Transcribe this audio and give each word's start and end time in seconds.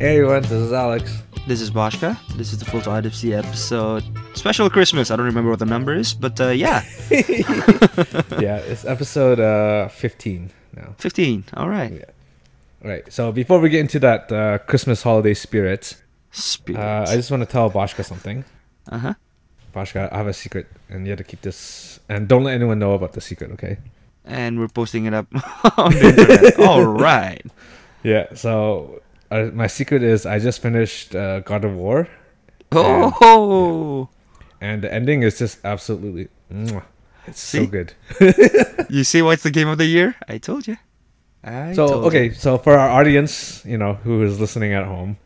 Hey 0.00 0.16
everyone, 0.16 0.40
this 0.40 0.52
is 0.52 0.72
Alex. 0.72 1.22
This 1.46 1.60
is 1.60 1.70
Boshka. 1.70 2.16
This 2.38 2.54
is 2.54 2.58
the 2.58 2.64
Full 2.64 2.80
Tide 2.80 3.04
FC 3.04 3.36
episode. 3.36 4.02
Special 4.34 4.70
Christmas. 4.70 5.10
I 5.10 5.16
don't 5.16 5.26
remember 5.26 5.50
what 5.50 5.58
the 5.58 5.66
number 5.66 5.92
is, 5.94 6.14
but 6.14 6.40
uh, 6.40 6.48
yeah. 6.48 6.84
yeah, 7.10 8.56
it's 8.64 8.86
episode 8.86 9.38
uh, 9.40 9.88
15 9.88 10.50
now. 10.74 10.94
15. 10.96 11.44
All 11.52 11.68
right. 11.68 11.92
Yeah. 11.92 12.04
All 12.82 12.90
right, 12.90 13.12
so 13.12 13.30
before 13.30 13.60
we 13.60 13.68
get 13.68 13.80
into 13.80 13.98
that 13.98 14.32
uh, 14.32 14.56
Christmas 14.60 15.02
holiday 15.02 15.34
spirit, 15.34 16.00
Spirit. 16.30 16.80
uh, 16.80 17.04
I 17.06 17.16
just 17.16 17.30
want 17.30 17.42
to 17.42 17.46
tell 17.46 17.70
Bashka 17.70 18.02
something. 18.02 18.46
Uh 18.88 18.98
huh. 18.98 19.14
Bashka, 19.74 20.10
I 20.10 20.16
have 20.16 20.28
a 20.28 20.32
secret, 20.32 20.66
and 20.88 21.04
you 21.04 21.10
have 21.10 21.18
to 21.18 21.24
keep 21.24 21.42
this, 21.42 22.00
and 22.08 22.26
don't 22.26 22.44
let 22.44 22.54
anyone 22.54 22.78
know 22.78 22.94
about 22.94 23.12
the 23.12 23.20
secret, 23.20 23.50
okay? 23.52 23.76
And 24.24 24.58
we're 24.58 24.68
posting 24.68 25.04
it 25.04 25.12
up 25.12 25.26
on 25.76 25.92
the 25.92 26.08
internet. 26.08 26.60
All 26.60 26.86
right. 26.86 27.44
Yeah, 28.02 28.32
so 28.32 29.02
uh, 29.30 29.50
my 29.54 29.66
secret 29.66 30.02
is 30.02 30.26
I 30.26 30.38
just 30.38 30.60
finished 30.62 31.14
uh, 31.14 31.40
God 31.40 31.64
of 31.64 31.74
War, 31.74 32.08
Oh, 32.72 34.08
and 34.60 34.82
the 34.84 34.92
ending 34.92 35.22
is 35.22 35.38
just 35.38 35.58
absolutely. 35.64 36.28
mwah. 36.52 36.82
It's 37.26 37.40
so 37.40 37.66
good. 37.66 37.92
you 38.88 39.04
see 39.04 39.22
what's 39.22 39.42
the 39.42 39.50
game 39.50 39.68
of 39.68 39.78
the 39.78 39.86
year? 39.86 40.16
I 40.28 40.38
told 40.38 40.66
you. 40.66 40.76
I 41.44 41.72
So 41.74 41.86
told 41.88 42.04
okay, 42.06 42.32
so 42.32 42.58
for 42.58 42.76
our 42.78 42.88
audience, 42.90 43.62
you 43.64 43.76
know, 43.78 43.94
who 44.04 44.22
is 44.24 44.40
listening 44.40 44.72
at 44.72 44.84
home, 44.86 45.16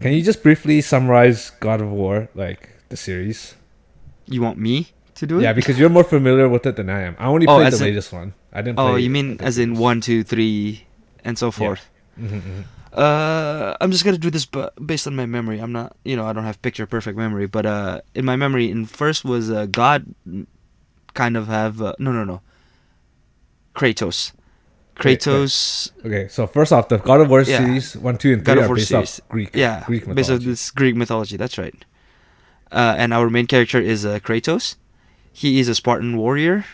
can 0.00 0.12
you 0.12 0.22
just 0.22 0.42
briefly 0.42 0.80
summarize 0.80 1.50
God 1.60 1.80
of 1.80 1.90
War, 1.90 2.28
like 2.34 2.70
the 2.88 2.96
series? 2.96 3.54
You. 4.26 4.36
you 4.36 4.42
want 4.42 4.58
me 4.58 4.92
to 5.16 5.26
do 5.26 5.38
it? 5.38 5.42
Yeah, 5.42 5.52
because 5.52 5.78
you're 5.78 5.90
more 5.90 6.04
familiar 6.04 6.48
with 6.48 6.64
it 6.66 6.76
than 6.76 6.88
I 6.90 7.02
am. 7.02 7.16
I 7.18 7.26
only 7.26 7.46
Oh, 7.46 7.58
played 7.58 7.72
the 7.72 7.76
in- 7.76 7.82
latest 7.90 8.12
one. 8.12 8.34
I 8.52 8.62
didn't. 8.62 8.78
Oh, 8.78 8.96
you 8.96 9.10
mean 9.10 9.36
as 9.40 9.58
in 9.58 9.74
one, 9.74 10.00
two, 10.00 10.22
three, 10.24 10.86
and 11.24 11.36
so 11.38 11.50
forth. 11.50 11.88
Mhm, 12.18 12.40
mhm. 12.42 12.64
Uh, 12.92 13.74
I'm 13.80 13.90
just 13.90 14.04
gonna 14.04 14.18
do 14.18 14.30
this, 14.30 14.44
but 14.44 14.74
based 14.86 15.06
on 15.06 15.16
my 15.16 15.24
memory, 15.26 15.58
I'm 15.60 15.72
not, 15.72 15.96
you 16.04 16.14
know, 16.16 16.26
I 16.26 16.32
don't 16.32 16.44
have 16.44 16.60
picture 16.60 16.86
perfect 16.86 17.16
memory, 17.16 17.46
but 17.46 17.64
uh, 17.64 18.00
in 18.14 18.24
my 18.24 18.36
memory, 18.36 18.70
in 18.70 18.84
first 18.84 19.24
was 19.24 19.50
uh, 19.50 19.66
God, 19.66 20.14
kind 21.14 21.36
of 21.36 21.46
have 21.48 21.80
uh, 21.80 21.94
no, 21.98 22.12
no, 22.12 22.24
no, 22.24 22.42
Kratos, 23.74 24.32
Wait, 24.98 25.04
wait. 25.06 25.20
Kratos, 25.20 25.90
Okay, 26.04 26.28
so 26.28 26.46
first 26.46 26.72
off, 26.72 26.88
the 26.88 26.98
God 26.98 27.20
of 27.22 27.30
War 27.30 27.40
Yeah. 27.42 27.58
series 27.64 27.96
one, 27.96 28.18
two, 28.18 28.34
and 28.34 28.44
God 28.44 28.54
three 28.54 28.64
of 28.64 28.70
are 28.70 28.74
based 28.74 28.88
series. 28.88 29.20
off 29.20 29.28
Greek. 29.28 29.50
yeah, 29.54 29.84
Greek 29.86 30.02
based 30.02 30.08
on 30.08 30.14
mythology. 30.36 30.46
this 30.46 30.70
Greek 30.70 30.94
mythology. 30.96 31.36
That's 31.38 31.56
right. 31.56 31.74
Uh, 32.70 32.94
and 32.98 33.12
our 33.14 33.28
main 33.30 33.46
character 33.46 33.80
is 33.80 34.04
uh, 34.04 34.18
Kratos. 34.20 34.76
He 35.32 35.60
is 35.60 35.68
a 35.68 35.74
Spartan 35.74 36.16
warrior. 36.18 36.64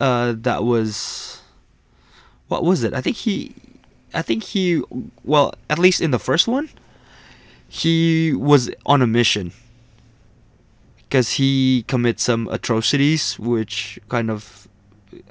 Uh, 0.00 0.34
that 0.38 0.64
was, 0.64 1.40
what 2.48 2.64
was 2.64 2.82
it? 2.82 2.92
I 2.94 3.00
think 3.00 3.16
he, 3.18 3.54
I 4.14 4.22
think 4.22 4.44
he, 4.44 4.82
well, 5.24 5.54
at 5.68 5.78
least 5.78 6.00
in 6.00 6.10
the 6.10 6.18
first 6.18 6.46
one, 6.46 6.68
he 7.68 8.32
was 8.32 8.70
on 8.86 9.02
a 9.02 9.06
mission. 9.06 9.52
Because 10.98 11.32
he 11.32 11.84
commits 11.86 12.22
some 12.24 12.48
atrocities, 12.48 13.38
which 13.38 13.98
kind 14.08 14.30
of, 14.30 14.66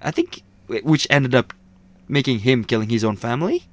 I 0.01 0.11
think, 0.11 0.41
which 0.67 1.07
ended 1.09 1.35
up 1.35 1.53
making 2.07 2.39
him 2.39 2.63
killing 2.63 2.89
his 2.89 3.03
own 3.03 3.15
family. 3.15 3.63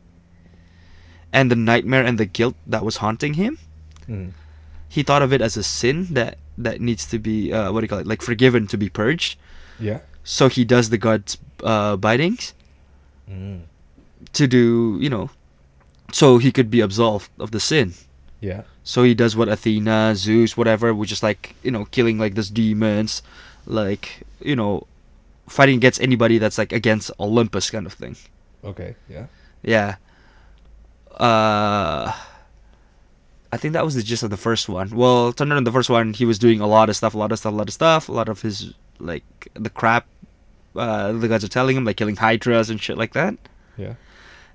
And 1.33 1.51
the 1.51 1.57
nightmare 1.57 2.05
and 2.05 2.19
the 2.19 2.27
guilt 2.27 2.57
that 2.67 2.85
was 2.85 2.97
haunting 2.99 3.35
him 3.35 3.59
Mhm. 4.09 4.33
he 4.89 5.05
thought 5.05 5.23
of 5.23 5.33
it 5.33 5.41
as 5.41 5.57
a 5.57 5.63
sin 5.63 6.09
that 6.11 6.39
that 6.59 6.81
needs 6.81 7.07
to 7.07 7.19
be 7.23 7.53
uh, 7.53 7.71
what 7.71 7.81
do 7.81 7.85
you 7.85 7.89
call 7.89 8.01
it 8.03 8.07
like 8.09 8.21
forgiven 8.23 8.67
to 8.67 8.77
be 8.77 8.89
purged 8.91 9.39
Yeah. 9.79 10.01
so 10.25 10.49
he 10.49 10.65
does 10.65 10.91
the 10.91 10.99
god's 10.99 11.39
uh, 11.63 11.95
bitings 11.97 12.53
Mm. 13.31 13.70
To 14.33 14.47
do 14.47 14.99
you 15.01 15.09
know 15.11 15.31
so 16.13 16.39
he 16.39 16.51
could 16.53 16.71
be 16.71 16.81
absolved 16.81 17.31
of 17.39 17.51
the 17.51 17.61
sin 17.61 17.95
Yeah. 18.41 18.63
so 18.83 19.03
he 19.03 19.15
does 19.15 19.35
what 19.37 19.49
athena 19.49 20.15
zeus 20.17 20.57
whatever 20.57 20.93
which 20.95 21.13
is 21.13 21.23
like 21.23 21.55
you 21.63 21.71
know 21.71 21.85
killing 21.87 22.19
like 22.19 22.35
those 22.35 22.51
demons 22.51 23.23
like 23.67 24.23
you 24.41 24.57
know 24.57 24.87
fighting 25.49 25.77
against 25.77 26.01
anybody 26.01 26.39
that's 26.39 26.59
like 26.59 26.73
against 26.73 27.11
olympus 27.19 27.71
kind 27.71 27.87
of 27.87 27.93
thing 27.95 28.17
Okay. 28.63 28.95
Yeah. 29.09 29.27
yeah 29.63 29.97
uh 31.19 32.13
I 33.53 33.57
think 33.57 33.73
that 33.75 33.85
was 33.85 33.95
the 33.97 34.03
gist 34.03 34.23
of 34.23 34.31
the 34.31 34.37
first 34.37 34.69
one. 34.69 34.91
Well, 34.91 35.33
turned 35.33 35.53
out 35.53 35.59
in 35.59 35.65
the 35.65 35.73
first 35.73 35.91
one, 35.91 36.13
he 36.15 36.25
was 36.25 36.39
doing 36.39 36.61
a 36.61 36.69
lot 36.69 36.89
of 36.89 36.95
stuff, 36.95 37.15
a 37.15 37.19
lot 37.19 37.33
of 37.33 37.39
stuff, 37.41 37.53
a 37.53 37.57
lot 37.57 37.67
of 37.67 37.75
stuff, 37.75 38.09
a 38.09 38.13
lot 38.13 38.29
of 38.29 38.43
his 38.43 38.75
like 39.01 39.25
the 39.55 39.71
crap 39.71 40.07
uh, 40.77 41.11
the 41.11 41.27
guys 41.27 41.43
are 41.43 41.49
telling 41.49 41.77
him, 41.77 41.85
like 41.85 41.97
killing 41.97 42.15
hydras 42.15 42.71
and 42.71 42.81
shit 42.81 42.97
like 42.97 43.13
that. 43.15 43.35
Yeah. 43.77 43.95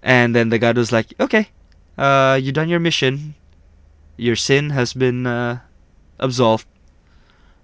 And 0.06 0.36
then 0.38 0.50
the 0.54 0.60
god 0.62 0.78
was 0.78 0.92
like, 0.94 1.14
"Okay, 1.20 1.50
uh, 1.98 2.38
you 2.40 2.52
done 2.54 2.70
your 2.70 2.80
mission. 2.80 3.34
Your 4.22 4.38
sin 4.38 4.70
has 4.70 4.94
been 4.94 5.26
uh, 5.26 5.60
absolved. 6.22 6.68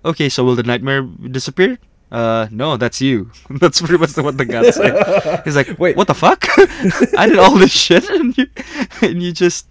Okay, 0.03 0.27
so 0.27 0.43
will 0.43 0.55
the 0.57 0.65
nightmare 0.65 1.03
disappear? 1.05 1.77
Uh, 2.11 2.47
no, 2.51 2.75
that's 2.75 2.99
you. 2.99 3.29
that's 3.61 3.79
pretty 3.79 4.01
much 4.01 4.17
what 4.17 4.35
the 4.41 4.43
god 4.49 4.73
said. 4.73 4.97
He's 5.45 5.55
like, 5.55 5.77
Wait. 5.79 5.95
what 5.95 6.07
the 6.09 6.17
fuck? 6.17 6.43
I 7.15 7.29
did 7.29 7.37
all 7.37 7.55
this 7.55 7.71
shit, 7.71 8.09
and 8.09 8.35
you, 8.35 8.47
and 9.05 9.21
you 9.21 9.31
just, 9.31 9.67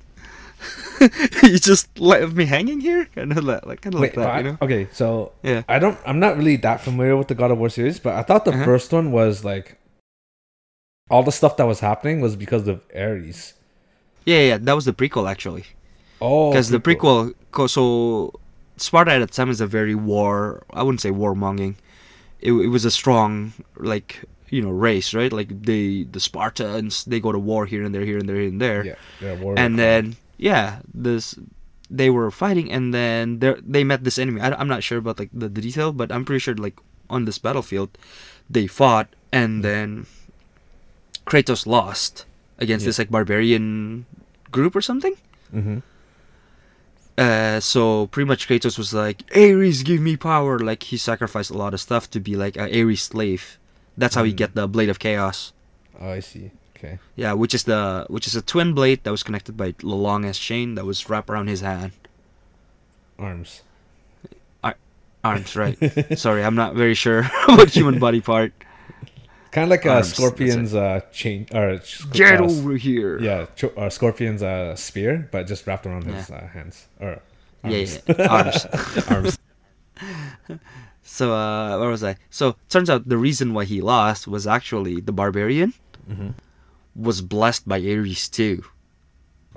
you 1.43 1.59
just 1.59 1.99
left 1.99 2.33
me 2.35 2.45
hanging 2.47 2.81
here, 2.81 3.07
kind 3.15 3.33
of 3.37 3.43
like, 3.45 3.67
like 3.67 3.81
kind 3.83 3.95
of 3.95 4.01
Wait. 4.01 4.17
like 4.17 4.25
that, 4.25 4.33
but 4.33 4.45
you 4.45 4.51
know? 4.53 4.59
okay. 4.63 4.89
So 4.93 5.33
Yeah. 5.43 5.63
I 5.69 5.79
don't. 5.81 5.99
I'm 6.07 6.21
not 6.21 6.37
really 6.39 6.57
that 6.63 6.81
familiar 6.81 7.17
with 7.17 7.29
the 7.29 7.35
God 7.35 7.51
of 7.51 7.59
War 7.59 7.69
series, 7.69 7.99
but 7.99 8.15
I 8.15 8.23
thought 8.23 8.45
the 8.47 8.53
Uh-huh. 8.53 8.65
first 8.65 8.93
one 8.93 9.11
was 9.13 9.45
like 9.45 9.77
all 11.11 11.23
the 11.23 11.33
stuff 11.33 11.57
that 11.57 11.67
was 11.67 11.81
happening 11.81 12.21
was 12.21 12.37
because 12.37 12.69
of 12.69 12.81
Ares. 12.95 13.55
Yeah, 14.25 14.41
yeah, 14.41 14.59
that 14.59 14.73
was 14.75 14.85
the 14.85 14.93
prequel 14.93 15.31
actually. 15.31 15.65
Oh, 16.21 16.51
because 16.51 16.69
the 16.69 16.81
prequel 16.81 17.35
so 17.69 18.33
sparta 18.77 19.13
at 19.13 19.19
the 19.19 19.27
time 19.27 19.51
is 19.51 19.61
a 19.61 19.67
very 19.67 19.95
war 19.95 20.63
i 20.73 20.83
wouldn't 20.83 21.01
say 21.01 21.11
warmongering 21.11 21.75
it, 22.41 22.53
it 22.53 22.69
was 22.69 22.85
a 22.85 22.91
strong 22.91 23.53
like 23.77 24.25
you 24.49 24.63
know 24.63 24.71
race 24.71 25.13
right 25.13 25.33
like 25.33 25.49
they 25.63 26.05
the 26.05 26.21
spartans 26.21 27.05
they 27.05 27.21
go 27.21 27.33
to 27.33 27.39
war 27.39 27.67
here 27.67 27.83
and 27.85 27.95
there 27.95 28.05
here 28.05 28.19
and 28.19 28.29
there 28.29 28.37
here 28.37 28.49
and 28.49 28.61
there 28.61 28.85
Yeah. 28.85 28.95
Yeah. 29.21 29.35
War 29.35 29.55
and 29.59 29.79
then 29.79 30.17
yeah 30.39 30.81
this 30.95 31.35
they 31.91 32.09
were 32.09 32.31
fighting 32.31 32.71
and 32.73 32.95
then 32.95 33.39
they 33.41 33.55
they 33.61 33.85
met 33.85 34.05
this 34.05 34.19
enemy 34.19 34.41
I, 34.41 34.53
i'm 34.53 34.69
not 34.69 34.83
sure 34.83 34.99
about 34.99 35.19
like 35.19 35.31
the, 35.33 35.49
the 35.49 35.61
detail 35.61 35.93
but 35.93 36.11
i'm 36.13 36.25
pretty 36.25 36.41
sure 36.41 36.55
like 36.55 36.79
on 37.11 37.25
this 37.25 37.39
battlefield 37.39 37.91
they 38.49 38.67
fought 38.67 39.09
and 39.33 39.63
then 39.65 40.07
kratos 41.31 41.65
lost 41.67 42.27
against 42.59 42.83
Yeah. 42.85 42.89
this 42.91 42.99
like 42.99 43.11
barbarian 43.11 44.05
group 44.51 44.75
or 44.75 44.83
something 44.83 45.15
Mhm. 45.55 45.83
uh, 47.19 47.61
so 47.61 48.07
pretty 48.09 48.27
much 48.27 48.49
Kratos 48.49 48.79
was 48.79 48.93
like, 48.95 49.23
Ares, 49.37 49.83
give 49.83 50.01
me 50.01 50.17
power. 50.17 50.59
Like 50.59 50.83
he 50.85 50.97
sacrificed 50.97 51.51
a 51.51 51.59
lot 51.59 51.75
of 51.75 51.81
stuff 51.81 52.09
to 52.11 52.21
be 52.21 52.35
like 52.37 52.57
a 52.57 52.67
Ares 52.81 53.03
slave. 53.03 53.59
That's 53.97 54.15
how 54.15 54.25
he 54.25 54.33
Mm. 54.33 54.37
get 54.37 54.55
the 54.55 54.67
Blade 54.69 54.89
of 54.89 54.99
Chaos. 54.99 55.53
Oh, 56.01 56.11
I 56.11 56.21
see. 56.21 56.51
Okay. 56.77 56.99
Yeah, 57.17 57.35
which 57.35 57.53
is 57.55 57.65
the 57.65 58.07
which 58.09 58.27
is 58.27 58.35
a 58.35 58.41
twin 58.41 58.73
blade 58.73 59.05
that 59.05 59.11
was 59.11 59.23
connected 59.23 59.55
by 59.57 59.75
a 59.83 59.87
long 59.87 60.25
ass 60.25 60.39
chain 60.39 60.77
that 60.77 60.87
was 60.87 61.11
wrapped 61.11 61.29
around 61.29 61.49
his 61.49 61.61
hand. 61.61 61.93
Arms. 63.19 63.63
Arms, 65.23 65.55
right? 65.55 65.77
Sorry, 66.19 66.43
I'm 66.43 66.55
not 66.55 66.73
very 66.75 66.95
sure 66.95 67.25
what 67.45 67.69
human 67.69 67.99
body 67.99 68.23
part. 68.23 68.55
Kind 69.53 69.65
of 69.65 69.71
like 69.71 69.85
uh, 69.87 69.91
Arms, 69.91 70.07
that's. 70.09 70.17
Scorpion's 70.17 70.75
uh, 70.75 71.01
chain 71.13 71.47
or 71.53 71.81
sc- 71.83 72.13
Get 72.13 72.41
uh, 72.41 72.45
over 72.45 72.75
here. 72.77 73.19
Yeah, 73.21 73.47
cho- 73.57 73.73
uh, 73.77 73.91
Scorpion's 73.91 74.43
uh, 74.43 74.77
spear, 74.77 75.29
but 75.33 75.47
just 75.49 75.67
wrapped 75.67 75.87
around 75.87 76.05
his 76.05 76.31
uh, 76.31 76.47
hands 76.53 76.87
or 77.01 77.21
Yeah, 77.65 77.79
arms. 77.79 77.99
yeah, 78.07 78.27
arms. 78.29 78.67
arms. 79.11 79.39
So 81.03 81.35
uh, 81.35 81.77
where 81.79 81.89
was 81.91 82.05
I? 82.05 82.17
So 82.31 82.55
turns 82.69 82.89
out 82.89 83.09
the 83.09 83.17
reason 83.19 83.53
why 83.53 83.65
he 83.65 83.81
lost 83.81 84.29
was 84.29 84.47
actually 84.47 85.01
the 85.01 85.13
barbarian 85.13 85.75
Mhm. 86.09 86.35
was 86.95 87.21
blessed 87.21 87.67
by 87.67 87.79
Ares 87.81 88.29
too. 88.29 88.63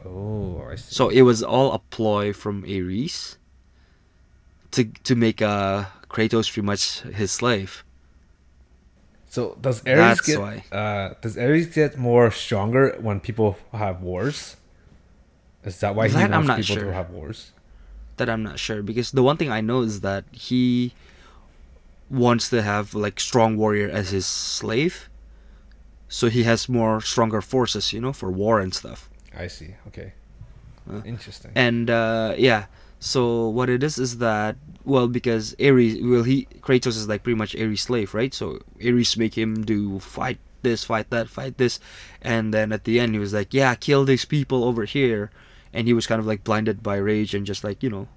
Oh, 0.03 0.63
I 0.71 0.75
see. 0.75 0.95
So 0.95 1.09
it 1.09 1.21
was 1.21 1.43
all 1.43 1.71
a 1.73 1.79
ploy 1.79 2.33
from 2.33 2.63
Ares 2.65 3.37
to 4.71 4.85
to 5.05 5.13
make 5.15 5.41
uh 5.43 5.85
Kratos 6.09 6.51
pretty 6.51 6.65
much 6.65 7.01
his 7.13 7.29
slave. 7.31 7.83
So 9.33 9.57
does 9.59 9.81
Ares 9.87 9.97
That's 9.97 10.21
get 10.29 10.39
why. 10.39 10.63
uh, 10.71 11.15
does 11.21 11.35
Ares 11.39 11.65
get 11.73 11.97
more 11.97 12.29
stronger 12.29 12.95
when 13.01 13.19
people 13.19 13.57
have 13.73 13.97
wars? 14.03 14.57
Is 15.65 15.79
that 15.79 15.95
why 15.95 16.07
he 16.07 16.13
That 16.13 16.25
I'm 16.25 16.45
wants 16.45 16.47
not 16.49 16.57
people 16.61 16.75
sure. 16.75 16.85
to 16.85 16.93
have 16.93 17.09
wars? 17.09 17.49
That 18.17 18.29
I'm 18.29 18.43
not 18.43 18.59
sure 18.59 18.83
because 18.83 19.09
the 19.09 19.23
one 19.23 19.37
thing 19.37 19.49
I 19.49 19.59
know 19.59 19.81
is 19.81 20.01
that 20.01 20.25
he 20.31 20.93
wants 22.11 22.49
to 22.51 22.61
have 22.61 22.93
like 22.93 23.19
strong 23.19 23.57
warrior 23.57 23.89
as 23.89 24.11
his 24.11 24.27
slave. 24.27 25.09
So 26.09 26.29
he 26.29 26.43
has 26.43 26.69
more 26.69 27.01
stronger 27.01 27.41
forces, 27.41 27.91
you 27.91 27.99
know, 27.99 28.13
for 28.13 28.29
war 28.29 28.59
and 28.59 28.71
stuff. 28.71 29.09
I 29.35 29.47
see. 29.47 29.73
Okay. 29.87 30.13
Uh, 30.87 31.01
Interesting. 31.05 31.51
And 31.55 31.89
uh 31.89 32.35
yeah, 32.37 32.65
so 33.03 33.49
what 33.49 33.67
it 33.67 33.83
is 33.83 33.99
is 33.99 34.19
that 34.23 34.55
well 34.87 35.11
because 35.11 35.51
Ares 35.59 35.99
well 35.99 36.23
he 36.23 36.47
Kratos 36.63 36.95
is 36.95 37.11
like 37.11 37.23
pretty 37.23 37.35
much 37.35 37.51
Ares 37.53 37.81
slave, 37.83 38.13
right? 38.15 38.33
So 38.33 38.63
Ares 38.79 39.17
make 39.19 39.35
him 39.35 39.67
do 39.67 39.99
fight 39.99 40.39
this, 40.63 40.87
fight 40.87 41.09
that, 41.11 41.27
fight 41.27 41.59
this, 41.59 41.83
and 42.23 42.53
then 42.55 42.71
at 42.71 42.85
the 42.87 43.03
end 43.03 43.11
he 43.11 43.19
was 43.19 43.33
like, 43.35 43.53
yeah, 43.53 43.75
kill 43.75 44.05
these 44.07 44.23
people 44.23 44.63
over 44.63 44.85
here, 44.87 45.31
and 45.75 45.83
he 45.85 45.91
was 45.91 46.07
kind 46.07 46.23
of 46.23 46.25
like 46.25 46.47
blinded 46.47 46.79
by 46.81 46.95
rage 46.95 47.35
and 47.35 47.45
just 47.45 47.61
like 47.67 47.83
you 47.83 47.89
know, 47.91 48.07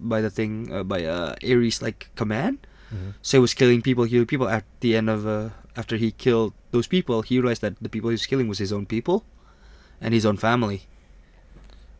by 0.00 0.24
the 0.24 0.30
thing 0.32 0.72
uh, 0.72 0.82
by 0.82 1.04
uh, 1.04 1.36
Ares 1.44 1.84
like 1.84 2.08
command. 2.16 2.64
Mhm. 2.88 3.12
So 3.20 3.36
he 3.36 3.40
was 3.44 3.52
killing 3.52 3.84
people, 3.84 4.08
killing 4.08 4.24
people. 4.24 4.48
At 4.48 4.64
the 4.80 4.96
end 4.96 5.12
of 5.12 5.28
uh, 5.28 5.52
after 5.76 6.00
he 6.00 6.08
killed 6.10 6.56
those 6.72 6.88
people, 6.88 7.20
he 7.20 7.36
realized 7.36 7.60
that 7.60 7.76
the 7.84 7.92
people 7.92 8.08
he 8.08 8.16
was 8.16 8.24
killing 8.24 8.48
was 8.48 8.56
his 8.56 8.72
own 8.72 8.88
people, 8.88 9.28
and 10.00 10.16
his 10.16 10.24
own 10.24 10.40
family. 10.40 10.88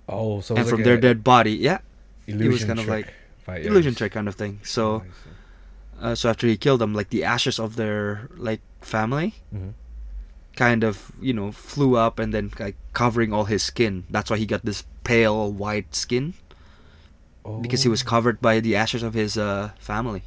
Oh, 0.08 0.40
so 0.40 0.56
and 0.56 0.64
from 0.64 0.80
like 0.80 0.88
their 0.88 0.96
a 0.96 1.00
dead 1.00 1.20
body, 1.20 1.52
yeah, 1.52 1.84
illusion 2.26 2.68
kind 2.68 2.78
of 2.80 2.88
like 2.88 3.12
by 3.46 3.58
illusion 3.58 3.94
trick 3.94 4.12
kind 4.12 4.28
of 4.28 4.34
thing. 4.34 4.60
So, 4.62 5.02
uh, 6.00 6.14
so 6.14 6.30
after 6.30 6.46
he 6.46 6.56
killed 6.56 6.80
them, 6.80 6.94
like 6.94 7.10
the 7.10 7.24
ashes 7.24 7.58
of 7.58 7.76
their 7.76 8.28
like 8.36 8.60
family, 8.80 9.34
Mhm. 9.54 9.72
kind 10.56 10.84
of 10.84 11.12
you 11.20 11.32
know 11.32 11.50
flew 11.52 11.96
up 11.96 12.18
and 12.18 12.32
then 12.32 12.50
like 12.58 12.76
covering 12.92 13.32
all 13.32 13.44
his 13.44 13.62
skin. 13.62 14.04
That's 14.10 14.30
why 14.30 14.36
he 14.38 14.46
got 14.46 14.64
this 14.64 14.84
pale 15.04 15.50
white 15.52 15.94
skin 15.94 16.34
Oh. 17.44 17.58
because 17.60 17.82
he 17.82 17.88
was 17.88 18.02
Oh. 18.02 18.08
covered 18.08 18.40
by 18.40 18.60
the 18.60 18.76
ashes 18.76 19.02
of 19.02 19.14
his 19.14 19.36
uh, 19.36 19.70
family. 19.80 20.22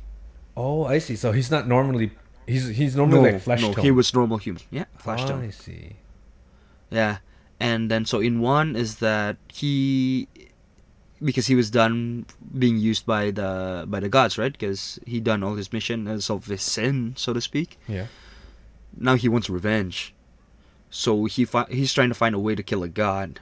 Oh, 0.58 0.84
I 0.86 1.00
see. 1.00 1.16
So 1.16 1.32
he's 1.32 1.50
not 1.52 1.68
normally. 1.68 2.12
He's 2.48 2.68
he's 2.76 2.96
normally 2.96 3.32
like 3.32 3.42
flesh 3.42 3.62
no, 3.62 3.74
tone. 3.74 3.84
he 3.84 3.92
was 3.92 4.14
normal 4.14 4.38
human. 4.38 4.62
Yeah, 4.70 4.86
flesh 4.98 5.22
Oh, 5.24 5.28
tone. 5.30 5.44
I 5.46 5.50
see. 5.52 5.96
Yeah, 6.92 7.18
and 7.60 7.90
then 7.90 8.06
so 8.06 8.20
in 8.20 8.40
one 8.40 8.76
is 8.76 8.98
that 8.98 9.38
he, 9.52 10.28
because 11.24 11.48
he 11.48 11.56
was 11.56 11.70
done 11.72 12.26
being 12.58 12.78
used 12.78 13.06
by 13.06 13.32
the 13.32 13.86
by 13.88 14.00
the 14.00 14.10
gods, 14.10 14.38
right? 14.38 14.52
Because 14.52 15.00
he 15.06 15.20
done 15.20 15.44
all 15.44 15.56
his 15.56 15.72
mission 15.72 16.08
as 16.08 16.30
of 16.30 16.48
his 16.48 16.62
sin, 16.62 17.14
so 17.18 17.34
to 17.34 17.42
speak. 17.42 17.80
Yeah. 17.88 18.08
Now 18.98 19.16
he 19.16 19.28
wants 19.28 19.50
revenge, 19.50 20.14
so 20.90 21.26
he 21.26 21.46
fi- 21.46 21.68
he's 21.70 21.94
trying 21.94 22.10
to 22.10 22.16
find 22.16 22.36
a 22.36 22.40
way 22.40 22.56
to 22.56 22.64
kill 22.64 22.84
a 22.84 22.90
god, 22.90 23.40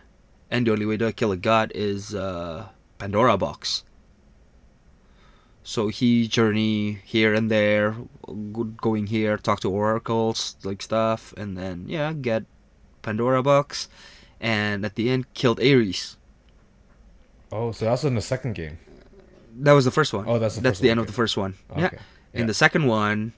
and 0.50 0.66
the 0.66 0.72
only 0.72 0.86
way 0.86 0.98
to 0.98 1.14
kill 1.14 1.32
a 1.32 1.38
god 1.38 1.72
is 1.76 2.16
uh, 2.16 2.68
Pandora 2.98 3.38
box. 3.38 3.84
So 5.64 5.88
he 5.88 6.28
journey 6.28 7.00
here 7.06 7.34
and 7.34 7.50
there, 7.50 7.96
going 8.78 9.08
here, 9.08 9.38
talk 9.38 9.62
to 9.62 9.72
oracles, 9.72 10.58
like 10.64 10.82
stuff, 10.82 11.34
and 11.38 11.58
then 11.58 11.86
yeah, 11.88 12.12
get 12.12 12.44
Pandora 13.02 13.42
box, 13.42 13.88
and 14.42 14.84
at 14.84 14.96
the 14.96 15.10
end 15.10 15.34
killed 15.34 15.60
Ares. 15.60 16.18
Oh, 17.54 17.72
so 17.72 17.86
that's 17.86 18.04
in 18.04 18.16
the 18.16 18.22
second 18.22 18.54
game. 18.56 18.80
That 19.60 19.74
was 19.74 19.86
the 19.86 19.92
first 19.92 20.12
one. 20.12 20.26
Oh, 20.28 20.40
that's 20.40 20.56
the 20.56 20.62
that's 20.62 20.80
the 20.80 20.90
end 20.90 21.00
of 21.00 21.06
the 21.06 21.14
first 21.14 21.38
one. 21.38 21.54
Okay. 21.72 21.82
Yeah. 22.34 22.42
In 22.42 22.48
the 22.48 22.54
second 22.56 22.88
one, 22.88 23.34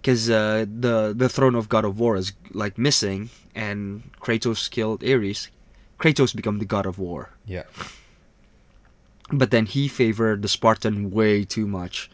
because 0.00 0.30
uh, 0.30 0.66
the 0.70 1.12
the 1.16 1.28
throne 1.28 1.56
of 1.56 1.68
God 1.68 1.84
of 1.84 1.98
War 1.98 2.14
is 2.16 2.32
like 2.52 2.78
missing, 2.78 3.30
and 3.54 4.08
Kratos 4.20 4.70
killed 4.70 5.02
Ares, 5.02 5.48
Kratos 5.98 6.34
become 6.36 6.60
the 6.60 6.64
God 6.64 6.86
of 6.86 7.00
War. 7.00 7.30
Yeah. 7.44 7.64
But 9.32 9.50
then 9.50 9.66
he 9.66 9.88
favored 9.88 10.42
the 10.42 10.48
Spartan 10.48 11.10
way 11.10 11.44
too 11.44 11.66
much. 11.66 12.10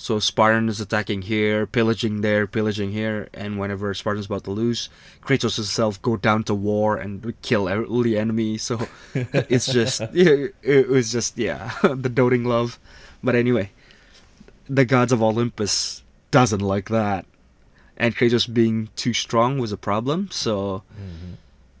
So 0.00 0.20
Spartan 0.20 0.68
is 0.68 0.80
attacking 0.80 1.22
here, 1.22 1.66
pillaging 1.66 2.20
there, 2.20 2.46
pillaging 2.46 2.92
here, 2.92 3.28
and 3.34 3.58
whenever 3.58 3.92
Spartan's 3.94 4.26
about 4.26 4.44
to 4.44 4.52
lose, 4.52 4.88
Kratos 5.22 5.56
himself 5.56 6.00
go 6.02 6.16
down 6.16 6.44
to 6.44 6.54
war 6.54 6.96
and 6.96 7.34
kill 7.42 7.68
all 7.68 8.02
the 8.02 8.16
enemy. 8.16 8.58
So 8.58 8.86
it's 9.14 9.66
just 9.66 10.00
it, 10.14 10.54
it 10.62 10.88
was 10.88 11.10
just 11.10 11.36
yeah, 11.36 11.72
the 11.82 12.08
doting 12.08 12.44
love. 12.44 12.78
But 13.24 13.34
anyway, 13.34 13.72
the 14.70 14.84
gods 14.84 15.10
of 15.10 15.20
Olympus 15.20 16.04
doesn't 16.30 16.60
like 16.62 16.90
that, 16.90 17.26
and 17.96 18.14
Kratos 18.14 18.46
being 18.46 18.90
too 18.94 19.12
strong 19.12 19.58
was 19.58 19.72
a 19.72 19.76
problem. 19.76 20.28
So 20.30 20.84
Mhm. 20.94 21.34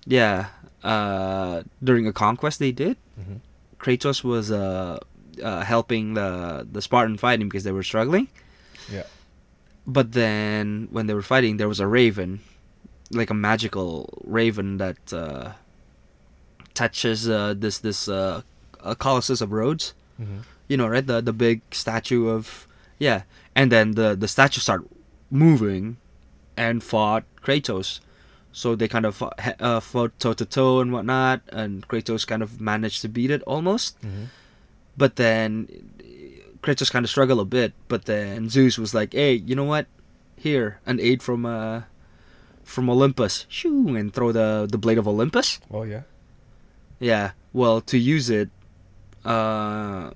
yeah, 0.06 0.46
uh, 0.82 1.62
during 1.84 2.08
a 2.08 2.12
conquest 2.12 2.58
they 2.58 2.72
did, 2.72 2.96
Mhm. 3.14 3.38
Kratos 3.78 4.24
was 4.24 4.50
uh, 4.50 4.98
uh, 5.42 5.62
helping 5.62 6.14
the 6.14 6.66
the 6.70 6.82
Spartan 6.82 7.16
fighting 7.18 7.48
because 7.48 7.64
they 7.64 7.72
were 7.72 7.82
struggling. 7.82 8.28
Yeah. 8.90 9.04
But 9.86 10.12
then 10.12 10.88
when 10.90 11.06
they 11.06 11.14
were 11.14 11.22
fighting, 11.22 11.56
there 11.56 11.68
was 11.68 11.80
a 11.80 11.86
raven, 11.86 12.40
like 13.10 13.30
a 13.30 13.34
magical 13.34 14.08
raven 14.24 14.76
that 14.78 15.00
uh, 15.12 15.52
touches 16.74 17.28
uh, 17.28 17.54
this 17.56 17.78
this 17.78 18.08
uh, 18.08 18.42
Colossus 18.98 19.40
of 19.40 19.52
Rhodes. 19.52 19.94
Mhm. 20.20 20.42
You 20.68 20.76
know, 20.76 20.86
right? 20.88 21.06
The 21.06 21.20
the 21.20 21.32
big 21.32 21.62
statue 21.72 22.28
of 22.28 22.66
yeah, 22.98 23.22
and 23.54 23.72
then 23.72 23.92
the 23.92 24.14
the 24.14 24.28
statue 24.28 24.60
start 24.60 24.84
moving, 25.30 25.96
and 26.56 26.82
fought 26.82 27.24
Kratos. 27.42 28.00
So 28.52 28.74
they 28.74 28.88
kind 28.88 29.06
of 29.06 29.14
fought, 29.14 29.38
uh, 29.60 29.78
fought 29.80 30.18
toe 30.18 30.32
to 30.34 30.44
toe 30.44 30.80
and 30.80 30.92
whatnot, 30.92 31.42
and 31.52 31.86
Kratos 31.86 32.26
kind 32.26 32.42
of 32.42 32.60
managed 32.60 33.02
to 33.02 33.08
beat 33.08 33.30
it 33.30 33.42
almost. 33.42 34.00
Mhm. 34.02 34.28
But 34.98 35.16
then 35.16 35.68
Kratos 36.62 36.90
kind 36.90 37.04
of 37.04 37.10
struggled 37.10 37.38
a 37.38 37.44
bit. 37.44 37.72
But 37.86 38.04
then 38.06 38.50
Zeus 38.50 38.76
was 38.76 38.92
like, 38.92 39.14
"Hey, 39.14 39.34
you 39.34 39.54
know 39.54 39.64
what? 39.64 39.86
Here, 40.36 40.80
an 40.86 40.98
aid 41.00 41.22
from 41.22 41.46
uh 41.46 41.82
from 42.68 42.90
Olympus. 42.90 43.46
Shoo, 43.48 43.96
and 43.96 44.12
throw 44.12 44.30
the 44.32 44.68
the 44.70 44.78
blade 44.78 44.98
of 44.98 45.08
Olympus. 45.08 45.58
Oh 45.70 45.82
yeah. 45.84 46.02
Yeah. 47.00 47.32
Well, 47.52 47.80
to 47.82 47.96
use 47.96 48.28
it, 48.28 48.50
uh, 49.24 50.10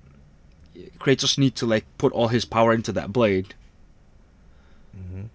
Kratos 1.01 1.39
need 1.39 1.55
to 1.57 1.67
like 1.67 1.87
put 1.97 2.13
all 2.13 2.29
his 2.29 2.45
power 2.45 2.73
into 2.75 2.93
that 2.93 3.13
blade. 3.13 3.55
Mhm. 4.95 5.29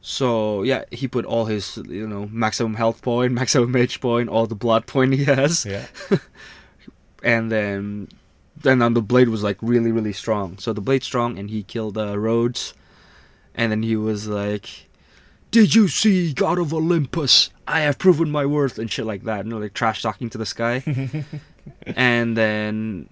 So 0.00 0.62
yeah, 0.62 0.84
he 0.90 1.06
put 1.06 1.24
all 1.24 1.46
his 1.46 1.78
you 1.88 2.06
know 2.06 2.28
maximum 2.32 2.74
health 2.74 3.00
point, 3.00 3.32
maximum 3.40 3.70
mage 3.70 4.00
point, 4.00 4.28
all 4.28 4.46
the 4.46 4.56
blood 4.58 4.86
point 4.86 5.14
he 5.14 5.24
has. 5.24 5.64
Yeah. 5.64 5.86
and 7.22 7.50
then 7.50 8.08
then 8.62 8.82
um, 8.82 8.94
the 8.94 9.02
blade 9.02 9.28
was 9.28 9.42
like 9.42 9.58
really 9.60 9.92
really 9.92 10.12
strong. 10.12 10.58
So 10.58 10.72
the 10.72 10.80
blade's 10.80 11.06
strong 11.06 11.38
and 11.38 11.50
he 11.50 11.62
killed 11.62 11.96
uh, 11.98 12.18
rhodes. 12.18 12.74
And 13.54 13.72
then 13.72 13.82
he 13.82 13.96
was 13.96 14.28
like 14.28 14.88
did 15.52 15.74
you 15.74 15.88
see 15.88 16.32
god 16.32 16.58
of 16.58 16.74
olympus? 16.74 17.50
I 17.66 17.80
have 17.80 17.98
proven 17.98 18.30
my 18.30 18.44
worth 18.44 18.78
and 18.78 18.90
shit 18.90 19.06
like 19.06 19.22
that 19.24 19.44
you 19.44 19.50
know 19.50 19.58
like 19.58 19.74
trash 19.74 20.02
talking 20.02 20.28
to 20.30 20.38
the 20.38 20.46
sky. 20.46 20.82
And 21.96 22.36
then 22.36 23.08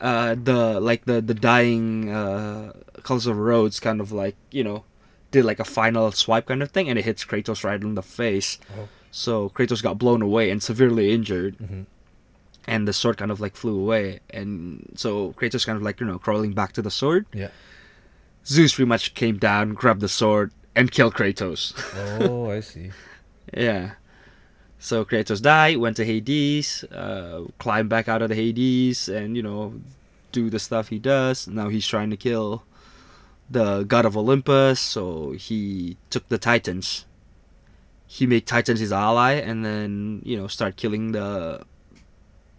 uh 0.00 0.34
the 0.34 0.80
like 0.80 1.04
the 1.04 1.20
the 1.20 1.34
dying 1.34 2.10
uh 2.10 2.72
colossus 3.02 3.26
of 3.28 3.36
rhodes 3.36 3.80
kind 3.80 4.00
of 4.00 4.12
like 4.12 4.36
you 4.50 4.64
know 4.64 4.84
did 5.30 5.44
like 5.44 5.60
a 5.60 5.64
final 5.64 6.10
swipe 6.12 6.46
kind 6.46 6.62
of 6.62 6.70
thing 6.70 6.88
and 6.88 6.98
it 6.98 7.04
hits 7.04 7.24
kratos 7.24 7.64
right 7.64 7.80
in 7.80 7.94
the 7.94 8.02
face. 8.02 8.58
Oh. 8.78 8.88
so 9.10 9.48
kratos 9.50 9.82
got 9.82 9.98
blown 9.98 10.22
away 10.22 10.50
and 10.50 10.62
severely 10.62 11.12
injured. 11.12 11.56
Mhm. 11.58 11.86
And 12.70 12.86
the 12.86 12.92
sword 12.92 13.16
kind 13.18 13.32
of 13.32 13.40
like 13.40 13.56
flew 13.56 13.78
away. 13.78 14.20
And 14.30 14.92
so 14.94 15.32
kratos 15.32 15.66
kind 15.66 15.76
of 15.76 15.82
like 15.82 15.98
you 16.00 16.06
know 16.06 16.18
crawling 16.18 16.52
back 16.52 16.72
to 16.74 16.82
the 16.82 16.90
sword. 16.90 17.26
Yeah. 17.34 17.50
zeus 18.46 18.74
pretty 18.74 18.88
much 18.88 19.14
came 19.14 19.36
down 19.38 19.74
grabbed 19.74 20.00
the 20.00 20.08
sword 20.08 20.52
and 20.76 20.90
killed 20.90 21.14
kratos. 21.14 21.74
Oh, 22.22 22.48
I 22.48 22.60
see. 22.60 22.92
yeah. 23.54 23.98
So 24.78 25.04
kratos 25.04 25.42
died 25.42 25.78
went 25.78 25.96
to 25.96 26.04
hades 26.04 26.84
uh, 26.84 27.44
climbed 27.58 27.90
back 27.90 28.08
out 28.08 28.22
of 28.22 28.28
the 28.30 28.36
hades 28.36 29.08
and 29.08 29.36
you 29.36 29.42
know 29.42 29.74
do 30.30 30.48
the 30.48 30.60
stuff 30.60 30.88
he 30.88 31.00
does. 31.00 31.48
Now 31.48 31.68
he's 31.68 31.86
trying 31.86 32.10
to 32.10 32.16
kill 32.16 32.62
the 33.50 33.82
god 33.82 34.06
of 34.06 34.16
olympus 34.16 34.78
so 34.78 35.32
he 35.32 35.96
took 36.08 36.28
the 36.28 36.38
titans. 36.38 37.04
He 38.06 38.26
made 38.26 38.46
titans 38.46 38.78
his 38.78 38.92
ally 38.92 39.32
and 39.32 39.64
then 39.64 40.22
you 40.24 40.36
know 40.38 40.46
start 40.46 40.76
killing 40.76 41.10
the 41.10 41.66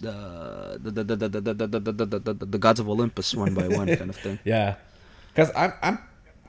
the 0.02 0.80
the 0.82 0.92
the 0.92 1.04
the 1.04 1.16
the 1.16 1.30
the, 1.30 1.54
the, 1.54 1.68
the, 1.68 1.80
the, 1.92 2.06
the, 2.20 2.34
the, 2.34 2.46
the 2.46 2.58
gods 2.58 2.80
of 2.80 2.88
olympus 2.90 3.34
one 3.36 3.54
by 3.54 3.68
one 3.68 3.88
kind 3.96 4.10
of 4.10 4.16
thing 4.16 4.40
Yeah. 4.44 4.76
Because 5.34 5.52
I'm 5.56 5.74
I'm 5.82 6.00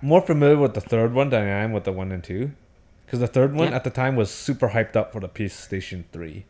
more 0.00 0.21
familiar 0.21 0.56
with 0.59 0.75
the 0.75 0.80
third 0.80 1.12
one 1.14 1.28
than 1.30 1.42
I 1.42 1.62
am 1.62 1.73
with 1.73 1.85
the 1.85 1.92
one 1.92 2.11
and 2.11 2.25
two. 2.25 2.50
Because 3.06 3.21
the 3.21 3.28
third 3.28 3.54
one 3.54 3.68
Yeah. 3.71 3.76
at 3.76 3.85
the 3.85 3.90
time 3.90 4.16
was 4.16 4.30
super 4.30 4.71
hyped 4.71 4.97
up 4.97 5.12
for 5.12 5.21
the 5.21 5.28
PlayStation 5.28 6.04
Three. 6.12 6.44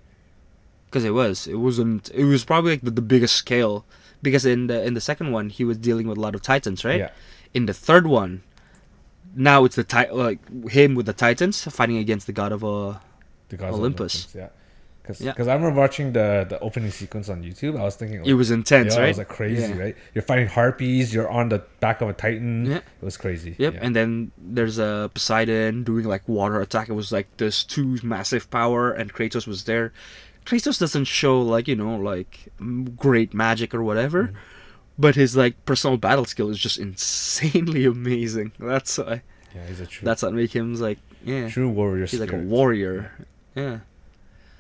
because 0.87 1.05
it 1.05 1.15
was 1.23 1.47
it 1.47 1.57
wasn't 1.67 2.11
it 2.15 2.25
was 2.25 2.45
probably 2.45 2.73
like 2.73 2.83
the, 2.89 2.91
the 3.01 3.03
biggest 3.15 3.35
scale 3.37 3.85
because 4.23 4.45
in 4.47 4.67
the 4.69 4.79
in 4.89 4.95
the 4.95 5.01
second 5.11 5.33
one 5.33 5.49
he 5.59 5.65
was 5.65 5.77
dealing 5.89 6.07
with 6.09 6.17
a 6.19 6.21
lot 6.21 6.35
of 6.37 6.41
titans 6.43 6.85
right 6.85 7.01
Yeah. 7.05 7.11
in 7.59 7.67
the 7.67 7.75
third 7.75 8.07
one 8.07 8.43
now 9.35 9.65
it's 9.67 9.77
the 9.77 9.85
ti- 9.85 10.11
like 10.27 10.41
him 10.71 10.95
with 10.95 11.07
the 11.07 11.13
titans 11.27 11.57
fighting 11.79 11.97
against 11.97 12.27
the 12.29 12.33
god 12.41 12.53
of 12.53 12.63
uh 12.65 12.95
The 13.49 13.57
Gods 13.61 13.75
of 13.75 13.81
Olympus. 13.81 14.15
Yeah. 14.35 14.49
Because 15.03 15.21
Yeah. 15.21 15.33
I 15.37 15.55
remember 15.55 15.73
watching 15.81 16.13
the 16.13 16.47
the 16.49 16.59
opening 16.61 16.91
sequence 16.91 17.29
on 17.29 17.43
YouTube. 17.43 17.79
I 17.79 17.83
was 17.83 17.97
thinking, 17.97 18.19
like, 18.21 18.29
it 18.29 18.35
was 18.35 18.51
intense 18.51 18.97
right 18.97 19.05
it 19.07 19.09
was 19.09 19.19
like 19.19 19.29
crazy, 19.29 19.63
Yeah. 19.73 19.79
right? 19.79 19.97
You're 20.15 20.23
fighting 20.23 20.47
harpies. 20.47 21.13
You're 21.13 21.29
on 21.29 21.49
the 21.49 21.61
back 21.81 22.01
of 22.01 22.09
a 22.09 22.13
titan. 22.13 22.67
Yeah. 22.67 22.77
It 22.77 23.05
was 23.05 23.17
crazy. 23.17 23.57
Yep, 23.59 23.75
Yeah. 23.75 23.81
and 23.83 23.97
then 23.97 24.31
there's 24.39 24.79
a 24.79 25.11
Poseidon 25.13 25.83
doing 25.85 26.05
like 26.07 26.29
water 26.29 26.61
attack. 26.61 26.89
It 26.89 26.95
was 26.95 27.11
like 27.13 27.27
this 27.37 27.65
two 27.65 27.99
massive 28.03 28.49
power, 28.51 28.93
and 28.93 29.13
Kratos 29.13 29.47
was 29.47 29.65
there. 29.65 29.93
Kratos 30.47 30.79
doesn't 30.79 31.05
show 31.07 31.41
like 31.43 31.67
you 31.69 31.77
know 31.77 31.97
like 31.97 32.49
great 32.97 33.35
magic 33.35 33.75
or 33.75 33.83
whatever, 33.83 34.25
Mm-hmm. 34.25 34.37
but 34.99 35.15
his 35.17 35.37
like 35.37 35.55
personal 35.67 35.97
battle 35.97 36.25
skill 36.25 36.49
is 36.51 36.59
just 36.59 36.79
insanely 36.87 37.85
amazing. 37.85 38.53
That's 38.59 38.99
why 38.99 39.23
yeah, 39.55 39.67
he's 39.69 39.81
a 39.81 39.87
true 39.87 40.05
that's 40.07 40.23
what 40.23 40.33
make 40.33 40.53
him 40.55 40.75
like 40.77 40.99
yeah 41.25 41.49
true 41.49 41.69
warrior. 41.69 42.07
he's 42.07 42.21
like 42.21 42.33
a 42.33 42.39
warrior. 42.39 43.11
Yeah. 43.55 43.81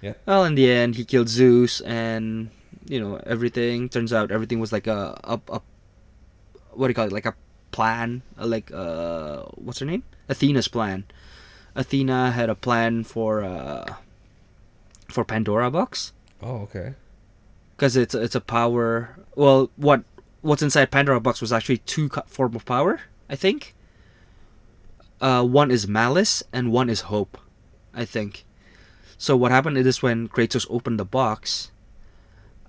Yeah. 0.02 0.14
Well, 0.26 0.44
in 0.44 0.54
the 0.56 0.70
end, 0.70 0.96
he 0.96 1.04
killed 1.04 1.28
Zeus, 1.28 1.80
and 1.82 2.50
you 2.86 3.00
know 3.00 3.16
everything. 3.24 3.88
Turns 3.88 4.12
out 4.12 4.30
everything 4.30 4.58
was 4.60 4.72
like 4.72 4.86
a 4.86 5.18
a, 5.24 5.40
a 5.48 5.60
what 6.72 6.88
do 6.88 6.90
you 6.90 6.94
call 6.94 7.06
it? 7.06 7.12
Like 7.12 7.26
a 7.26 7.34
plan, 7.70 8.22
like 8.36 8.70
uh, 8.72 9.42
what's 9.54 9.78
her 9.78 9.86
name? 9.86 10.02
Athena's 10.28 10.68
plan. 10.68 11.04
Athena 11.74 12.32
had 12.32 12.50
a 12.50 12.54
plan 12.54 13.04
for 13.04 13.42
uh, 13.44 13.94
for 15.08 15.24
Pandora 15.24 15.70
box 15.70 16.12
Oh, 16.42 16.66
okay. 16.68 16.94
because 17.76 17.96
it's 17.96 18.14
it's 18.14 18.34
a 18.34 18.40
power. 18.42 19.16
Well, 19.36 19.70
what 19.76 20.02
what's 20.42 20.62
inside 20.62 20.90
Pandora 20.90 21.20
box 21.20 21.40
was 21.40 21.52
actually 21.52 21.78
two 21.78 22.10
form 22.26 22.56
of 22.56 22.64
power. 22.66 23.00
I 23.30 23.36
think. 23.36 23.74
Uh, 25.20 25.44
one 25.44 25.70
is 25.70 25.86
malice 25.86 26.42
and 26.52 26.72
one 26.72 26.90
is 26.90 27.02
hope, 27.02 27.38
I 27.94 28.04
think. 28.04 28.44
So 29.22 29.36
what 29.36 29.52
happened 29.52 29.78
is 29.78 30.02
when 30.02 30.26
Kratos 30.26 30.66
opened 30.68 30.98
the 30.98 31.04
box, 31.04 31.70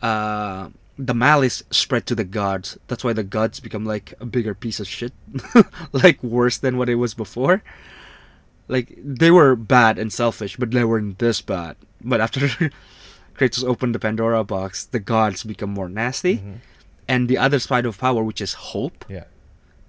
uh, 0.03 0.69
the 1.00 1.15
malice 1.15 1.63
spread 1.72 2.05
to 2.05 2.13
the 2.13 2.24
gods. 2.24 2.77
That's 2.86 3.03
why 3.03 3.13
the 3.13 3.24
gods 3.24 3.60
become 3.60 3.86
like 3.86 4.13
a 4.19 4.25
bigger 4.27 4.53
piece 4.53 4.79
of 4.79 4.88
shit, 4.88 5.13
like 5.91 6.22
worse 6.22 6.60
than 6.60 6.77
what 6.77 6.89
it 6.89 7.01
was 7.01 7.15
before. 7.15 7.63
Like 8.67 8.93
they 9.03 9.31
were 9.31 9.55
bad 9.55 9.98
and 9.98 10.13
selfish, 10.13 10.55
but 10.57 10.69
they 10.69 10.83
weren't 10.83 11.17
this 11.17 11.41
bad. 11.41 11.75
But 12.01 12.22
after 12.22 12.41
Kratos 13.36 13.63
opened 13.63 13.95
the 13.95 14.00
Pandora 14.00 14.43
box, 14.43 14.86
the 14.86 15.00
gods 15.00 15.43
become 15.43 15.72
more 15.72 15.89
nasty, 15.89 16.38
Mhm. 16.38 16.57
and 17.07 17.27
the 17.27 17.39
other 17.39 17.57
side 17.57 17.88
of 17.88 17.98
power, 17.98 18.22
which 18.24 18.41
is 18.41 18.53
hope, 18.77 19.05
Yeah. 19.10 19.25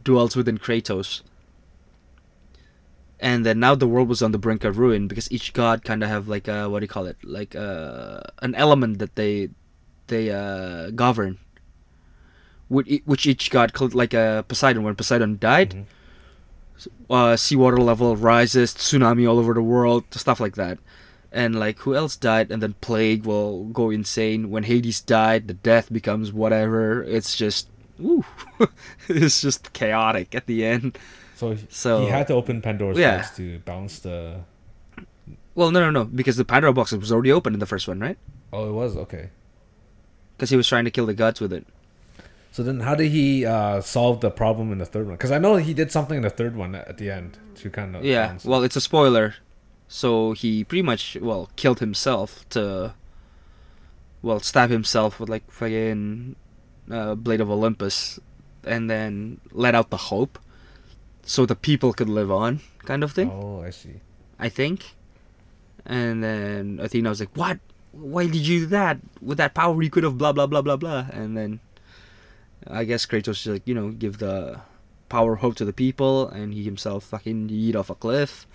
dwells 0.02 0.34
within 0.34 0.56
Kratos. 0.56 1.20
And 3.24 3.40
then 3.46 3.58
now 3.58 3.74
the 3.74 3.88
world 3.88 4.08
was 4.12 4.20
on 4.20 4.32
the 4.32 4.38
brink 4.44 4.64
of 4.68 4.76
ruin 4.76 5.08
because 5.08 5.32
each 5.32 5.54
god 5.56 5.82
kind 5.82 6.02
of 6.04 6.10
have 6.12 6.28
like 6.28 6.46
a 6.46 6.68
what 6.68 6.80
do 6.80 6.84
you 6.84 6.92
call 6.96 7.06
it 7.08 7.16
like 7.24 7.56
uh, 7.56 8.20
an 8.46 8.54
element 8.54 8.98
that 9.00 9.16
they 9.16 9.48
they 10.12 10.28
uh, 10.30 10.90
govern. 10.92 11.38
Which 12.68 13.00
which 13.04 13.24
each 13.26 13.50
god 13.50 13.72
called 13.72 13.94
like 13.94 14.12
uh, 14.12 14.42
Poseidon. 14.42 14.82
When 14.84 14.94
Poseidon 14.94 15.38
died, 15.40 15.70
Mhm. 15.72 15.86
uh, 17.08 17.36
seawater 17.36 17.78
level 17.78 18.16
rises, 18.16 18.74
tsunami 18.74 19.28
all 19.28 19.38
over 19.38 19.54
the 19.54 19.62
world, 19.62 20.04
stuff 20.12 20.40
like 20.40 20.56
that. 20.56 20.78
And 21.32 21.58
like 21.58 21.78
who 21.80 21.94
else 21.94 22.16
died, 22.16 22.50
and 22.52 22.62
then 22.62 22.74
plague 22.80 23.24
will 23.26 23.64
go 23.72 23.90
insane. 23.90 24.50
When 24.50 24.64
Hades 24.64 25.00
died, 25.00 25.48
the 25.48 25.54
death 25.54 25.92
becomes 25.92 26.32
whatever. 26.32 27.02
It's 27.02 27.34
just, 27.36 27.68
ooh, 28.00 28.24
it's 29.08 29.40
just 29.40 29.72
chaotic 29.72 30.34
at 30.34 30.46
the 30.46 30.64
end. 30.64 30.98
So, 31.34 31.52
he- 31.52 31.66
So- 31.68 32.00
he 32.02 32.06
had 32.08 32.26
to 32.28 32.34
open 32.34 32.60
Pandora's 32.62 32.98
Yeah. 32.98 33.16
box 33.18 33.36
to 33.36 33.58
balance 33.60 33.98
the. 33.98 34.40
Well, 35.54 35.70
no, 35.70 35.80
no, 35.80 35.90
no, 35.90 36.04
because 36.04 36.36
the 36.36 36.44
Pandora 36.44 36.72
box 36.72 36.92
was 36.92 37.12
already 37.12 37.30
open 37.32 37.54
in 37.54 37.60
the 37.60 37.66
first 37.66 37.86
one, 37.86 38.00
right? 38.00 38.18
Oh, 38.52 38.68
it 38.68 38.72
was 38.72 38.96
okay. 38.96 39.30
Because 40.36 40.50
he 40.50 40.56
was 40.56 40.66
trying 40.68 40.84
to 40.84 40.90
kill 40.90 41.06
the 41.06 41.14
gods 41.14 41.40
with 41.40 41.52
it. 41.52 41.66
So 42.50 42.62
then, 42.62 42.80
how 42.80 42.94
did 42.94 43.10
he 43.10 43.44
uh, 43.46 43.80
solve 43.80 44.20
the 44.20 44.30
problem 44.30 44.70
in 44.72 44.78
the 44.78 44.84
third 44.86 45.06
one? 45.06 45.14
Because 45.16 45.30
I 45.32 45.38
know 45.38 45.56
he 45.56 45.74
did 45.74 45.90
something 45.90 46.16
in 46.16 46.22
the 46.22 46.30
third 46.30 46.54
one 46.56 46.74
at 46.74 46.98
the 46.98 47.10
end 47.10 47.38
to 47.56 47.70
kind 47.70 47.96
of. 47.96 48.04
Yeah, 48.04 48.38
well, 48.44 48.62
it's 48.62 48.76
a 48.76 48.80
spoiler. 48.80 49.34
So 49.88 50.32
he 50.32 50.64
pretty 50.64 50.82
much, 50.82 51.16
well, 51.20 51.50
killed 51.56 51.78
himself 51.80 52.48
to, 52.50 52.94
well, 54.22 54.40
stab 54.40 54.70
himself 54.70 55.20
with 55.20 55.28
like 55.28 55.48
fucking 55.50 56.36
uh, 56.90 57.14
blade 57.16 57.40
of 57.40 57.50
Olympus, 57.50 58.18
and 58.64 58.88
then 58.90 59.40
let 59.52 59.74
out 59.74 59.90
the 59.90 59.96
hope, 59.96 60.38
so 61.24 61.46
the 61.46 61.56
people 61.56 61.92
could 61.92 62.08
live 62.08 62.30
on, 62.30 62.60
kind 62.84 63.02
of 63.02 63.12
thing. 63.12 63.30
Oh, 63.30 63.62
I 63.62 63.70
see. 63.70 64.00
I 64.38 64.48
think. 64.48 64.94
And 65.86 66.22
then 66.24 66.78
Athena 66.80 67.10
was 67.10 67.20
like, 67.20 67.36
"What? 67.36 67.58
Why 67.92 68.26
did 68.26 68.46
you 68.46 68.60
do 68.60 68.66
that? 68.66 68.98
With 69.20 69.38
that 69.38 69.54
power, 69.54 69.82
you 69.82 69.90
could 69.90 70.04
have 70.04 70.16
blah 70.16 70.32
blah 70.32 70.46
blah 70.46 70.62
blah 70.62 70.76
blah." 70.76 71.06
And 71.12 71.36
then, 71.36 71.60
I 72.66 72.84
guess 72.84 73.06
Kratos 73.06 73.28
was 73.28 73.46
like, 73.46 73.68
you 73.68 73.74
know, 73.74 73.90
give 73.90 74.18
the 74.18 74.60
power 75.08 75.36
hope 75.36 75.56
to 75.56 75.64
the 75.64 75.72
people, 75.72 76.28
and 76.28 76.54
he 76.54 76.64
himself 76.64 77.04
fucking 77.04 77.48
yeet 77.48 77.76
off 77.76 77.90
a 77.90 77.94
cliff, 77.94 78.46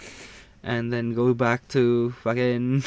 and 0.63 0.91
then 0.91 1.13
go 1.13 1.33
back 1.33 1.67
to 1.69 2.11
fucking 2.23 2.83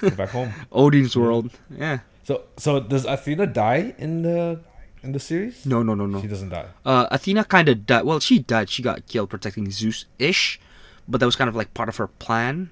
Go 0.00 0.10
back 0.10 0.30
home. 0.30 0.52
Odin's 0.72 1.16
world. 1.16 1.50
Mm-hmm. 1.72 1.82
Yeah. 1.82 1.98
So, 2.24 2.44
so 2.56 2.78
does 2.78 3.04
Athena 3.04 3.46
die 3.46 3.94
in 3.98 4.22
the 4.22 4.60
in 5.02 5.12
the 5.12 5.20
series? 5.20 5.66
No, 5.66 5.82
no, 5.82 5.94
no, 5.94 6.06
no. 6.06 6.20
She 6.20 6.28
doesn't 6.28 6.50
die. 6.50 6.66
Uh, 6.84 7.06
Athena 7.10 7.44
kind 7.44 7.68
of 7.68 7.86
died. 7.86 8.04
Well, 8.04 8.20
she 8.20 8.38
died. 8.38 8.70
She 8.70 8.82
got 8.82 9.06
killed 9.06 9.30
protecting 9.30 9.70
Zeus 9.70 10.04
ish, 10.18 10.60
but 11.08 11.18
that 11.20 11.26
was 11.26 11.36
kind 11.36 11.48
of 11.48 11.56
like 11.56 11.74
part 11.74 11.88
of 11.88 11.96
her 11.96 12.06
plan. 12.08 12.70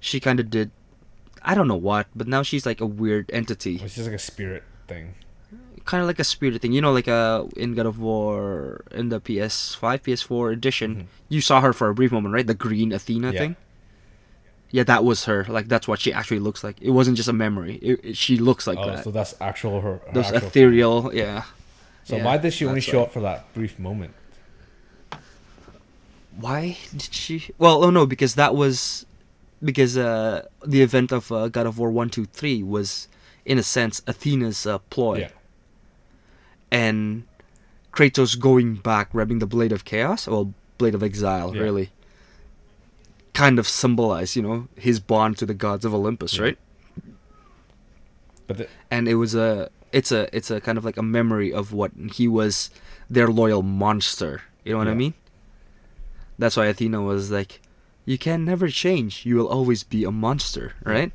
She 0.00 0.20
kind 0.20 0.40
of 0.40 0.50
did. 0.50 0.70
I 1.42 1.54
don't 1.54 1.68
know 1.68 1.76
what, 1.76 2.06
but 2.14 2.26
now 2.28 2.42
she's 2.42 2.66
like 2.66 2.80
a 2.80 2.86
weird 2.86 3.30
entity. 3.32 3.78
Just 3.78 3.98
like 3.98 4.12
a 4.12 4.18
spirit 4.18 4.64
thing. 4.86 5.14
kind 5.84 6.02
of 6.02 6.06
like 6.06 6.18
a 6.18 6.24
spirit 6.24 6.60
thing. 6.60 6.72
You 6.72 6.82
know, 6.82 6.92
like 6.92 7.08
uh, 7.08 7.44
in 7.56 7.74
God 7.74 7.86
of 7.86 7.98
War 7.98 8.84
in 8.90 9.08
the 9.08 9.20
PS5, 9.20 10.02
PS4 10.02 10.52
edition, 10.52 10.94
Mhm. 10.94 11.06
you 11.30 11.40
saw 11.40 11.60
her 11.62 11.72
for 11.72 11.88
a 11.88 11.94
brief 11.94 12.12
moment, 12.12 12.34
right? 12.34 12.46
The 12.46 12.52
green 12.54 12.92
Athena 12.92 13.32
Yeah. 13.32 13.38
thing. 13.38 13.56
Yeah, 14.70 14.82
that 14.84 15.02
was 15.02 15.24
her. 15.24 15.46
Like 15.48 15.68
that's 15.68 15.88
what 15.88 15.98
she 16.00 16.12
actually 16.12 16.40
looks 16.40 16.62
like. 16.62 16.76
It 16.82 16.90
wasn't 16.90 17.16
just 17.16 17.28
a 17.28 17.32
memory. 17.32 17.76
It, 17.80 18.00
it- 18.04 18.16
she 18.18 18.36
looks 18.36 18.66
like 18.66 18.76
oh, 18.78 18.86
that. 18.86 19.04
so 19.04 19.10
that's 19.10 19.34
actual 19.40 19.80
her. 19.80 20.02
her 20.06 20.12
Those 20.12 20.26
actual- 20.26 20.48
ethereal, 20.48 21.14
yeah. 21.14 21.44
So 22.08 22.16
yeah, 22.16 22.24
why 22.24 22.38
did 22.38 22.54
she 22.54 22.64
only 22.64 22.80
show 22.80 23.00
right. 23.00 23.06
up 23.06 23.12
for 23.12 23.20
that 23.20 23.52
brief 23.52 23.78
moment? 23.78 24.14
Why 26.40 26.78
did 26.90 27.12
she? 27.12 27.50
Well, 27.58 27.84
oh 27.84 27.90
no, 27.90 28.06
because 28.06 28.34
that 28.36 28.54
was 28.54 29.04
because 29.62 29.98
uh, 29.98 30.46
the 30.64 30.80
event 30.80 31.12
of 31.12 31.30
uh, 31.30 31.48
God 31.48 31.66
of 31.66 31.78
War 31.78 31.90
one, 31.90 32.08
two, 32.08 32.24
three 32.24 32.62
was 32.62 33.08
in 33.44 33.58
a 33.58 33.62
sense 33.62 34.00
Athena's 34.06 34.64
uh, 34.66 34.78
ploy. 34.88 35.18
Yeah. 35.18 35.28
and 36.70 37.24
Kratos 37.92 38.38
going 38.40 38.76
back, 38.76 39.12
grabbing 39.12 39.38
the 39.40 39.46
blade 39.46 39.72
of 39.72 39.84
chaos, 39.84 40.26
or 40.26 40.52
blade 40.78 40.94
of 40.94 41.02
exile, 41.02 41.54
Yeah. 41.54 41.62
really, 41.62 41.90
kind 43.34 43.58
of 43.58 43.68
symbolize, 43.68 44.34
you 44.34 44.42
know, 44.42 44.68
his 44.76 44.98
bond 44.98 45.36
to 45.38 45.46
the 45.46 45.54
gods 45.54 45.84
of 45.84 45.92
Olympus, 45.92 46.36
Yeah. 46.36 46.42
right? 46.42 46.58
But 48.46 48.56
the, 48.58 48.68
And 48.90 49.08
it 49.08 49.16
was 49.16 49.34
a, 49.34 49.70
it's 49.92 50.12
a, 50.12 50.28
it's 50.36 50.50
a 50.50 50.60
kind 50.60 50.78
of 50.78 50.84
like 50.84 50.96
a 50.96 51.02
memory 51.02 51.52
of 51.52 51.72
what 51.72 51.92
he 52.14 52.28
was, 52.28 52.70
their 53.10 53.28
loyal 53.28 53.62
monster. 53.62 54.42
You 54.64 54.72
know 54.72 54.78
what 54.78 54.88
I 54.88 54.94
mean? 54.94 55.14
That's 56.38 56.56
why 56.56 56.66
Athena 56.66 57.00
was 57.02 57.30
like, 57.30 57.60
"You 58.04 58.18
can 58.18 58.44
never 58.44 58.68
change. 58.68 59.24
You 59.26 59.36
will 59.36 59.48
always 59.48 59.82
be 59.82 60.04
a 60.04 60.10
monster, 60.12 60.74
right?" 60.84 61.10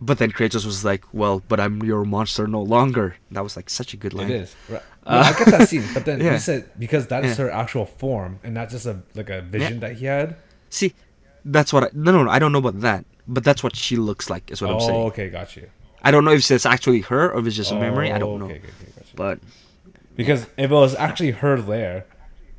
But 0.00 0.18
then 0.18 0.30
Kratos 0.30 0.66
was 0.66 0.84
like, 0.84 1.04
"Well, 1.12 1.42
but 1.48 1.58
I'm 1.58 1.82
your 1.82 2.04
monster 2.04 2.46
no 2.46 2.60
longer." 2.60 3.16
That 3.30 3.42
was 3.42 3.56
like 3.56 3.70
such 3.70 3.94
a 3.94 3.96
good 3.96 4.12
line. 4.12 4.30
it 4.30 4.42
is. 4.42 4.56
Right. 4.68 4.82
Uh, 5.06 5.32
I 5.32 5.38
get 5.38 5.48
that 5.56 5.68
scene, 5.68 5.84
but 5.94 6.04
then 6.04 6.20
yeah. 6.24 6.32
you 6.32 6.38
said 6.38 6.68
because 6.78 7.06
that 7.06 7.24
is 7.24 7.38
Yeah. 7.38 7.44
her 7.46 7.50
actual 7.52 7.86
form 7.86 8.38
and 8.44 8.52
not 8.54 8.68
just 8.68 8.84
a 8.86 9.00
like 9.14 9.30
a 9.30 9.40
vision 9.40 9.80
that 9.80 9.96
he 9.96 10.06
had. 10.06 10.36
See, 10.68 10.92
that's 11.44 11.72
what 11.72 11.84
I 11.84 11.88
no 11.94 12.10
no 12.12 12.24
no 12.24 12.30
I 12.30 12.38
don't 12.38 12.52
know 12.52 12.58
about 12.58 12.80
that, 12.80 13.06
but 13.26 13.44
that's 13.44 13.62
what 13.62 13.74
she 13.76 13.96
looks 13.96 14.28
like 14.28 14.50
is 14.50 14.60
what 14.60 14.70
I'm 14.72 14.80
saying. 14.80 14.90
oh, 14.90 14.94
saying. 14.94 15.06
okay, 15.12 15.28
got 15.30 15.56
you. 15.56 15.70
I 16.02 16.10
don't 16.10 16.24
know 16.24 16.32
if 16.32 16.50
it's 16.50 16.66
actually 16.66 17.00
her 17.02 17.32
or 17.32 17.40
if 17.40 17.46
it's 17.46 17.56
just 17.56 17.72
a 17.72 17.78
memory. 17.78 18.10
I 18.12 18.16
Oh, 18.16 18.18
don't 18.20 18.38
know. 18.40 18.44
Okay, 18.46 18.56
okay, 18.56 18.68
okay, 18.68 18.92
got 18.96 19.06
you. 19.06 19.12
But 19.16 19.38
Because 20.16 20.42
if 20.56 20.70
it 20.70 20.74
was 20.74 20.94
actually 20.94 21.32
her 21.32 21.60
there, 21.60 22.06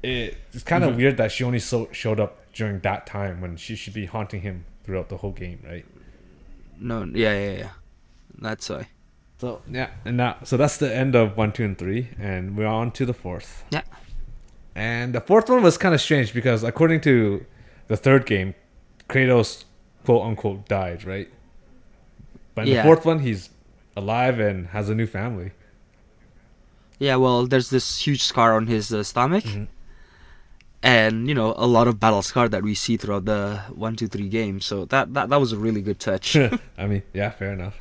it, 0.03 0.38
it's 0.53 0.63
kind 0.63 0.84
of 0.84 0.94
Mhm. 0.94 0.98
weird 0.98 1.17
that 1.17 1.32
she 1.32 1.44
only 1.44 1.60
so, 1.60 1.89
showed 1.91 2.20
up 2.20 2.51
during 2.53 2.79
that 2.82 3.06
time 3.08 3.41
when 3.41 3.58
she 3.58 3.75
should 3.75 3.94
be 3.94 4.06
haunting 4.06 4.41
him 4.41 4.65
throughout 4.84 5.10
the 5.10 5.17
whole 5.17 5.32
game, 5.32 5.60
right? 5.65 5.86
no, 6.79 7.03
yeah, 7.13 7.34
yeah, 7.34 7.51
yeah. 7.58 7.70
That's 8.39 8.70
why. 8.70 8.88
So 9.39 9.62
yeah, 9.72 9.89
and 10.06 10.17
now 10.17 10.38
so 10.44 10.58
that's 10.58 10.77
the 10.77 10.94
end 10.96 11.15
of 11.15 11.36
one, 11.38 11.51
two, 11.51 11.63
and 11.65 11.77
three, 11.77 12.10
and 12.20 12.56
we're 12.58 12.67
on 12.67 12.91
to 12.91 13.06
the 13.06 13.13
fourth. 13.13 13.63
Yeah. 13.72 13.82
And 14.75 15.13
the 15.13 15.22
fourth 15.22 15.50
one 15.50 15.63
was 15.63 15.77
kind 15.77 15.96
of 15.96 16.01
strange 16.01 16.34
because 16.34 16.63
according 16.63 17.01
to 17.01 17.46
the 17.88 17.98
third 17.98 18.25
game, 18.27 18.53
Kratos 19.10 19.65
quote 20.06 20.24
unquote 20.25 20.67
died, 20.67 21.03
right? 21.06 21.29
But 22.58 22.66
in 22.68 22.74
Yeah. 22.74 22.82
the 22.82 22.88
fourth 22.90 23.06
one, 23.06 23.20
he's 23.20 23.52
alive 23.96 24.40
and 24.42 24.66
has 24.74 24.90
a 24.90 24.96
new 24.96 25.06
family. 25.06 25.52
Yeah, 26.98 27.18
well, 27.18 27.46
there's 27.46 27.70
this 27.70 28.02
huge 28.02 28.24
scar 28.24 28.56
on 28.58 28.66
his 28.66 28.92
uh, 28.92 29.04
stomach, 29.04 29.44
Mhm. 29.46 29.68
and 30.82 31.28
you 31.30 31.36
know 31.36 31.54
a 31.58 31.68
lot 31.68 31.88
of 31.88 32.00
battle 32.00 32.24
scar 32.24 32.50
that 32.50 32.64
we 32.64 32.74
see 32.74 32.98
throughout 32.98 33.26
the 33.26 33.62
one, 33.76 33.96
two, 33.96 34.08
three 34.08 34.28
game. 34.30 34.60
So 34.60 34.86
that 34.86 35.14
that 35.14 35.30
that 35.30 35.40
was 35.40 35.52
a 35.54 35.58
really 35.62 35.82
good 35.86 36.00
touch. 36.00 36.36
I 36.82 36.88
mean, 36.90 37.04
yeah, 37.14 37.30
fair 37.30 37.54
enough. 37.54 37.78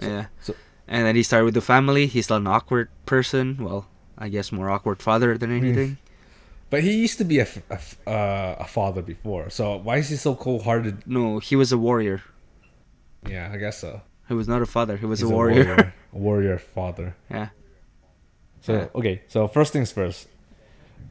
yeah. 0.00 0.26
so- 0.40 0.54
and 0.88 1.06
then 1.06 1.16
he 1.16 1.22
started 1.22 1.44
with 1.46 1.54
the 1.54 1.60
family. 1.74 2.06
He's 2.06 2.26
still 2.26 2.36
an 2.36 2.46
awkward 2.46 2.88
person. 3.06 3.56
Well, 3.58 3.86
I 4.18 4.28
guess 4.28 4.52
more 4.52 4.68
awkward 4.70 5.02
father 5.02 5.38
than 5.38 5.50
anything. 5.50 5.96
But 6.70 6.82
he 6.82 6.92
used 7.06 7.18
to 7.18 7.24
be 7.24 7.38
a, 7.40 7.46
a 7.70 7.78
uh, 8.08 8.56
a 8.60 8.66
father 8.66 9.02
before, 9.02 9.50
so 9.50 9.76
why 9.76 9.96
is 9.98 10.08
he 10.08 10.16
so 10.16 10.34
cold 10.34 10.62
hearted? 10.62 11.02
No, 11.06 11.38
he 11.38 11.56
was 11.56 11.70
a 11.72 11.78
warrior. 11.78 12.22
Yeah, 13.28 13.50
I 13.52 13.56
guess 13.56 13.78
so. 13.78 14.02
He 14.28 14.34
was 14.34 14.48
not 14.48 14.62
a 14.62 14.66
father. 14.66 14.96
He 14.96 15.06
was 15.06 15.20
He's 15.20 15.30
a 15.30 15.32
warrior. 15.34 15.64
warrior, 15.64 15.94
a 16.12 16.18
warrior 16.18 16.58
father. 16.58 17.16
yeah. 17.30 17.48
So 18.60 18.72
Yeah. 18.74 18.88
okay, 18.94 19.22
so 19.28 19.48
first 19.48 19.72
things 19.72 19.90
first. 19.92 20.28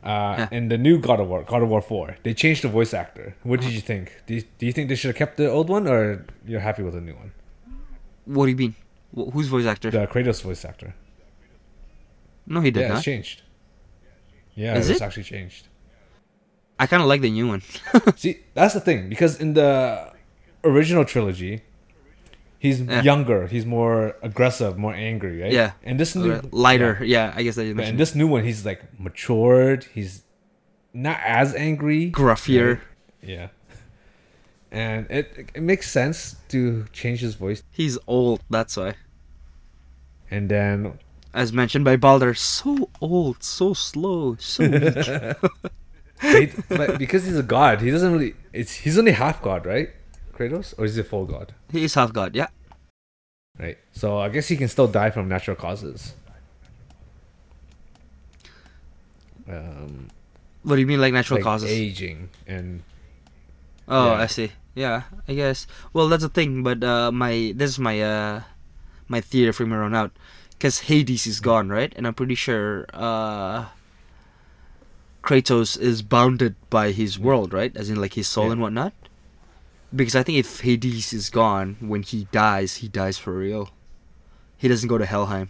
Uh, 0.04 0.36
Yeah. 0.40 0.48
In 0.52 0.70
the 0.70 0.78
new 0.78 0.98
God 1.00 1.20
of 1.20 1.28
War, 1.28 1.44
God 1.44 1.62
of 1.64 1.70
War 1.70 1.82
Four, 1.82 2.16
they 2.24 2.34
changed 2.34 2.64
the 2.64 2.70
voice 2.70 2.94
actor. 2.94 3.36
What 3.44 3.60
Uh-huh. 3.60 3.68
did 3.70 3.76
you 3.76 3.82
think? 3.82 4.06
Do 4.26 4.34
you, 4.36 4.44
do 4.58 4.66
you 4.66 4.72
think 4.72 4.90
they 4.90 4.96
should 4.96 5.10
have 5.10 5.18
kept 5.18 5.38
the 5.38 5.50
old 5.50 5.70
one, 5.70 5.88
or 5.88 6.26
you're 6.46 6.62
happy 6.62 6.82
with 6.84 6.94
the 6.94 7.02
new 7.02 7.14
one? 7.16 7.32
What 8.26 8.46
do 8.46 8.52
you 8.52 8.58
mean? 8.58 8.76
Wh- 9.16 9.32
whose 9.34 9.48
voice 9.48 9.66
actor? 9.66 9.92
The 9.92 10.08
Kratos 10.08 10.42
voice 10.42 10.64
actor. 10.66 10.94
no, 12.48 12.62
he 12.62 12.72
did 12.72 12.82
yeah, 12.82 12.88
not. 12.88 12.94
Yeah, 12.94 12.98
it's 12.98 13.06
changed. 13.06 13.42
Yeah, 14.56 14.78
Is 14.78 14.90
it's 14.90 15.02
it? 15.02 15.04
actually 15.04 15.24
changed. 15.24 15.68
I 16.80 16.88
kind 16.88 17.02
of 17.04 17.08
like 17.10 17.22
the 17.22 17.30
new 17.32 17.48
one. 17.48 17.62
See, 18.16 18.40
that's 18.54 18.74
the 18.74 18.80
thing 18.82 19.08
because 19.10 19.40
in 19.40 19.54
the 19.54 20.12
original 20.64 21.06
trilogy, 21.06 21.62
he's 22.64 22.78
Yeah. 22.82 23.02
younger, 23.12 23.48
he's 23.54 23.66
more 23.66 24.16
aggressive, 24.22 24.78
more 24.78 24.94
angry, 25.10 25.42
right? 25.44 25.52
Yeah. 25.60 25.72
And 25.88 26.00
this 26.00 26.16
new 26.16 26.34
Uh, 26.34 26.42
lighter. 26.68 26.94
Yeah. 27.16 27.34
I 27.36 27.42
guess 27.46 27.56
that 27.58 27.66
you 27.66 27.74
But 27.76 27.88
in 27.94 27.98
this 27.98 28.14
new 28.16 28.28
one, 28.36 28.44
he's 28.50 28.62
like 28.70 28.82
matured. 29.00 29.82
He's 29.96 30.12
not 30.94 31.20
as 31.26 31.56
angry. 31.56 32.12
Gruffier. 32.12 32.70
right? 32.76 32.80
Yeah. 33.34 33.48
And 34.72 35.00
it 35.10 35.26
it 35.58 35.64
makes 35.72 35.90
sense 36.00 36.18
to 36.54 36.86
change 37.00 37.20
his 37.28 37.36
voice. 37.36 37.60
He's 37.80 37.98
old. 38.08 38.40
That's 38.50 38.78
why. 38.78 38.94
And 40.30 40.48
then 40.56 40.94
As 41.34 41.52
mentioned 41.52 41.84
by 41.90 41.96
Baldur, 41.98 42.34
so 42.36 42.90
old, 43.02 43.38
so 43.44 43.74
slow, 43.74 44.36
so 44.40 44.64
weak. 46.34 46.52
but 46.80 46.98
because 47.00 47.22
he's 47.26 47.38
a 47.38 47.44
god, 47.58 47.82
he 47.82 47.90
doesn't 47.96 48.12
really. 48.16 48.34
It's 48.54 48.74
he's 48.84 48.98
only 49.02 49.14
half 49.24 49.42
god, 49.42 49.66
right? 49.66 49.90
Kratos, 50.42 50.74
or 50.78 50.86
is 50.86 50.96
he 50.96 51.04
full 51.04 51.26
god? 51.26 51.54
he 51.72 51.84
is 51.84 51.94
half 51.94 52.12
god. 52.14 52.36
Yeah. 52.36 52.48
Right. 53.60 53.78
So 53.92 54.18
I 54.20 54.30
guess 54.30 54.48
he 54.48 54.58
can 54.58 54.68
still 54.68 54.88
die 54.88 55.12
from 55.12 55.28
natural 55.28 55.56
causes. 55.56 56.14
Um, 59.48 60.08
What 60.64 60.76
do 60.76 60.82
you 60.82 60.88
mean, 60.88 61.02
like 61.02 61.14
natural 61.14 61.38
like 61.38 61.44
causes? 61.44 61.70
aging 61.70 62.30
and 62.48 62.84
Oh, 63.88 64.14
Yeah. 64.14 64.22
I 64.22 64.28
see. 64.28 64.52
Yeah, 64.74 65.04
I 65.28 65.34
guess. 65.34 65.68
Well, 65.92 66.08
that's 66.08 66.24
the 66.24 66.30
thing. 66.30 66.64
But 66.64 66.82
uh, 66.84 67.12
my 67.12 67.52
this 67.56 67.72
is 67.72 67.80
my 67.80 68.02
uh, 68.02 68.42
my 69.10 69.20
theory 69.20 69.52
from 69.52 69.70
here 69.72 69.82
on 69.84 69.94
out, 69.94 70.12
because 70.52 70.88
Hades 70.88 71.28
is 71.28 71.42
gone, 71.42 71.68
right? 71.68 71.92
And 71.98 72.08
I'm 72.08 72.14
pretty 72.14 72.36
sure 72.36 72.86
uh, 72.94 73.66
Kratos 75.24 75.78
is 75.78 76.02
bounded 76.02 76.56
by 76.70 76.92
his 76.94 77.20
world, 77.20 77.52
right? 77.54 77.76
As 77.76 77.90
in 77.90 78.00
like 78.00 78.14
his 78.14 78.30
soul 78.30 78.46
Yeah. 78.46 78.52
and 78.54 78.62
whatnot. 78.62 78.94
Because 79.94 80.16
I 80.16 80.24
think 80.24 80.38
if 80.38 80.62
Hades 80.62 81.12
is 81.14 81.30
gone 81.30 81.76
when 81.80 82.02
he 82.04 82.26
dies, 82.32 82.78
he 82.78 82.88
dies 82.88 83.18
for 83.18 83.34
real. 83.34 83.70
He 84.58 84.68
doesn't 84.68 84.88
go 84.88 84.98
to 84.98 85.06
Helheim. 85.06 85.50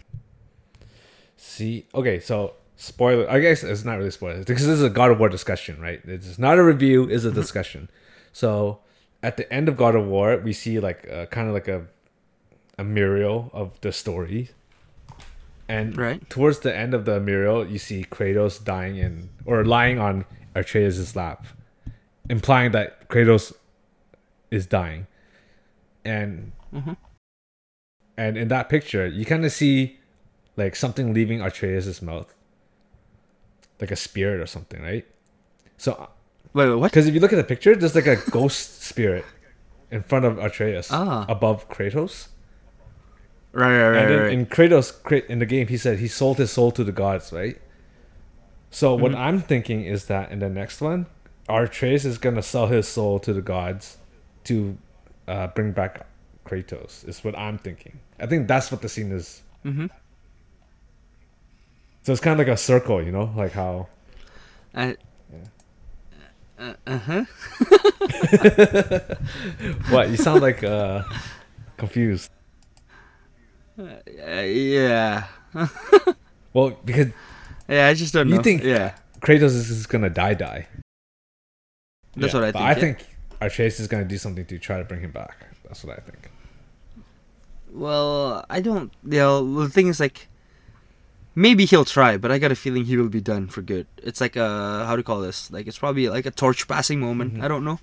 See, 1.36 1.86
okay, 1.94 2.18
so 2.20 2.54
spoiler. 2.76 3.28
I 3.30 3.38
guess 3.40 3.62
it's 3.62 3.84
not 3.84 3.98
really 3.98 4.10
spoiler 4.10 4.38
because 4.38 4.66
this 4.66 4.78
is 4.78 4.82
a 4.82 4.90
God 4.90 5.10
of 5.10 5.18
War 5.18 5.28
discussion, 5.28 5.80
right? 5.80 6.00
It's 6.04 6.38
not 6.38 6.58
a 6.58 6.62
review; 6.64 7.04
it's 7.08 7.24
a 7.24 7.28
Mm-hmm. 7.28 7.36
discussion. 7.40 7.90
So 8.32 8.80
at 9.22 9.36
the 9.36 9.52
end 9.52 9.68
of 9.68 9.76
God 9.76 9.94
of 9.94 10.06
War, 10.06 10.36
we 10.38 10.52
see 10.52 10.80
like 10.80 11.08
uh, 11.10 11.26
kind 11.26 11.48
of 11.48 11.54
like 11.54 11.68
a 11.68 11.86
a 12.78 12.84
mural 12.84 13.50
of 13.52 13.80
the 13.82 13.92
story, 13.92 14.50
and 15.68 15.96
Right. 15.96 16.28
towards 16.30 16.60
the 16.60 16.74
end 16.74 16.94
of 16.94 17.04
the 17.04 17.20
mural, 17.20 17.66
you 17.66 17.78
see 17.78 18.04
Kratos 18.04 18.62
dying 18.64 18.96
in 18.96 19.28
or 19.44 19.64
lying 19.64 19.98
on 19.98 20.24
Atreus' 20.54 21.14
lap, 21.16 21.46
implying 22.30 22.72
that 22.72 23.08
Kratos 23.08 23.52
is 24.52 24.66
dying, 24.66 25.06
and 26.04 26.52
Mhm. 26.72 26.96
and 28.16 28.36
in 28.36 28.48
that 28.48 28.68
picture, 28.68 29.06
you 29.06 29.24
kind 29.24 29.44
of 29.44 29.52
see 29.52 29.98
like 30.56 30.76
something 30.76 31.14
leaving 31.14 31.40
Atreus' 31.40 32.02
mouth, 32.02 32.32
like 33.80 33.90
a 33.90 33.96
spirit 33.96 34.40
or 34.40 34.46
something, 34.46 34.82
right? 34.82 35.06
So, 35.78 36.10
Wait, 36.52 36.68
wait, 36.68 36.74
what? 36.76 36.90
because 36.92 37.06
if 37.06 37.14
you 37.14 37.20
look 37.20 37.32
at 37.32 37.36
the 37.36 37.44
picture, 37.44 37.74
there's 37.74 37.94
like 37.94 38.06
a 38.06 38.16
ghost 38.30 38.82
spirit 38.82 39.24
in 39.90 40.02
front 40.02 40.24
of 40.26 40.38
Atreus, 40.38 40.88
Ah. 40.92 41.24
above 41.28 41.68
Kratos. 41.68 42.28
Right, 43.52 43.68
right, 43.76 43.88
right, 43.90 43.96
and 44.12 44.20
right. 44.22 44.32
in 44.32 44.46
Kratos 44.46 44.92
in 45.28 45.38
the 45.38 45.46
game, 45.46 45.66
he 45.68 45.76
said 45.76 45.98
he 45.98 46.08
sold 46.08 46.38
his 46.38 46.50
soul 46.50 46.70
to 46.72 46.84
the 46.84 46.92
gods, 46.92 47.32
right? 47.32 47.60
So 48.70 48.94
what 48.94 49.12
Mm-hmm. 49.12 49.20
I'm 49.20 49.40
thinking 49.40 49.84
is 49.84 50.06
that 50.06 50.30
in 50.30 50.38
the 50.38 50.48
next 50.48 50.80
one, 50.80 51.06
Atreus 51.48 52.04
is 52.06 52.16
gonna 52.18 52.42
sell 52.42 52.68
his 52.68 52.88
soul 52.88 53.18
to 53.20 53.32
the 53.32 53.42
gods 53.42 53.98
to 54.44 54.76
uh, 55.28 55.46
bring 55.48 55.72
back 55.72 56.06
Kratos. 56.46 57.06
Is 57.08 57.22
what 57.24 57.36
I'm 57.38 57.58
thinking. 57.58 57.98
I 58.20 58.26
think 58.26 58.48
that's 58.48 58.70
what 58.72 58.82
the 58.82 58.88
scene 58.88 59.12
is. 59.12 59.42
Mm-hmm. 59.64 59.86
So 62.02 62.12
it's 62.12 62.20
kind 62.20 62.40
of 62.40 62.46
like 62.46 62.52
a 62.52 62.56
circle, 62.56 63.02
you 63.02 63.12
know, 63.12 63.32
like 63.36 63.52
how. 63.52 63.86
Uh, 64.74 64.92
uh 66.58 66.74
huh. 66.98 67.24
What 69.90 70.10
you 70.10 70.16
sound 70.16 70.42
like 70.42 70.62
uh, 70.64 71.02
confused. 71.76 72.30
Uh, 73.78 74.40
yeah. 74.40 75.24
Well, 76.54 76.78
because 76.84 77.06
Yeah, 77.66 77.86
I 77.88 77.94
just 77.94 78.12
don't 78.12 78.28
You 78.28 78.34
know. 78.36 78.42
think- 78.42 78.62
Yeah, 78.62 78.94
Kratos 79.20 79.54
is 79.56 79.86
gonna 79.86 80.10
die, 80.10 80.34
die. 80.34 80.66
that's 82.14 82.34
Yeah, 82.34 82.40
what 82.40 82.48
I 82.48 82.52
but 82.52 82.58
think. 82.58 82.66
I 82.66 82.68
yeah. 82.68 82.74
think 82.74 83.06
Atreus 83.46 83.80
is 83.80 83.88
gonna 83.88 84.04
do 84.04 84.18
something 84.18 84.46
to 84.46 84.58
try 84.58 84.78
to 84.78 84.84
bring 84.84 85.00
him 85.00 85.10
back. 85.12 85.36
That's 85.64 85.84
what 85.84 85.98
I 85.98 86.00
think. 86.00 86.30
Well, 87.70 88.44
I 88.50 88.60
don't. 88.60 88.92
You 89.04 89.18
know, 89.18 89.60
the 89.60 89.68
thing 89.70 89.88
is 89.88 89.98
like, 89.98 90.28
maybe 91.34 91.64
he'll 91.64 91.84
try, 91.84 92.16
but 92.16 92.30
I 92.30 92.38
got 92.38 92.52
a 92.52 92.54
feeling 92.56 92.84
he 92.84 92.96
will 92.96 93.08
be 93.08 93.20
done 93.20 93.48
for 93.48 93.62
good. 93.62 93.86
It's 93.98 94.20
like 94.20 94.36
a 94.36 94.84
how 94.86 94.92
do 94.94 95.00
you 95.00 95.04
call 95.04 95.20
this? 95.20 95.50
Like 95.50 95.66
it's 95.66 95.78
probably 95.78 96.08
like 96.08 96.26
a 96.26 96.30
torch 96.30 96.68
passing 96.68 97.00
moment. 97.00 97.34
Mhm. 97.34 97.42
I 97.44 97.48
don't 97.48 97.64
know. 97.64 97.80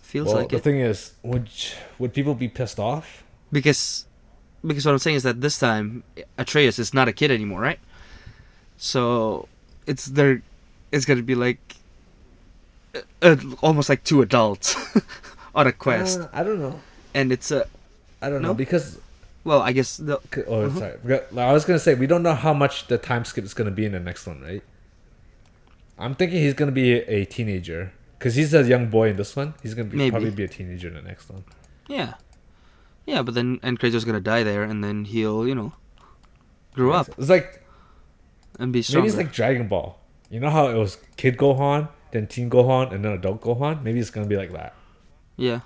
Feels 0.00 0.28
well, 0.28 0.36
like 0.36 0.50
the 0.50 0.56
it 0.56 0.62
thing 0.62 0.80
is, 0.80 1.14
would 1.22 1.48
would 1.98 2.12
people 2.12 2.34
be 2.34 2.48
pissed 2.48 2.78
off? 2.78 3.24
because 3.50 4.06
because 4.64 4.86
what 4.86 4.92
I'm 4.92 4.98
saying 4.98 5.16
is 5.16 5.22
that 5.24 5.40
this 5.40 5.58
time 5.58 6.04
Atreus 6.38 6.78
is 6.78 6.94
not 6.94 7.08
a 7.08 7.12
kid 7.12 7.30
anymore, 7.30 7.60
right? 7.60 7.78
So 8.76 9.48
it's 9.86 10.06
there. 10.06 10.42
It's 10.92 11.04
gonna 11.04 11.22
be 11.22 11.34
like 11.34 11.76
uh, 13.22 13.36
almost 13.62 13.88
like 13.88 14.04
two 14.04 14.22
adults 14.22 14.76
on 15.54 15.66
a 15.66 15.72
quest, 15.72 16.20
Uh, 16.20 16.28
I 16.32 16.42
don't 16.42 16.60
know. 16.60 16.80
and 17.14 17.32
it's 17.32 17.50
a 17.50 17.66
I 18.20 18.28
don't 18.30 18.42
No? 18.42 18.48
know 18.48 18.54
because 18.54 18.98
well, 19.44 19.60
I 19.60 19.72
guess 19.72 19.96
the 19.96 20.18
oh 20.46 20.68
Mhm. 20.70 20.78
sorry, 20.78 21.20
I 21.48 21.52
was 21.52 21.64
gonna 21.64 21.78
say 21.78 21.94
we 21.94 22.06
don't 22.06 22.22
know 22.22 22.34
how 22.34 22.54
much 22.54 22.86
the 22.86 22.98
time 22.98 23.24
skip 23.24 23.44
is 23.44 23.54
gonna 23.54 23.70
be 23.72 23.84
in 23.84 23.92
the 23.92 24.00
next 24.00 24.26
one, 24.26 24.40
right? 24.42 24.62
I'm 25.98 26.14
thinking 26.14 26.38
he's 26.42 26.54
gonna 26.54 26.72
be 26.72 26.92
a, 26.92 27.24
teenager 27.24 27.92
because 28.18 28.34
he's 28.34 28.54
a 28.54 28.62
young 28.64 28.88
boy 28.88 29.10
in 29.10 29.16
this 29.16 29.34
one. 29.36 29.54
He's 29.62 29.74
gonna 29.74 29.88
be, 29.88 30.10
probably 30.10 30.30
be 30.30 30.44
a 30.44 30.48
teenager 30.48 30.88
in 30.88 30.94
the 30.94 31.02
next 31.02 31.28
one. 31.28 31.44
Yeah. 31.88 32.14
Yeah, 33.06 33.22
but 33.22 33.34
then 33.34 33.58
and 33.62 33.78
Kratos 33.78 34.06
gonna 34.06 34.20
die 34.20 34.42
there, 34.42 34.62
and 34.62 34.82
then 34.82 35.04
he'll 35.06 35.46
you 35.46 35.54
know 35.54 35.72
grow 36.74 36.92
up 36.92 37.08
It's 37.18 37.28
like 37.28 37.62
and 38.58 38.72
be 38.72 38.84
maybe 38.92 39.06
it's 39.08 39.16
like 39.16 39.32
Dragon 39.32 39.66
Ball. 39.68 39.98
You 40.30 40.40
know 40.40 40.50
how 40.50 40.68
it 40.68 40.74
was 40.76 40.98
Kid 41.16 41.36
Gohan, 41.36 41.88
then 42.12 42.26
Teen 42.28 42.48
Gohan, 42.48 42.92
and 42.94 43.04
then 43.04 43.12
Adult 43.12 43.40
Gohan. 43.42 43.82
Maybe 43.82 43.98
it's 44.00 44.10
gonna 44.10 44.26
be 44.26 44.36
like 44.36 44.52
that. 44.52 44.74
yeah, 45.36 45.60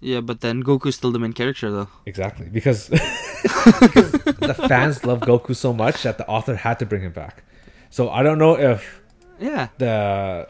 yeah, 0.00 0.20
but 0.20 0.40
then 0.40 0.62
Goku's 0.62 0.96
still 0.96 1.10
the 1.12 1.18
main 1.18 1.32
character 1.32 1.70
though. 1.70 1.88
Exactly 2.06 2.48
because 2.48 2.88
because 2.90 4.12
the 4.12 4.54
fans 4.68 5.04
love 5.04 5.20
Goku 5.20 5.54
so 5.56 5.72
much 5.72 6.02
that 6.02 6.18
the 6.18 6.26
author 6.26 6.54
had 6.56 6.78
to 6.80 6.86
bring 6.86 7.02
him 7.02 7.12
back. 7.12 7.44
So 7.90 8.10
I 8.10 8.22
don't 8.22 8.38
know 8.38 8.56
if 8.58 9.00
Yeah, 9.38 9.68
the 9.78 10.48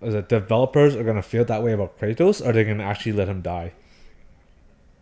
the 0.00 0.22
developers 0.22 0.96
are 0.96 1.04
gonna 1.04 1.22
feel 1.22 1.44
that 1.46 1.62
way 1.62 1.72
about 1.72 1.98
Kratos, 1.98 2.44
or 2.44 2.52
they're 2.52 2.64
gonna 2.64 2.84
actually 2.84 3.12
let 3.12 3.28
him 3.28 3.40
die. 3.42 3.72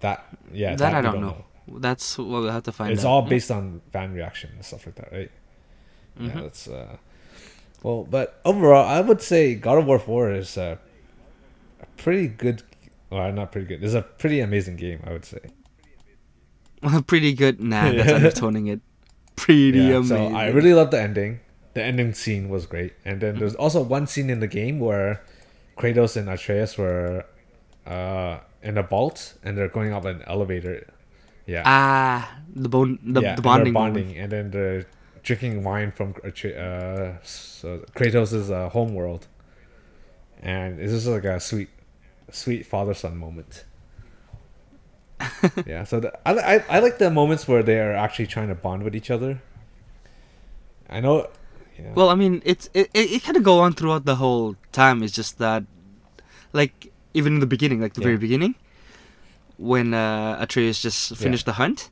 That 0.01 0.25
yeah, 0.53 0.75
that, 0.77 0.95
I 0.95 1.01
we 1.01 1.03
don't 1.07 1.21
know. 1.21 1.45
That's 1.69 2.19
what 2.19 2.29
we'll 2.29 2.51
have 2.51 2.65
to 2.65 2.73
find 2.73 2.91
out. 2.91 2.95
It's 2.95 3.05
out. 3.05 3.09
all 3.11 3.23
Yeah. 3.23 3.29
based 3.29 3.51
on 3.51 3.81
fan 3.93 4.13
reaction 4.15 4.51
and 4.57 4.65
stuff 4.65 4.87
like 4.87 4.97
that, 4.97 5.13
right? 5.13 5.31
Yeah, 6.19 6.31
Mhm. 6.31 6.43
that's 6.43 6.69
uh, 6.69 6.97
well, 7.83 8.05
but 8.09 8.41
overall, 8.45 8.87
I 8.87 9.01
would 9.01 9.23
say 9.23 9.55
God 9.55 9.79
of 9.79 9.87
War 9.87 9.99
Four 9.99 10.33
is 10.33 10.57
a, 10.57 10.79
a 11.81 11.87
pretty 11.97 12.29
good. 12.29 12.63
Well, 13.11 13.33
not 13.33 13.53
pretty 13.53 13.67
good. 13.67 13.83
It's 13.83 13.95
a 13.95 14.03
pretty 14.03 14.41
amazing 14.41 14.77
game, 14.77 15.01
I 15.05 15.13
would 15.13 15.25
say. 15.25 15.41
Pretty 17.07 17.35
good. 17.35 17.61
Nah, 17.61 17.93
that's 17.93 18.11
undertoning 18.13 18.69
it. 18.69 18.81
Pretty 19.37 19.79
Yeah, 19.79 19.97
amazing. 19.97 20.31
So 20.31 20.35
I 20.35 20.47
really 20.49 20.73
love 20.73 20.91
the 20.91 21.01
ending. 21.01 21.41
The 21.75 21.83
ending 21.83 22.15
scene 22.15 22.49
was 22.49 22.67
great, 22.67 22.95
and 23.05 23.21
then 23.21 23.39
there's 23.39 23.55
also 23.55 23.83
one 23.83 24.07
scene 24.07 24.31
in 24.31 24.41
the 24.41 24.49
game 24.49 24.81
where 24.81 25.23
Kratos 25.77 26.17
and 26.17 26.29
Atreus 26.29 26.77
were 26.79 27.27
uh, 27.87 28.39
in 28.63 28.79
a 28.79 28.83
vault, 28.83 29.35
and 29.45 29.57
they're 29.59 29.69
going 29.69 29.93
up 29.93 30.05
an 30.05 30.23
elevator. 30.27 30.87
Yeah, 31.47 31.63
ah 31.67 32.39
the 32.55 32.69
bone 32.69 32.99
the, 33.03 33.21
yeah, 33.21 33.35
the 33.35 33.35
and 33.35 33.43
bonding 33.43 33.73
bonding, 33.73 34.07
moment. 34.09 34.19
and 34.23 34.33
then 34.33 34.51
they're 34.51 34.87
drinking 35.23 35.65
wine 35.65 35.93
from 35.93 36.15
Atre- 36.15 36.57
uh, 36.59 37.23
so 37.23 37.85
Kratos' 37.95 38.51
uh, 38.51 38.69
home 38.71 38.95
world, 38.95 39.27
and 40.43 40.81
it's 40.81 40.93
just 40.93 41.07
like 41.07 41.25
a 41.25 41.41
sweet, 41.41 41.69
sweet 42.31 42.67
father 42.67 42.95
son 42.95 43.17
moment. 43.17 43.65
yeah, 45.67 45.85
so 45.85 46.01
the, 46.01 46.17
I, 46.27 46.57
I 46.57 46.65
I 46.77 46.79
like 46.81 46.99
the 46.99 47.11
moments 47.11 47.47
where 47.47 47.63
they 47.63 47.79
are 47.79 47.93
actually 47.93 48.27
trying 48.27 48.49
to 48.49 48.55
bond 48.55 48.83
with 48.83 48.95
each 48.97 49.11
other. 49.11 49.43
I 50.89 51.01
know, 51.01 51.29
Yeah. 51.79 51.93
Well, 51.95 52.09
I 52.09 52.15
mean, 52.15 52.43
it's 52.45 52.69
it, 52.75 52.91
it, 52.95 53.13
it 53.13 53.23
kind 53.23 53.37
of 53.37 53.43
go 53.43 53.61
on 53.61 53.75
throughout 53.75 54.05
the 54.05 54.17
whole 54.17 54.57
time. 54.73 55.03
It's 55.03 55.13
just 55.15 55.39
that, 55.39 55.65
like, 56.53 56.93
even 57.15 57.35
in 57.35 57.41
the 57.41 57.47
beginning, 57.47 57.81
like 57.81 57.95
the 57.95 58.01
very 58.01 58.17
beginning, 58.17 58.55
when 59.57 59.95
uh, 59.95 60.37
Atreus 60.41 60.81
just 60.83 61.17
finished 61.17 61.47
the 61.47 61.53
hunt, 61.55 61.91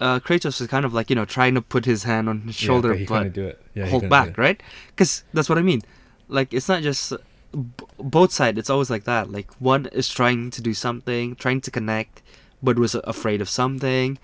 uh, 0.00 0.20
Kratos 0.20 0.60
is 0.60 0.66
kind 0.66 0.84
of 0.84 0.92
like 0.94 1.10
you 1.10 1.16
know 1.16 1.24
trying 1.24 1.54
to 1.54 1.62
put 1.62 1.84
his 1.84 2.02
hand 2.04 2.28
on 2.28 2.40
his 2.42 2.60
Yeah, 2.60 2.66
shoulder, 2.66 2.88
but 2.90 2.98
he 2.98 3.06
but 3.06 3.32
do 3.32 3.46
it. 3.46 3.62
Yeah, 3.74 3.86
hold 3.86 4.08
back, 4.08 4.36
right? 4.38 4.62
Because 4.88 5.24
that's 5.32 5.48
what 5.48 5.58
I 5.58 5.62
mean. 5.62 5.82
Like, 6.28 6.54
it's 6.54 6.68
not 6.68 6.82
just 6.82 7.12
b- 7.52 7.84
both 7.98 8.32
sides. 8.32 8.58
It's 8.58 8.70
always 8.70 8.90
like 8.90 9.04
that. 9.04 9.30
Like, 9.30 9.50
one 9.60 9.86
is 9.92 10.08
trying 10.08 10.50
to 10.50 10.62
do 10.62 10.72
something, 10.74 11.34
trying 11.36 11.60
to 11.60 11.70
connect, 11.70 12.22
but 12.62 12.78
was 12.78 12.94
afraid 12.94 13.40
of 13.40 13.48
something. 13.48 14.18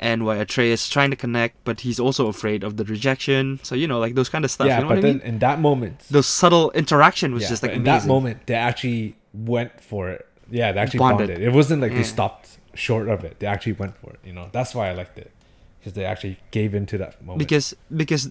And 0.00 0.24
why 0.24 0.36
Atreus 0.36 0.84
is 0.84 0.88
trying 0.88 1.10
to 1.10 1.16
connect, 1.16 1.56
but 1.64 1.80
he's 1.80 1.98
also 1.98 2.28
afraid 2.28 2.62
of 2.62 2.76
the 2.76 2.84
rejection. 2.84 3.58
So 3.64 3.74
you 3.74 3.88
know, 3.88 3.98
like 3.98 4.14
those 4.14 4.28
kind 4.28 4.44
of 4.44 4.50
stuff. 4.52 4.68
Yeah, 4.68 4.76
you 4.76 4.82
know 4.82 4.88
but 4.90 4.94
what 4.98 5.04
I 5.04 5.08
then 5.08 5.18
mean? 5.18 5.26
in 5.26 5.38
that 5.40 5.58
moment, 5.60 6.04
Those 6.08 6.28
subtle 6.28 6.70
interaction 6.70 7.34
was 7.34 7.42
yeah, 7.42 7.48
just 7.48 7.62
like 7.64 7.72
in 7.72 7.78
amazing. 7.80 8.06
that 8.06 8.06
moment, 8.06 8.46
they 8.46 8.54
actually 8.54 9.16
went 9.34 9.80
for 9.80 10.08
it. 10.10 10.27
Yeah, 10.50 10.72
they 10.72 10.80
actually 10.80 10.98
Bonded. 10.98 11.28
bonded. 11.28 11.42
It 11.46 11.52
wasn't 11.52 11.82
like 11.82 11.92
Yeah. 11.92 11.98
they 11.98 12.04
stopped 12.04 12.58
short 12.74 13.08
of 13.08 13.24
it. 13.24 13.38
They 13.40 13.46
actually 13.46 13.72
went 13.74 13.96
for 13.98 14.10
it. 14.12 14.20
You 14.24 14.32
know, 14.32 14.48
that's 14.52 14.74
why 14.74 14.88
I 14.88 14.92
liked 14.92 15.18
it 15.18 15.30
because 15.78 15.92
they 15.92 16.04
actually 16.04 16.38
gave 16.50 16.74
into 16.74 16.96
that 16.98 17.20
moment. 17.22 17.38
because 17.38 17.74
because 17.94 18.30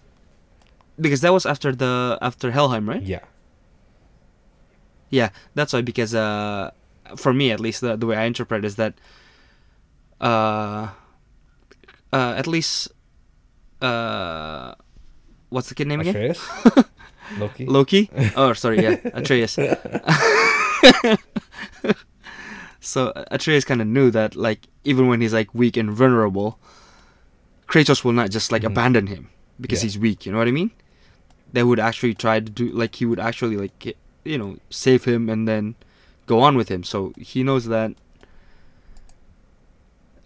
because 0.99 1.21
that 1.21 1.31
was 1.33 1.45
after 1.45 1.73
the 1.75 2.17
after 2.21 2.51
Helheim, 2.51 2.89
right? 2.89 3.01
yeah, 3.03 3.19
Yeah, 5.09 5.29
that's 5.55 5.73
why. 5.73 5.81
Because 5.81 6.13
uh, 6.15 6.71
for 7.15 7.33
me 7.33 7.51
at 7.51 7.59
least, 7.59 7.81
the 7.81 7.95
the 7.95 8.05
way 8.07 8.15
I 8.17 8.25
interpret 8.25 8.65
is 8.65 8.75
that 8.75 8.93
uh, 10.19 10.89
uh, 12.11 12.33
at 12.37 12.47
least 12.47 12.89
uh, 13.81 14.73
what's 15.49 15.69
the 15.69 15.75
kid 15.75 15.87
name 15.87 16.01
again? 16.01 16.15
Atreus, 16.15 16.41
Loki. 17.39 17.65
Loki. 17.65 18.09
Oh, 18.35 18.53
sorry, 18.53 18.81
yeah, 18.81 18.97
Atreus. 19.13 19.57
so 22.87 23.11
Atreus 23.31 23.65
kind 23.65 23.81
of 23.81 23.87
knew 23.87 24.09
that, 24.11 24.35
like, 24.35 24.67
even 24.83 25.07
when 25.07 25.19
he's 25.21 25.33
like 25.33 25.53
weak 25.53 25.75
and 25.77 25.91
vulnerable, 25.91 26.57
Kratos 27.67 28.03
will 28.03 28.13
not 28.13 28.29
just 28.31 28.51
like 28.51 28.61
Mhm. 28.63 28.67
abandon 28.71 29.07
him 29.07 29.29
because 29.59 29.79
Yeah. 29.79 29.87
he's 29.87 29.97
weak. 29.99 30.25
You 30.25 30.31
know 30.31 30.37
what 30.37 30.47
I 30.47 30.51
mean? 30.51 30.71
They 31.51 31.63
would 31.63 31.79
actually 31.79 32.13
try 32.13 32.39
to 32.39 32.49
do 32.49 32.69
like 32.71 32.95
he 32.95 33.05
would 33.05 33.19
actually 33.19 33.57
like 33.57 33.97
you 34.23 34.37
know 34.37 34.57
save 34.69 35.03
him 35.05 35.29
and 35.29 35.47
then 35.47 35.75
go 36.25 36.39
on 36.41 36.55
with 36.55 36.69
him. 36.69 36.83
So 36.83 37.13
he 37.17 37.43
knows 37.43 37.65
that. 37.65 37.93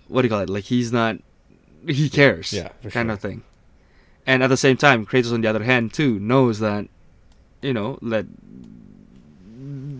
What 0.07 0.21
do 0.21 0.25
you 0.27 0.29
call 0.29 0.41
it? 0.41 0.49
Like 0.49 0.65
he's 0.65 0.91
not. 0.91 1.17
He 1.87 2.09
cares. 2.09 2.53
Yeah, 2.53 2.69
for 2.81 2.89
kind 2.91 3.07
sure. 3.07 3.13
of 3.13 3.19
thing. 3.21 3.43
And 4.27 4.43
at 4.43 4.47
the 4.47 4.57
same 4.57 4.77
time, 4.77 5.05
Kratos 5.05 5.33
on 5.33 5.41
the 5.41 5.47
other 5.47 5.63
hand 5.63 5.93
too 5.93 6.19
knows 6.19 6.59
that, 6.59 6.87
you 7.61 7.73
know, 7.73 7.97
that. 8.03 8.25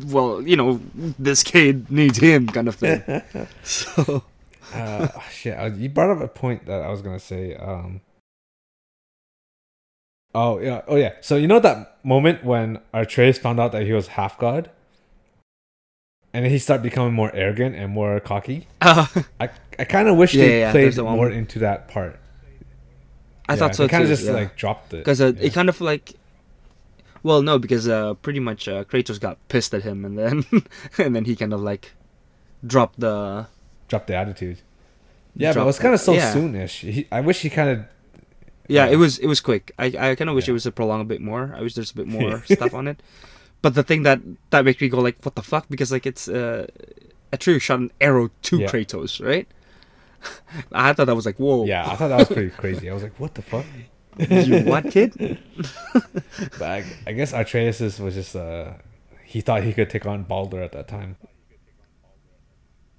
Well, 0.05 0.41
you 0.41 0.55
know, 0.55 0.79
this 0.93 1.43
kid 1.43 1.91
needs 1.91 2.17
him, 2.17 2.47
kind 2.47 2.67
of 2.67 2.75
thing. 2.75 3.03
so 3.63 4.23
uh, 4.73 5.07
shit, 5.29 5.73
you 5.75 5.89
brought 5.89 6.09
up 6.09 6.21
a 6.21 6.27
point 6.27 6.65
that 6.65 6.81
I 6.81 6.89
was 6.89 7.01
gonna 7.01 7.19
say. 7.19 7.55
Um, 7.55 8.01
oh 10.33 10.59
yeah, 10.59 10.81
oh 10.87 10.95
yeah. 10.95 11.13
So 11.21 11.35
you 11.35 11.47
know 11.47 11.59
that 11.59 11.97
moment 12.03 12.43
when 12.43 12.79
Atreus 12.93 13.37
found 13.37 13.59
out 13.59 13.71
that 13.73 13.83
he 13.83 13.93
was 13.93 14.07
half 14.07 14.37
god, 14.37 14.69
and 16.33 16.45
then 16.45 16.51
he 16.51 16.59
started 16.59 16.83
becoming 16.83 17.13
more 17.13 17.33
arrogant 17.35 17.75
and 17.75 17.91
more 17.91 18.19
cocky. 18.19 18.67
uh, 18.81 19.05
I 19.39 19.49
I 19.77 19.83
kind 19.85 20.07
of 20.07 20.17
wish 20.17 20.33
Yeah, 20.33 20.45
they 20.45 20.59
yeah, 20.59 20.65
yeah, 20.67 20.71
played 20.71 20.93
the 20.93 21.03
more 21.03 21.29
into 21.29 21.59
that 21.59 21.87
part. 21.87 22.17
I 23.49 23.55
thought 23.55 23.75
so 23.75 23.83
He 23.83 23.89
Kind 23.89 24.03
of 24.03 24.09
just 24.09 24.23
yeah. 24.23 24.31
like 24.31 24.55
dropped 24.55 24.93
it 24.93 24.97
because 24.97 25.19
yeah. 25.19 25.31
it 25.37 25.53
kind 25.53 25.67
of 25.67 25.81
like 25.81 26.13
well 27.23 27.41
no 27.41 27.57
because 27.59 27.87
uh 27.87 28.13
pretty 28.15 28.39
much 28.39 28.67
uh, 28.67 28.83
kratos 28.83 29.19
got 29.19 29.37
pissed 29.49 29.73
at 29.73 29.83
him 29.83 30.05
and 30.05 30.17
then 30.17 30.43
and 30.97 31.15
then 31.15 31.25
he 31.25 31.35
kind 31.35 31.53
of 31.53 31.61
like 31.61 31.93
dropped 32.65 32.99
the 32.99 33.47
dropped 33.87 34.07
the 34.07 34.15
attitude. 34.15 34.59
Yeah, 35.35 35.53
but 35.53 35.61
it 35.61 35.65
was 35.65 35.79
kind 35.79 35.93
of 35.93 35.99
so 36.01 36.13
yeah. 36.13 36.33
soonish. 36.33 36.89
He, 36.91 37.07
I 37.11 37.21
wish 37.21 37.41
he 37.41 37.49
kind 37.49 37.69
of 37.69 37.77
yeah, 38.67 38.85
Yeah. 38.85 38.91
it 38.93 38.95
was 38.97 39.17
it 39.19 39.27
was 39.27 39.39
quick 39.41 39.71
i 39.79 39.85
i 39.85 40.15
kind 40.15 40.29
of 40.29 40.35
wish 40.35 40.47
Yeah. 40.47 40.51
it 40.51 40.53
was 40.53 40.65
a 40.65 40.71
prolong 40.71 41.01
a 41.01 41.03
bit 41.05 41.19
more 41.21 41.53
i 41.57 41.61
wish 41.61 41.73
there's 41.73 41.91
a 41.91 41.95
bit 41.95 42.07
more 42.17 42.43
stuff 42.45 42.73
on 42.73 42.87
it 42.87 43.01
but 43.61 43.73
the 43.75 43.83
thing 43.83 44.03
that 44.03 44.19
that 44.51 44.63
makes 44.65 44.79
me 44.79 44.87
go 44.87 44.99
like 44.99 45.17
what 45.23 45.35
the 45.35 45.41
fuck 45.41 45.65
because 45.69 45.91
like 45.91 46.05
it's 46.05 46.27
uh 46.29 46.67
Atreus 47.33 47.63
shot 47.63 47.79
an 47.79 47.91
arrow 47.99 48.29
to 48.43 48.59
Yeah. 48.59 48.67
kratos 48.67 49.19
right 49.25 49.47
i 50.71 50.93
thought 50.93 51.05
that 51.07 51.15
was 51.15 51.25
like 51.25 51.37
whoa 51.37 51.65
yeah. 51.65 51.89
I 51.89 51.95
thought 51.95 52.09
that 52.09 52.19
was 52.19 52.27
pretty 52.27 52.51
crazy. 52.51 52.89
I 52.89 52.93
was 52.93 53.03
like, 53.03 53.19
what 53.19 53.33
the 53.35 53.41
fuck? 53.41 53.65
You 54.29 54.63
what 54.65 54.89
kid 54.91 55.39
But 56.59 56.61
I, 56.61 56.83
I 57.07 57.11
guess 57.13 57.33
Atreus 57.33 57.99
was 57.99 58.13
just 58.15 58.35
uh 58.35 58.73
he 59.25 59.41
thought 59.41 59.63
he 59.63 59.73
could 59.73 59.89
take 59.89 60.05
on 60.05 60.23
Baldur 60.23 60.61
at 60.61 60.71
that 60.73 60.87
time. 60.87 61.15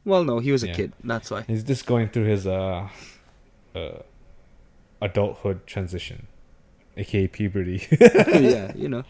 well 0.05 0.25
no 0.25 0.39
he 0.41 0.51
was 0.53 0.63
a 0.65 0.69
Yeah. 0.69 0.75
kid 0.75 0.93
that's 1.05 1.31
why 1.31 1.43
He's 1.43 1.63
just 1.65 1.87
going 1.87 2.09
through 2.09 2.25
his 2.27 2.47
uh 2.47 2.89
uh 3.75 3.99
adulthood 5.01 5.67
transition, 5.67 6.27
aka 6.97 7.27
puberty. 7.29 7.87
yeah 7.91 8.73
you 8.75 8.89
know 8.89 9.03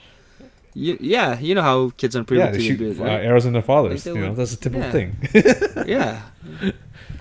you, 0.75 0.97
yeah 1.01 1.39
you 1.39 1.55
know 1.55 1.63
how 1.63 1.91
kids 1.97 2.17
on 2.17 2.23
yeah, 2.31 2.51
they 2.51 2.59
puberty 2.59 2.69
shoot 2.69 2.79
do 2.79 2.91
it, 2.93 3.01
uh, 3.01 3.05
arrows 3.29 3.45
in 3.47 3.53
their 3.53 3.63
fathers. 3.63 4.07
Like 4.07 4.15
they 4.15 4.21
you 4.21 4.27
know, 4.27 4.35
that's 4.35 4.53
a 4.55 4.57
typical 4.57 4.87
yeah. 4.87 4.93
thing. 4.93 5.17
yeah 5.87 6.23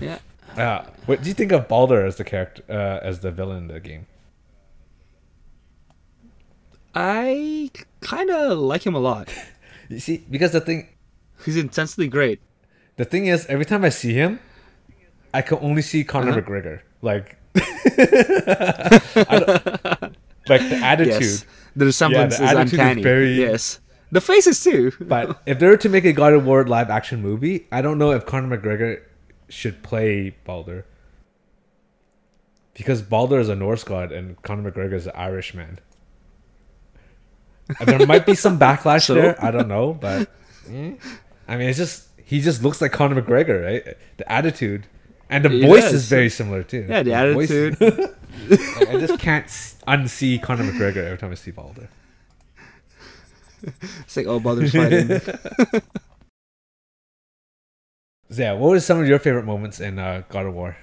yeah 0.00 0.18
Uh, 0.56 0.84
what 1.06 1.22
do 1.22 1.28
you 1.28 1.34
think 1.34 1.52
of 1.52 1.66
Baldur 1.68 2.04
as 2.04 2.16
the 2.16 2.24
character, 2.24 2.62
uh, 2.68 2.98
as 3.08 3.20
the 3.20 3.30
villain 3.30 3.58
in 3.64 3.68
the 3.68 3.80
game? 3.80 4.06
I 6.94 7.70
kind 8.00 8.30
of 8.30 8.58
like 8.58 8.84
him 8.86 8.94
a 8.94 9.00
lot. 9.00 9.28
You 9.88 9.98
see, 10.00 10.24
because 10.30 10.52
the 10.52 10.60
thing, 10.60 10.88
He's 11.44 11.56
intensely 11.58 12.08
great. 12.08 12.40
the 12.96 13.04
thing 13.04 13.26
is, 13.26 13.44
every 13.46 13.66
time 13.66 13.84
I 13.84 13.90
see 13.90 14.14
him, 14.14 14.38
I 15.34 15.42
can 15.42 15.58
only 15.60 15.82
see 15.82 16.02
Conor 16.02 16.30
Uh-huh. 16.30 16.40
McGregor. 16.40 16.80
Like, 17.02 17.36
like 20.48 20.60
the 20.70 20.80
attitude. 20.82 21.20
Yes, 21.20 21.44
the 21.76 21.84
resemblance 21.86 22.38
the 22.38 22.44
is 22.44 22.50
attitude 22.50 22.66
is 22.72 22.72
uncanny. 22.80 23.02
very- 23.02 23.34
Yes, 23.34 23.80
the 24.10 24.20
faces 24.22 24.62
too. 24.64 24.92
But 25.00 25.42
if 25.44 25.58
they 25.58 25.66
were 25.66 25.76
to 25.76 25.88
make 25.90 26.04
a 26.06 26.12
God 26.14 26.32
of 26.32 26.46
War 26.46 26.64
live 26.66 26.88
action 26.88 27.20
movie, 27.20 27.66
I 27.70 27.82
don't 27.82 27.98
know 27.98 28.12
if 28.12 28.24
Conor 28.24 28.56
McGregor 28.56 29.02
should 29.50 29.82
play 29.82 30.34
Baldur. 30.46 30.86
Because 32.74 33.02
Baldur 33.02 33.40
is 33.40 33.50
a 33.50 33.56
Norse 33.56 33.84
god 33.84 34.10
and 34.12 34.40
Conor 34.42 34.70
McGregor 34.72 34.94
is 34.94 35.06
an 35.06 35.12
Irish 35.14 35.52
man. 35.52 35.80
there 37.84 38.06
might 38.06 38.26
be 38.26 38.34
some 38.34 38.58
backlash 38.58 39.04
So? 39.06 39.14
there. 39.14 39.42
I 39.44 39.50
don't 39.50 39.68
know, 39.68 39.94
but 39.94 40.30
eh. 40.70 40.92
I 41.48 41.56
mean, 41.56 41.68
it's 41.68 41.78
just 41.78 42.08
he 42.24 42.40
just 42.40 42.62
looks 42.62 42.80
like 42.80 42.92
Conor 42.92 43.20
McGregor, 43.22 43.64
right? 43.64 43.96
The 44.16 44.30
attitude 44.30 44.86
and 45.30 45.44
the 45.44 45.48
He 45.50 45.62
voice 45.66 45.84
does. 45.84 45.94
is 45.94 46.08
very 46.08 46.28
similar 46.28 46.62
too. 46.62 46.86
yeah, 46.88 47.02
the 47.02 47.32
voice- 47.34 47.50
attitude. 47.50 47.80
Like, 47.80 48.88
I 48.88 48.98
just 48.98 49.18
can't 49.18 49.46
unsee 49.46 50.42
Conor 50.42 50.64
McGregor 50.64 51.04
every 51.04 51.18
time 51.18 51.30
I 51.30 51.34
see 51.34 51.50
Baldur. 51.50 51.88
it's 54.00 54.16
like 54.16 54.26
oh, 54.26 54.40
Baldur's 54.40 54.72
fighting. 54.72 55.20
Yeah, 58.30 58.52
what 58.54 58.70
were 58.70 58.80
some 58.80 58.98
of 58.98 59.06
your 59.06 59.18
favorite 59.18 59.44
moments 59.44 59.78
in 59.78 59.98
uh, 59.98 60.22
God 60.30 60.46
of 60.46 60.54
War? 60.54 60.76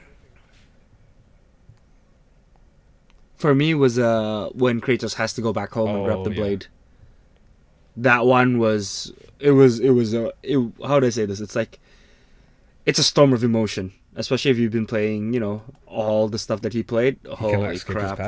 For 3.39 3.56
me, 3.56 3.73
was 3.73 3.97
uh 3.97 4.49
when 4.54 4.80
Kratos 4.82 5.15
has 5.15 5.34
to 5.34 5.41
go 5.41 5.52
back 5.54 5.71
home 5.71 5.95
and 5.95 6.06
grab 6.06 6.19
Oh, 6.19 6.23
the 6.25 6.32
yeah. 6.32 6.36
blade. 6.41 6.67
That 7.97 8.25
one 8.25 8.60
was 8.60 9.12
it 9.39 9.52
was 9.52 9.80
it 9.80 9.91
was 9.91 10.13
uh, 10.13 10.32
it, 10.43 10.60
how 10.86 10.99
do 10.99 11.08
I 11.08 11.10
say 11.10 11.25
this? 11.25 11.39
It's 11.39 11.56
like 11.56 11.80
it's 12.86 12.99
a 12.99 13.04
storm 13.04 13.34
of 13.34 13.43
emotion, 13.43 13.91
especially 14.15 14.52
if 14.52 14.58
you've 14.58 14.71
been 14.71 14.86
playing, 14.88 15.34
you 15.34 15.39
know, 15.39 15.62
all 15.86 16.28
the 16.28 16.38
stuff 16.39 16.62
that 16.62 16.73
he 16.73 16.84
played. 16.84 17.17
He 17.23 17.30
Holy 17.36 17.80
crap! 17.80 18.19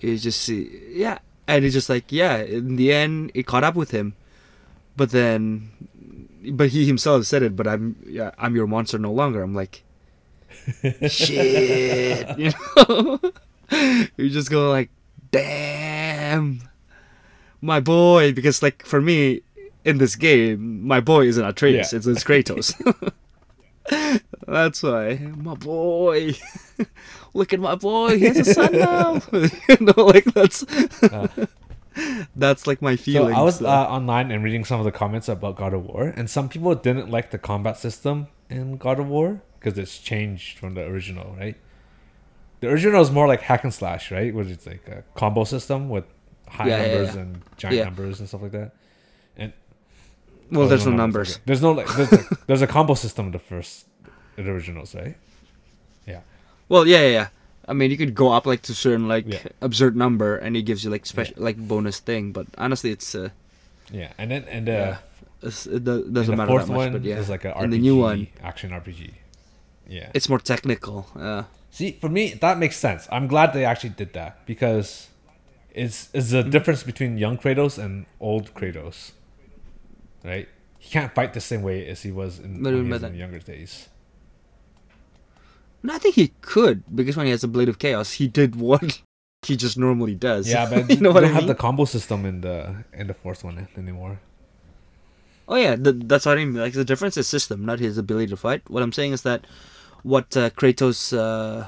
You 0.00 0.16
just 0.18 0.42
see, 0.42 0.70
yeah, 0.90 1.18
and 1.46 1.64
it's 1.64 1.74
just 1.74 1.88
like, 1.88 2.10
yeah. 2.12 2.36
In 2.38 2.76
the 2.76 2.92
end, 2.92 3.32
it 3.34 3.46
caught 3.46 3.64
up 3.64 3.74
with 3.74 3.90
him, 3.90 4.14
but 4.96 5.10
then, 5.10 5.70
but 6.52 6.68
he 6.70 6.86
himself 6.86 7.24
said 7.26 7.42
it. 7.42 7.56
But 7.56 7.66
I'm, 7.66 7.96
yeah, 8.06 8.30
I'm 8.38 8.54
your 8.54 8.66
monster 8.68 8.98
no 8.98 9.10
longer. 9.12 9.42
I'm 9.42 9.54
like, 9.54 9.82
shit, 11.08 12.38
you 12.38 12.52
know. 12.76 13.20
you 14.16 14.30
just 14.30 14.50
go 14.50 14.70
like, 14.70 14.90
damn, 15.30 16.62
my 17.60 17.80
boy. 17.80 18.32
Because 18.32 18.62
like 18.62 18.84
for 18.84 19.00
me, 19.00 19.42
in 19.84 19.98
this 19.98 20.16
game, 20.16 20.86
my 20.86 21.00
boy 21.00 21.26
isn't 21.26 21.44
Atreus. 21.44 21.92
Yeah. 21.92 21.98
It's, 21.98 22.06
it's 22.06 22.24
Kratos. 22.24 22.74
That's 24.46 24.82
why 24.82 25.16
my 25.36 25.54
boy. 25.54 26.34
Look 27.34 27.52
at 27.52 27.60
my 27.60 27.74
boy. 27.74 28.18
He 28.18 28.26
has 28.26 28.38
a 28.38 28.44
son 28.44 28.72
now. 28.72 29.20
you 29.32 29.76
know, 29.80 30.04
like 30.04 30.24
that's 30.24 30.64
that's 32.36 32.66
like 32.66 32.82
my 32.82 32.96
feeling. 32.96 33.34
So. 33.34 33.40
I 33.40 33.42
was 33.42 33.62
uh, 33.62 33.66
online 33.66 34.30
and 34.30 34.42
reading 34.42 34.64
some 34.64 34.78
of 34.80 34.84
the 34.84 34.92
comments 34.92 35.28
about 35.28 35.56
God 35.56 35.74
of 35.74 35.84
War, 35.84 36.12
and 36.16 36.28
some 36.28 36.48
people 36.48 36.74
didn't 36.74 37.10
like 37.10 37.30
the 37.30 37.38
combat 37.38 37.76
system 37.76 38.28
in 38.48 38.76
God 38.76 38.98
of 38.98 39.08
War 39.08 39.42
because 39.58 39.78
it's 39.78 39.98
changed 39.98 40.58
from 40.58 40.74
the 40.74 40.84
original, 40.84 41.34
right? 41.38 41.56
The 42.60 42.68
original 42.68 43.00
is 43.02 43.10
more 43.10 43.26
like 43.28 43.40
hack 43.42 43.64
and 43.64 43.72
slash, 43.74 44.10
right? 44.10 44.34
Which 44.34 44.48
is 44.48 44.66
like 44.66 44.86
a 44.88 45.02
combo 45.14 45.44
system 45.44 45.88
with 45.88 46.04
high 46.48 46.68
Yeah, 46.68 46.76
yeah, 46.84 46.86
numbers 46.94 47.14
yeah. 47.14 47.20
and 47.22 47.42
giant 47.56 47.76
Yeah. 47.76 47.84
numbers 47.84 48.20
and 48.20 48.28
stuff 48.28 48.42
like 48.42 48.52
that. 48.52 48.72
And 49.36 49.52
Well, 50.50 50.62
oh, 50.62 50.68
there's 50.68 50.84
no 50.86 50.92
okay. 50.92 50.96
numbers. 50.96 51.38
There's 51.46 51.62
no 51.62 51.72
like 51.72 51.88
there's 51.94 52.12
a, 52.12 52.24
there's 52.46 52.62
a 52.62 52.66
combo 52.66 52.94
system 52.94 53.26
in 53.26 53.32
the 53.32 53.38
first 53.38 53.86
in 54.36 54.44
the 54.44 54.50
originals, 54.50 54.94
right? 54.94 55.16
Yeah. 56.06 56.20
Well, 56.68 56.86
yeah, 56.86 57.00
yeah, 57.02 57.08
yeah. 57.10 57.28
I 57.68 57.74
mean, 57.74 57.90
you 57.90 57.98
could 57.98 58.14
go 58.14 58.32
up 58.32 58.46
like 58.46 58.62
to 58.62 58.74
certain 58.74 59.08
like 59.08 59.24
Yeah. 59.26 59.40
absurd 59.60 59.94
number, 59.96 60.36
and 60.36 60.56
it 60.56 60.62
gives 60.62 60.84
you 60.84 60.90
like 60.90 61.04
special 61.06 61.34
like 61.36 61.56
bonus 61.58 62.00
thing. 62.00 62.32
But 62.32 62.46
honestly, 62.56 62.90
it's 62.90 63.14
uh, 63.14 63.28
Yeah, 63.92 64.12
and 64.18 64.30
then 64.30 64.44
and 64.48 64.66
the 64.66 64.72
yeah, 64.72 64.96
it's, 65.42 65.66
it 65.66 65.84
doesn't 65.84 66.12
the 66.14 66.36
matter 66.36 66.46
fourth 66.48 66.66
that 66.66 66.72
much. 66.72 66.76
one 66.78 66.92
But 66.92 67.02
yeah, 67.04 67.18
is 67.18 67.28
like 67.28 67.44
a 67.44 67.52
RPG, 67.52 67.62
and 67.64 67.72
the 67.72 67.78
new 67.78 67.96
one, 67.96 68.28
action 68.42 68.70
RPG. 68.70 69.12
Yeah. 69.86 70.10
it's 70.14 70.28
more 70.28 70.38
technical. 70.38 71.06
Uh, 71.16 71.44
See, 71.70 71.92
for 72.00 72.08
me, 72.08 72.34
that 72.34 72.58
makes 72.58 72.76
sense. 72.76 73.06
I'm 73.12 73.26
glad 73.26 73.52
they 73.52 73.64
actually 73.64 73.90
did 73.90 74.12
that 74.14 74.44
because 74.46 75.08
it's 75.70 76.08
it's 76.14 76.30
the 76.30 76.42
difference 76.42 76.82
between 76.82 77.18
young 77.18 77.36
Kratos 77.38 77.78
and 77.82 78.06
old 78.20 78.54
Kratos, 78.54 79.12
right? 80.24 80.48
He 80.78 80.90
can't 80.90 81.14
fight 81.14 81.34
the 81.34 81.40
same 81.40 81.62
way 81.62 81.86
as 81.88 82.02
he 82.02 82.10
was 82.10 82.38
in, 82.38 82.64
he 82.64 82.90
was 82.90 83.02
in 83.02 83.14
younger 83.14 83.38
days. 83.38 83.88
no, 85.82 85.94
I 85.94 85.98
think 85.98 86.14
he 86.16 86.28
could 86.40 86.82
because 86.94 87.16
when 87.16 87.26
he 87.26 87.32
has 87.32 87.44
a 87.44 87.48
blade 87.48 87.68
of 87.68 87.78
chaos, 87.78 88.12
he 88.12 88.26
did 88.28 88.56
what 88.56 89.00
he 89.42 89.56
just 89.56 89.76
normally 89.78 90.14
does. 90.14 90.48
Yeah, 90.48 90.68
but 90.68 90.88
you 90.94 91.00
know 91.00 91.12
they 91.12 91.20
what 91.20 91.20
don't 91.20 91.30
I 91.30 91.34
have 91.34 91.42
mean? 91.42 91.48
the 91.48 91.54
combo 91.54 91.84
system 91.84 92.24
in 92.24 92.40
the 92.40 92.84
in 92.92 93.06
the 93.06 93.14
fourth 93.14 93.44
one 93.44 93.68
anymore. 93.76 94.20
Oh 95.46 95.56
yeah, 95.56 95.76
th- 95.76 95.96
that's 96.04 96.26
what 96.26 96.38
I 96.38 96.44
mean. 96.44 96.54
Like 96.54 96.72
the 96.72 96.84
difference 96.84 97.16
is 97.16 97.26
system, 97.28 97.64
not 97.64 97.78
his 97.78 97.98
ability 97.98 98.26
to 98.28 98.36
fight. 98.36 98.62
What 98.68 98.82
I'm 98.82 98.92
saying 98.92 99.12
is 99.12 99.22
that 99.22 99.46
what 100.02 100.36
uh, 100.36 100.50
Kratos, 100.50 101.16
uh, 101.16 101.66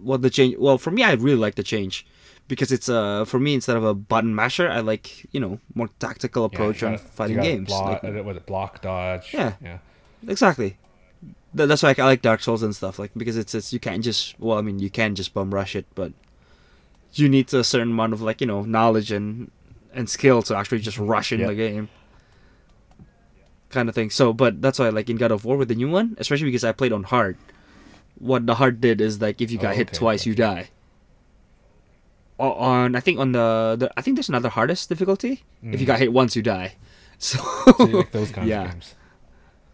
what 0.00 0.22
the 0.22 0.30
change. 0.30 0.56
Well, 0.58 0.78
for 0.78 0.90
me, 0.90 1.02
I 1.02 1.12
really 1.12 1.36
like 1.38 1.54
the 1.56 1.62
change 1.62 2.06
because 2.48 2.72
it's 2.72 2.88
uh 2.88 3.24
for 3.26 3.38
me 3.38 3.52
instead 3.54 3.76
of 3.76 3.84
a 3.84 3.94
button 3.94 4.34
masher, 4.34 4.68
I 4.70 4.80
like 4.80 5.26
you 5.32 5.40
know 5.40 5.58
more 5.74 5.88
tactical 5.98 6.44
approach 6.44 6.82
on 6.82 6.92
gotta- 6.92 7.02
you 7.02 7.08
fighting 7.10 7.40
games. 7.40 7.68
Block, 7.68 8.02
Like, 8.02 8.14
uh, 8.16 8.22
what, 8.22 8.46
block, 8.46 8.82
dodge. 8.82 9.32
Yeah. 9.34 9.54
yeah. 9.62 9.78
exactly. 10.26 10.76
That's 11.54 11.82
why 11.82 11.94
I 11.98 12.02
like 12.04 12.22
Dark 12.22 12.40
Souls 12.42 12.62
and 12.62 12.76
stuff 12.76 12.98
like 12.98 13.10
because 13.16 13.36
it's 13.36 13.54
it's 13.54 13.72
you 13.72 13.80
can't 13.80 14.04
just 14.04 14.38
well 14.38 14.58
I 14.58 14.62
mean 14.62 14.78
you 14.78 14.90
can 14.90 15.14
just 15.14 15.32
bum 15.34 15.52
rush 15.52 15.74
it, 15.76 15.86
but 15.94 16.12
you 17.14 17.28
need 17.28 17.52
a 17.54 17.64
certain 17.64 17.90
amount 17.92 18.12
of 18.12 18.20
like 18.22 18.40
you 18.40 18.46
know 18.46 18.62
knowledge 18.62 19.10
and 19.10 19.50
and 19.94 20.08
skill 20.08 20.42
to 20.42 20.54
actually 20.56 20.78
just 20.80 20.98
rush 20.98 21.32
in 21.32 21.40
Yeah. 21.40 21.46
the 21.48 21.54
game. 21.54 21.88
Kind 23.70 23.88
of 23.88 23.94
thing. 23.94 24.08
So, 24.10 24.32
but 24.32 24.62
that's 24.62 24.78
why 24.78 24.88
like 24.88 25.10
in 25.10 25.16
God 25.16 25.30
of 25.32 25.44
War 25.44 25.56
with 25.56 25.68
the 25.68 25.74
new 25.74 25.90
one, 25.90 26.16
especially 26.18 26.46
because 26.46 26.64
I 26.64 26.72
played 26.72 26.92
on 26.92 27.02
hard. 27.02 27.36
What 28.18 28.46
the 28.46 28.54
hard 28.56 28.80
did 28.80 29.00
is 29.00 29.20
like 29.20 29.40
if 29.40 29.50
you 29.50 29.58
got 29.58 29.72
Oh, 29.74 29.76
hit 29.76 29.88
okay, 29.88 29.96
twice, 29.98 30.26
you 30.26 30.34
die. 30.34 30.68
O- 32.38 32.52
On 32.52 32.94
I 32.94 33.00
think 33.00 33.18
on 33.18 33.32
the, 33.32 33.76
the 33.78 33.90
I 33.96 34.02
think 34.02 34.16
there's 34.16 34.28
another 34.28 34.48
hardest 34.48 34.88
difficulty. 34.88 35.42
If 35.62 35.80
you 35.80 35.86
Mm. 35.86 35.92
got 35.92 35.98
hit 35.98 36.12
once, 36.12 36.36
you 36.36 36.42
die. 36.42 36.74
So, 37.20 37.38
So 37.78 37.86
you 37.86 37.96
like 37.98 38.12
those 38.12 38.30
kinds 38.30 38.48
Yeah. 38.48 38.64
of 38.66 38.70
games. 38.70 38.94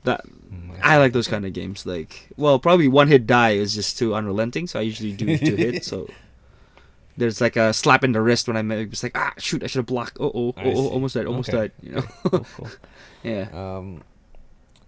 that 0.04 0.24
Mm, 0.52 0.78
I 0.83 0.96
like 0.96 1.12
those 1.12 1.28
kind 1.28 1.44
of 1.44 1.52
games. 1.52 1.85
Like, 1.85 2.28
well, 2.38 2.59
probably 2.59 2.88
one 2.88 3.09
hit 3.09 3.26
die 3.26 3.50
is 3.52 3.74
just 3.74 3.98
too 3.98 4.14
unrelenting, 4.14 4.66
so 4.66 4.78
I 4.78 4.83
usually 4.83 5.12
do 5.12 5.37
two 5.37 5.57
hits. 5.64 5.87
So 5.87 6.09
there's 7.18 7.40
like 7.42 7.57
a 7.57 7.72
slap 7.74 8.02
in 8.04 8.12
the 8.12 8.22
wrist 8.22 8.48
when 8.48 8.57
I'm 8.57 8.70
it's 8.72 9.02
like, 9.02 9.12
ah, 9.14 9.33
shoot, 9.37 9.62
I 9.62 9.66
should 9.66 9.80
have 9.80 9.87
blocked. 9.92 10.16
Oh, 10.20 10.33
oh, 10.35 10.54
oh, 10.57 10.62
oh, 10.64 10.88
almost 10.88 11.14
died, 11.16 11.26
almost 11.26 11.48
Okay. 11.50 11.68
died. 11.68 11.72
You 11.83 11.92
know, 11.92 12.02
Cool, 12.24 12.46
cool. 12.57 12.68
yeah. 13.22 13.48
Um, 13.52 14.02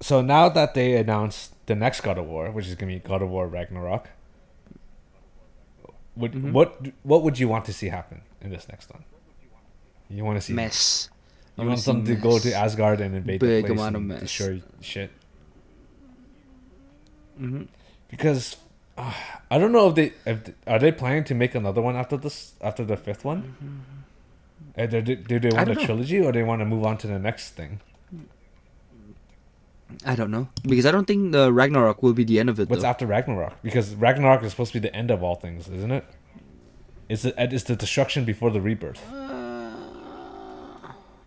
so 0.00 0.22
now 0.22 0.48
that 0.48 0.72
they 0.72 0.96
announced 0.96 1.52
the 1.66 1.74
next 1.74 2.00
God 2.02 2.18
of 2.18 2.26
War, 2.26 2.50
which 2.50 2.66
is 2.68 2.74
gonna 2.74 2.92
be 2.92 2.98
God 2.98 3.22
of 3.22 3.28
War 3.30 3.46
Ragnarok, 3.48 4.08
would 6.16 6.32
Mhm. 6.32 6.52
what 6.52 6.80
what 7.02 7.22
would 7.22 7.38
you 7.38 7.48
want 7.48 7.64
to 7.66 7.72
see 7.72 7.88
happen 7.88 8.22
in 8.40 8.50
this 8.50 8.68
next 8.68 8.90
one? 8.92 9.04
You 10.08 10.24
want 10.24 10.36
to 10.38 10.40
see 10.40 10.52
Mess. 10.54 11.10
You 11.56 11.62
wanna 11.64 11.70
want 11.70 11.84
them 11.84 12.04
to 12.04 12.14
go 12.16 12.38
to. 12.38 12.52
Asgard 12.52 13.00
and 13.00 13.14
invade 13.14 13.40
Big 13.40 13.62
the 13.64 13.68
place 13.68 13.78
amount 13.80 13.96
of 13.96 14.00
and 14.02 14.08
mess. 14.08 14.20
destroy 14.20 14.62
shit? 14.80 15.10
hmm 17.38 17.62
Because 18.08 18.56
uh, 18.96 19.12
I 19.50 19.58
don't 19.58 19.72
know 19.72 19.88
if 19.88 19.94
they 19.94 20.12
if 20.24 20.38
are 20.66 20.78
they 20.78 20.92
planning 20.92 21.24
to 21.24 21.34
make 21.34 21.54
another 21.54 21.82
one 21.82 21.96
after 21.96 22.16
this 22.16 22.54
after 22.62 22.84
the 22.84 22.96
fifth 22.96 23.24
one. 23.24 23.54
Uh, 24.78 24.86
do, 24.86 25.00
do, 25.02 25.16
do 25.16 25.38
they 25.40 25.50
want 25.56 25.70
a 25.70 25.74
know. 25.74 25.84
trilogy 25.84 26.20
or 26.20 26.32
they 26.32 26.42
want 26.42 26.60
to 26.60 26.64
move 26.66 26.84
on 26.84 26.96
to 26.98 27.06
the 27.06 27.18
next 27.18 27.50
thing? 27.50 27.80
I 30.04 30.16
don't 30.16 30.30
know 30.30 30.48
because 30.62 30.84
I 30.84 30.90
don't 30.90 31.06
think 31.06 31.32
the 31.32 31.52
Ragnarok 31.52 32.02
will 32.02 32.12
be 32.12 32.24
the 32.24 32.40
end 32.40 32.48
of 32.50 32.58
it. 32.58 32.68
What's 32.68 32.82
though. 32.82 32.88
after 32.88 33.06
Ragnarok? 33.06 33.62
Because 33.62 33.94
Ragnarok 33.94 34.42
is 34.42 34.50
supposed 34.50 34.72
to 34.72 34.80
be 34.80 34.88
the 34.88 34.94
end 34.94 35.10
of 35.10 35.22
all 35.22 35.36
things, 35.36 35.68
isn't 35.68 35.92
it? 35.92 36.04
It's 37.08 37.22
the, 37.22 37.34
it's 37.40 37.64
the 37.64 37.76
destruction 37.76 38.24
before 38.24 38.50
the 38.50 38.60
rebirth. 38.60 39.00
Uh, 39.12 39.70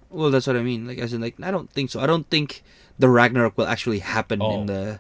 well, 0.10 0.30
that's 0.30 0.46
what 0.48 0.58
I 0.58 0.62
mean. 0.62 0.88
Like, 0.88 0.98
as 0.98 1.14
in, 1.14 1.22
like, 1.22 1.36
I 1.42 1.52
don't 1.52 1.72
think 1.72 1.90
so. 1.92 2.00
I 2.02 2.06
don't 2.08 2.30
think 2.30 2.64
the 2.98 3.08
Ragnarok 3.08 3.58
will 3.58 3.68
actually 3.68 4.00
happen 4.00 4.42
Oh. 4.42 4.60
in 4.60 4.66
the 4.66 5.00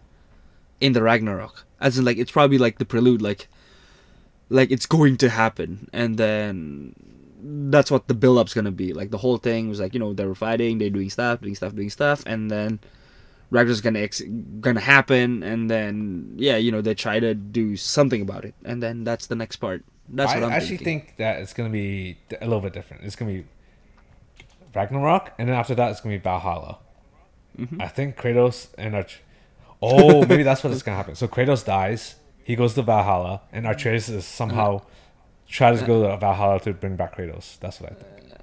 in 0.79 0.93
the 0.93 1.03
Ragnarok. 1.03 1.65
As 1.81 1.97
in, 1.97 2.05
like, 2.05 2.17
it's 2.17 2.31
probably 2.31 2.57
like 2.57 2.77
the 2.77 2.85
prelude, 2.85 3.21
like, 3.21 3.47
like 4.49 4.71
it's 4.71 4.85
going 4.85 5.17
to 5.17 5.29
happen, 5.29 5.89
and 5.91 6.17
then 6.17 6.93
that's 7.41 7.91
what 7.91 8.07
the 8.07 8.13
build 8.13 8.37
up's 8.37 8.53
gonna 8.53 8.71
be. 8.71 8.93
Like, 8.93 9.11
the 9.11 9.17
whole 9.17 9.37
thing 9.37 9.67
was 9.67 9.79
like, 9.81 9.93
you 9.93 9.99
know, 9.99 10.13
they 10.13 10.25
were 10.25 10.35
fighting, 10.35 10.77
they're 10.77 10.89
doing 10.89 11.09
stuff, 11.09 11.41
doing 11.41 11.55
stuff, 11.55 11.75
doing 11.75 11.89
stuff, 11.89 12.23
and 12.25 12.49
then 12.49 12.79
Ragnarok's 13.51 13.81
gonna 13.81 13.99
ex- 13.99 14.21
gonna 14.59 14.79
happen, 14.79 15.43
and 15.43 15.69
then 15.69 16.33
yeah, 16.37 16.57
you 16.57 16.71
know, 16.71 16.81
they 16.81 16.93
try 16.93 17.19
to 17.19 17.33
do 17.33 17.75
something 17.75 18.21
about 18.21 18.45
it, 18.45 18.53
and 18.63 18.81
then 18.81 19.03
that's 19.03 19.27
the 19.27 19.35
next 19.35 19.57
part. 19.57 19.83
That's 20.07 20.31
I 20.31 20.35
what 20.35 20.45
I'm 20.45 20.51
actually 20.51 20.77
thinking. 20.77 21.01
think 21.01 21.17
that 21.17 21.41
it's 21.41 21.53
gonna 21.53 21.69
be 21.69 22.17
a 22.41 22.45
little 22.45 22.61
bit 22.61 22.73
different. 22.73 23.03
It's 23.03 23.15
gonna 23.15 23.31
be 23.31 23.45
Ragnarok, 24.73 25.33
and 25.37 25.49
then 25.49 25.55
after 25.55 25.75
that, 25.75 25.91
it's 25.91 26.01
gonna 26.01 26.15
be 26.15 26.21
Valhalla. 26.21 26.79
Mm-hmm. 27.57 27.81
I 27.81 27.87
think 27.87 28.17
Kratos 28.17 28.67
and 28.77 28.95
Arch. 28.95 29.21
Oh, 29.81 30.25
maybe 30.25 30.43
that's 30.43 30.63
what 30.63 30.73
is 30.73 30.83
gonna 30.83 30.97
happen. 30.97 31.15
So 31.15 31.27
Kratos 31.27 31.65
dies. 31.65 32.15
He 32.43 32.55
goes 32.55 32.73
to 32.75 32.81
Valhalla, 32.81 33.41
and 33.51 33.67
Atreus 33.67 34.09
is 34.09 34.25
somehow 34.25 34.77
uh-huh. 34.77 34.85
tries 35.47 35.79
to 35.79 35.85
go 35.85 36.03
uh-huh. 36.03 36.13
to 36.13 36.19
Valhalla 36.19 36.59
to 36.61 36.73
bring 36.73 36.95
back 36.95 37.15
Kratos. 37.15 37.59
That's 37.59 37.79
what 37.79 37.91
I 37.91 37.95
think. 37.95 38.33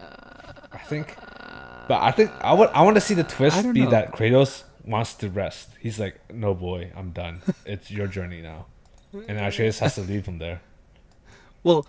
Uh, 0.00 0.52
I 0.72 0.78
think, 0.78 1.16
but 1.88 2.02
I 2.02 2.10
think 2.10 2.30
I 2.40 2.52
would. 2.52 2.68
I 2.70 2.82
want 2.82 2.96
to 2.96 3.00
see 3.00 3.14
the 3.14 3.24
twist 3.24 3.72
be 3.72 3.82
know. 3.84 3.90
that 3.90 4.12
Kratos 4.12 4.62
wants 4.84 5.14
to 5.14 5.28
rest. 5.30 5.70
He's 5.80 5.98
like, 5.98 6.32
"No, 6.32 6.54
boy, 6.54 6.92
I'm 6.96 7.10
done. 7.10 7.42
It's 7.66 7.90
your 7.90 8.06
journey 8.06 8.40
now," 8.42 8.66
and 9.12 9.38
Atreus 9.38 9.78
has 9.80 9.94
to 9.96 10.02
leave 10.02 10.26
him 10.26 10.38
there. 10.38 10.60
Well, 11.64 11.86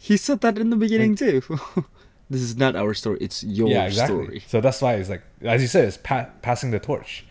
he 0.00 0.16
said 0.16 0.40
that 0.40 0.56
in 0.58 0.70
the 0.70 0.76
beginning 0.76 1.14
too. 1.14 1.42
this 2.30 2.40
is 2.40 2.56
not 2.56 2.74
our 2.76 2.94
story; 2.94 3.18
it's 3.20 3.44
your 3.44 3.68
yeah, 3.68 3.84
exactly. 3.86 4.24
story. 4.24 4.42
So 4.48 4.60
that's 4.62 4.80
why 4.80 4.94
it's 4.94 5.10
like, 5.10 5.22
as 5.42 5.60
you 5.60 5.68
said, 5.68 5.84
it's 5.84 5.98
pa- 5.98 6.30
passing 6.40 6.70
the 6.70 6.78
torch. 6.80 7.24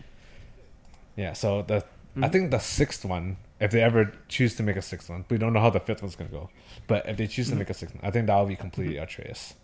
Yeah. 1.16 1.32
So 1.34 1.62
the 1.62 1.84
I 2.16 2.28
Mm. 2.28 2.32
think 2.32 2.50
the 2.50 2.58
sixth 2.60 3.04
one, 3.04 3.36
if 3.60 3.70
they 3.72 3.82
ever 3.82 4.12
choose 4.28 4.54
to 4.56 4.62
make 4.62 4.76
a 4.76 4.82
sixth 4.82 5.08
one, 5.10 5.24
we 5.30 5.38
don't 5.38 5.52
know 5.52 5.60
how 5.60 5.70
the 5.70 5.80
fifth 5.80 6.02
one's 6.02 6.16
gonna 6.16 6.30
go, 6.30 6.50
but 6.86 7.08
if 7.08 7.16
they 7.16 7.26
choose 7.26 7.48
to 7.50 7.56
make 7.56 7.68
a 7.70 7.74
sixth 7.74 7.94
one, 7.96 8.04
I 8.04 8.10
think 8.10 8.26
that 8.28 8.36
will 8.36 8.46
be 8.46 8.56
completely 8.56 8.96
Atreus. 8.96 9.54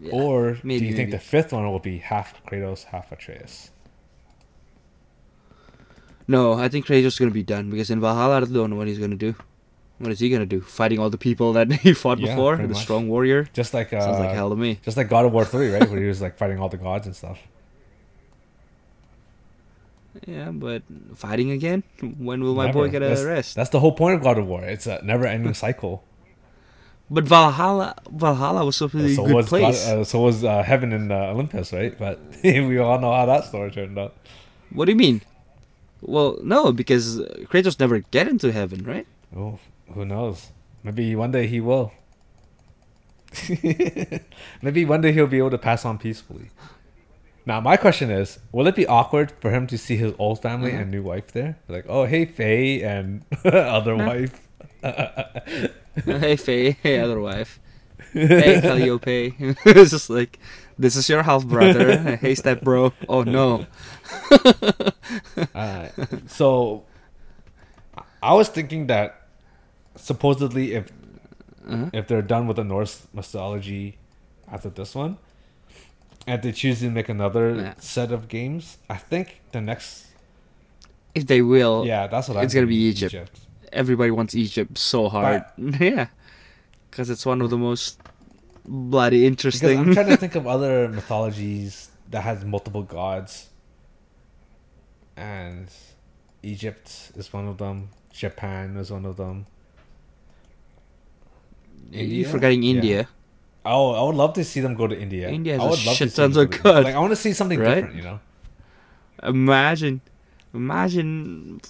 Yeah. 0.00 0.12
Or 0.12 0.52
do 0.52 0.60
maybe, 0.62 0.86
you 0.86 0.92
think 0.94 1.08
maybe. 1.08 1.12
the 1.12 1.18
fifth 1.24 1.52
one 1.52 1.66
will 1.66 1.78
be 1.78 1.98
half 1.98 2.44
Kratos, 2.46 2.84
half 2.84 3.10
Atreus? 3.12 3.70
No, 6.28 6.54
I 6.54 6.68
think 6.68 6.86
Kratos 6.86 7.04
is 7.06 7.18
gonna 7.18 7.30
be 7.30 7.42
done 7.42 7.70
because 7.70 7.88
in 7.90 8.00
Valhalla, 8.00 8.36
I 8.36 8.40
don't 8.40 8.70
know 8.70 8.76
what 8.76 8.88
he's 8.88 8.98
gonna 8.98 9.16
do. 9.16 9.34
What 9.98 10.10
is 10.12 10.20
he 10.20 10.28
gonna 10.28 10.44
do? 10.44 10.60
Fighting 10.60 10.98
all 10.98 11.08
the 11.08 11.16
people 11.18 11.52
that 11.54 11.72
he 11.84 11.94
fought 11.94 12.18
Yeah, 12.18 12.34
before, 12.34 12.56
the 12.56 12.68
much. 12.68 12.82
strong 12.82 13.08
warrior. 13.08 13.48
Just 13.54 13.72
like 13.72 13.92
uh, 13.92 14.00
Sounds 14.00 14.18
like 14.18 14.32
hell 14.34 14.50
to 14.50 14.56
me. 14.56 14.80
just 14.84 14.96
like 14.96 15.08
God 15.08 15.24
of 15.24 15.32
War 15.32 15.44
three, 15.44 15.70
right, 15.72 15.88
where 15.88 16.00
he 16.00 16.06
was 16.06 16.20
like 16.20 16.36
fighting 16.36 16.58
all 16.60 16.68
the 16.68 16.76
gods 16.76 17.06
and 17.06 17.14
stuff. 17.16 17.38
Yeah, 20.26 20.50
but 20.50 20.82
fighting 21.14 21.50
again? 21.50 21.82
When 22.18 22.42
will 22.42 22.54
my 22.54 22.72
boy 22.72 22.88
get 22.88 23.02
a 23.02 23.08
that's, 23.08 23.22
rest? 23.22 23.54
That's 23.54 23.68
the 23.68 23.80
whole 23.80 23.92
point 23.92 24.14
of 24.16 24.22
God 24.22 24.38
of 24.38 24.46
War. 24.46 24.64
It's 24.64 24.86
a 24.86 25.02
never-ending 25.04 25.52
cycle. 25.52 26.02
But 27.08 27.24
Valhalla, 27.24 27.94
Valhalla 28.10 28.64
was 28.64 28.76
supposed 28.76 28.92
to 28.94 29.06
be 29.06 29.12
a 29.12 29.14
so 29.16 29.24
good 29.26 29.34
was 29.34 29.48
place. 29.48 29.86
uh, 29.86 30.02
so 30.04 30.20
was 30.22 30.42
uh, 30.42 30.62
heaven 30.64 30.92
in 30.92 31.12
uh, 31.12 31.26
Olympus, 31.32 31.72
right? 31.72 31.96
But 31.96 32.18
we 32.42 32.78
all 32.78 32.98
know 32.98 33.12
how 33.12 33.26
that 33.26 33.44
story 33.44 33.70
turned 33.70 33.96
out. 33.98 34.14
what 34.72 34.86
do 34.86 34.92
you 34.92 34.98
mean? 34.98 35.22
Well, 36.02 36.38
no, 36.42 36.72
because 36.72 37.18
Kratos 37.50 37.78
never 37.78 38.00
get 38.00 38.26
into 38.28 38.50
heaven, 38.52 38.84
right? 38.84 39.06
Oh, 39.36 39.58
who 39.94 40.04
knows? 40.04 40.50
Maybe 40.82 41.14
one 41.16 41.30
day 41.30 41.46
he 41.46 41.60
will. 41.60 41.92
Maybe 44.62 44.84
one 44.84 45.00
day 45.00 45.12
he'll 45.12 45.26
be 45.26 45.38
able 45.38 45.50
to 45.50 45.58
pass 45.58 45.84
on 45.84 45.98
peacefully. 45.98 46.50
Now, 47.44 47.60
my 47.60 47.76
question 47.76 48.10
is: 48.10 48.38
Will 48.52 48.66
it 48.66 48.74
be 48.74 48.86
awkward 48.86 49.32
for 49.40 49.50
him 49.50 49.66
to 49.68 49.78
see 49.78 49.96
his 49.96 50.12
old 50.18 50.42
family 50.42 50.72
Mhm. 50.72 50.80
and 50.82 50.90
new 50.90 51.02
wife 51.02 51.32
there? 51.32 51.58
Like, 51.68 51.84
oh, 51.88 52.04
hey, 52.04 52.24
Faye 52.24 52.82
and 52.82 53.22
other 53.44 53.96
Huh? 53.96 54.04
wife. 54.06 54.40
hey 56.04 56.36
Faye, 56.36 56.72
hey 56.82 57.00
other 57.00 57.20
wife, 57.20 57.58
hey 58.12 58.60
Calliope. 58.62 59.34
it's 59.64 59.90
just 59.90 60.10
like, 60.10 60.38
this 60.78 60.96
is 60.96 61.08
your 61.08 61.22
half 61.22 61.46
brother. 61.46 62.16
hey 62.16 62.34
step 62.34 62.60
bro. 62.62 62.92
Oh 63.08 63.22
no. 63.22 63.66
Alright. 65.54 65.92
So, 66.28 66.84
I 68.22 68.34
was 68.34 68.48
thinking 68.48 68.86
that 68.88 69.28
supposedly 69.96 70.74
if 70.74 70.92
Uh-huh. 71.66 71.90
if 71.92 72.06
they're 72.06 72.22
done 72.22 72.46
with 72.46 72.56
the 72.56 72.64
Norse 72.64 73.08
mythology 73.12 73.98
after 74.46 74.70
this 74.70 74.94
one, 74.94 75.18
and 76.26 76.40
they 76.42 76.52
choose 76.52 76.78
to 76.80 76.90
make 76.90 77.08
another 77.08 77.54
Yeah. 77.56 77.74
set 77.78 78.12
of 78.12 78.28
games, 78.28 78.78
I 78.88 78.98
think 79.02 79.40
the 79.50 79.60
next 79.60 80.06
If 81.14 81.26
they 81.26 81.42
will, 81.42 81.82
yeah, 81.84 82.06
that's 82.06 82.28
what 82.28 82.36
I'm 82.38 82.44
it's 82.44 82.54
gonna 82.54 82.68
be 82.70 82.92
thinking, 82.92 83.18
Egypt. 83.18 83.40
Everybody 83.76 84.10
wants 84.10 84.34
Egypt 84.34 84.78
so 84.78 85.08
hard. 85.08 85.44
yeah, 85.58 86.08
because 86.90 87.10
it's 87.10 87.24
one 87.26 87.40
of 87.40 87.50
the 87.50 87.58
most 87.58 88.00
bloody 88.64 89.26
interesting. 89.26 89.78
I'm 89.78 89.92
trying 89.94 90.08
to 90.08 90.16
think 90.16 90.34
of 90.40 90.46
other 90.46 90.88
mythologies 90.88 91.90
that 92.10 92.22
has 92.22 92.44
multiple 92.44 92.82
gods, 92.82 93.50
and 95.16 95.68
Egypt 96.42 97.12
is 97.16 97.32
one 97.32 97.46
of 97.46 97.58
them. 97.58 97.90
Japan 98.12 98.76
is 98.76 98.90
one 98.90 99.04
of 99.04 99.16
them. 99.16 99.46
You're 101.90 102.02
India? 102.02 102.28
forgetting 102.28 102.62
Yeah. 102.62 102.70
India. 102.74 103.08
Oh, 103.64 103.92
I 103.92 104.02
would 104.06 104.14
love 104.14 104.32
to 104.34 104.44
see 104.44 104.60
them 104.60 104.74
go 104.74 104.86
to 104.86 104.98
India. 104.98 105.28
India 105.28 105.54
has 105.54 105.60
I 105.60 105.66
a 105.66 105.70
would 105.70 105.84
love 105.84 105.96
shit 105.96 106.08
to 106.08 106.14
see 106.14 106.22
tons 106.22 106.36
of 106.36 106.50
gods. 106.50 106.84
Like 106.84 106.94
I 106.94 106.98
want 106.98 107.10
to 107.12 107.16
see 107.16 107.32
something 107.32 107.58
Right? 107.58 107.74
different, 107.76 107.96
you 107.96 108.02
know. 108.02 108.20
Imagine, 109.22 110.00
imagine 110.56 111.60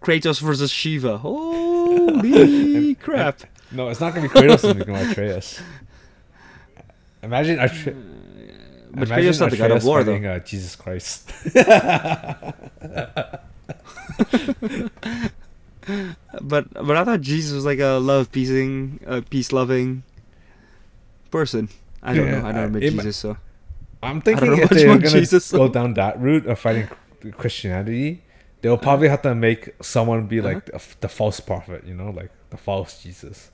Kratos 0.00 0.40
versus 0.40 0.70
Shiva. 0.70 1.18
Holy 1.18 2.94
crap! 3.00 3.40
No, 3.72 3.88
it's 3.88 4.00
not 4.00 4.14
gonna 4.14 4.28
be 4.28 4.34
Kratos 4.34 4.64
and 4.70 4.84
gonna 4.86 5.04
be 5.04 5.10
Atreus. 5.12 5.60
Imagine 7.22 7.58
Atre- 7.58 7.96
But 8.92 9.08
imagine 9.08 9.30
Kratos 9.32 9.40
not 9.40 9.50
the 9.50 9.56
god 9.56 9.70
of 9.70 9.76
Atreus 9.78 9.84
war, 9.84 10.02
though. 10.04 10.12
fighting, 10.12 10.26
uh, 10.26 10.38
Jesus 10.40 10.74
Christ. 10.76 11.30
But 16.40 16.70
but 16.74 16.96
I 16.96 17.04
thought 17.04 17.20
Jesus 17.22 17.52
was 17.52 17.64
like 17.64 17.78
a 17.80 17.98
love 17.98 18.30
peacing, 18.30 19.00
uh, 19.06 19.22
peace 19.28 19.50
loving 19.52 20.02
person. 21.30 21.68
I 22.02 22.14
don't 22.14 22.26
Yeah, 22.26 22.40
know. 22.42 22.46
I 22.48 22.52
never 22.52 22.68
met 22.68 22.82
it- 22.82 22.90
Jesus, 22.92 23.16
so 23.16 23.36
I'm 24.02 24.20
don't 24.20 24.22
thinking 24.22 24.46
know 24.56 24.62
if 24.62 24.70
they're 24.70 24.86
gonna 24.86 25.08
Jesus. 25.10 25.50
go 25.50 25.68
down 25.68 25.94
that 25.94 26.20
route 26.20 26.46
of 26.46 26.58
fighting 26.58 26.88
Christianity, 27.36 28.22
they'll 28.62 28.78
probably 28.78 29.08
have 29.08 29.22
to 29.22 29.34
make 29.34 29.70
someone 29.82 30.26
be 30.26 30.40
like 30.40 30.56
Uh-huh. 30.74 30.78
the, 30.78 30.96
the 31.02 31.08
false 31.08 31.40
prophet, 31.40 31.84
you 31.86 31.94
know, 31.94 32.10
like 32.10 32.30
the 32.50 32.56
false 32.56 33.02
Jesus. 33.02 33.50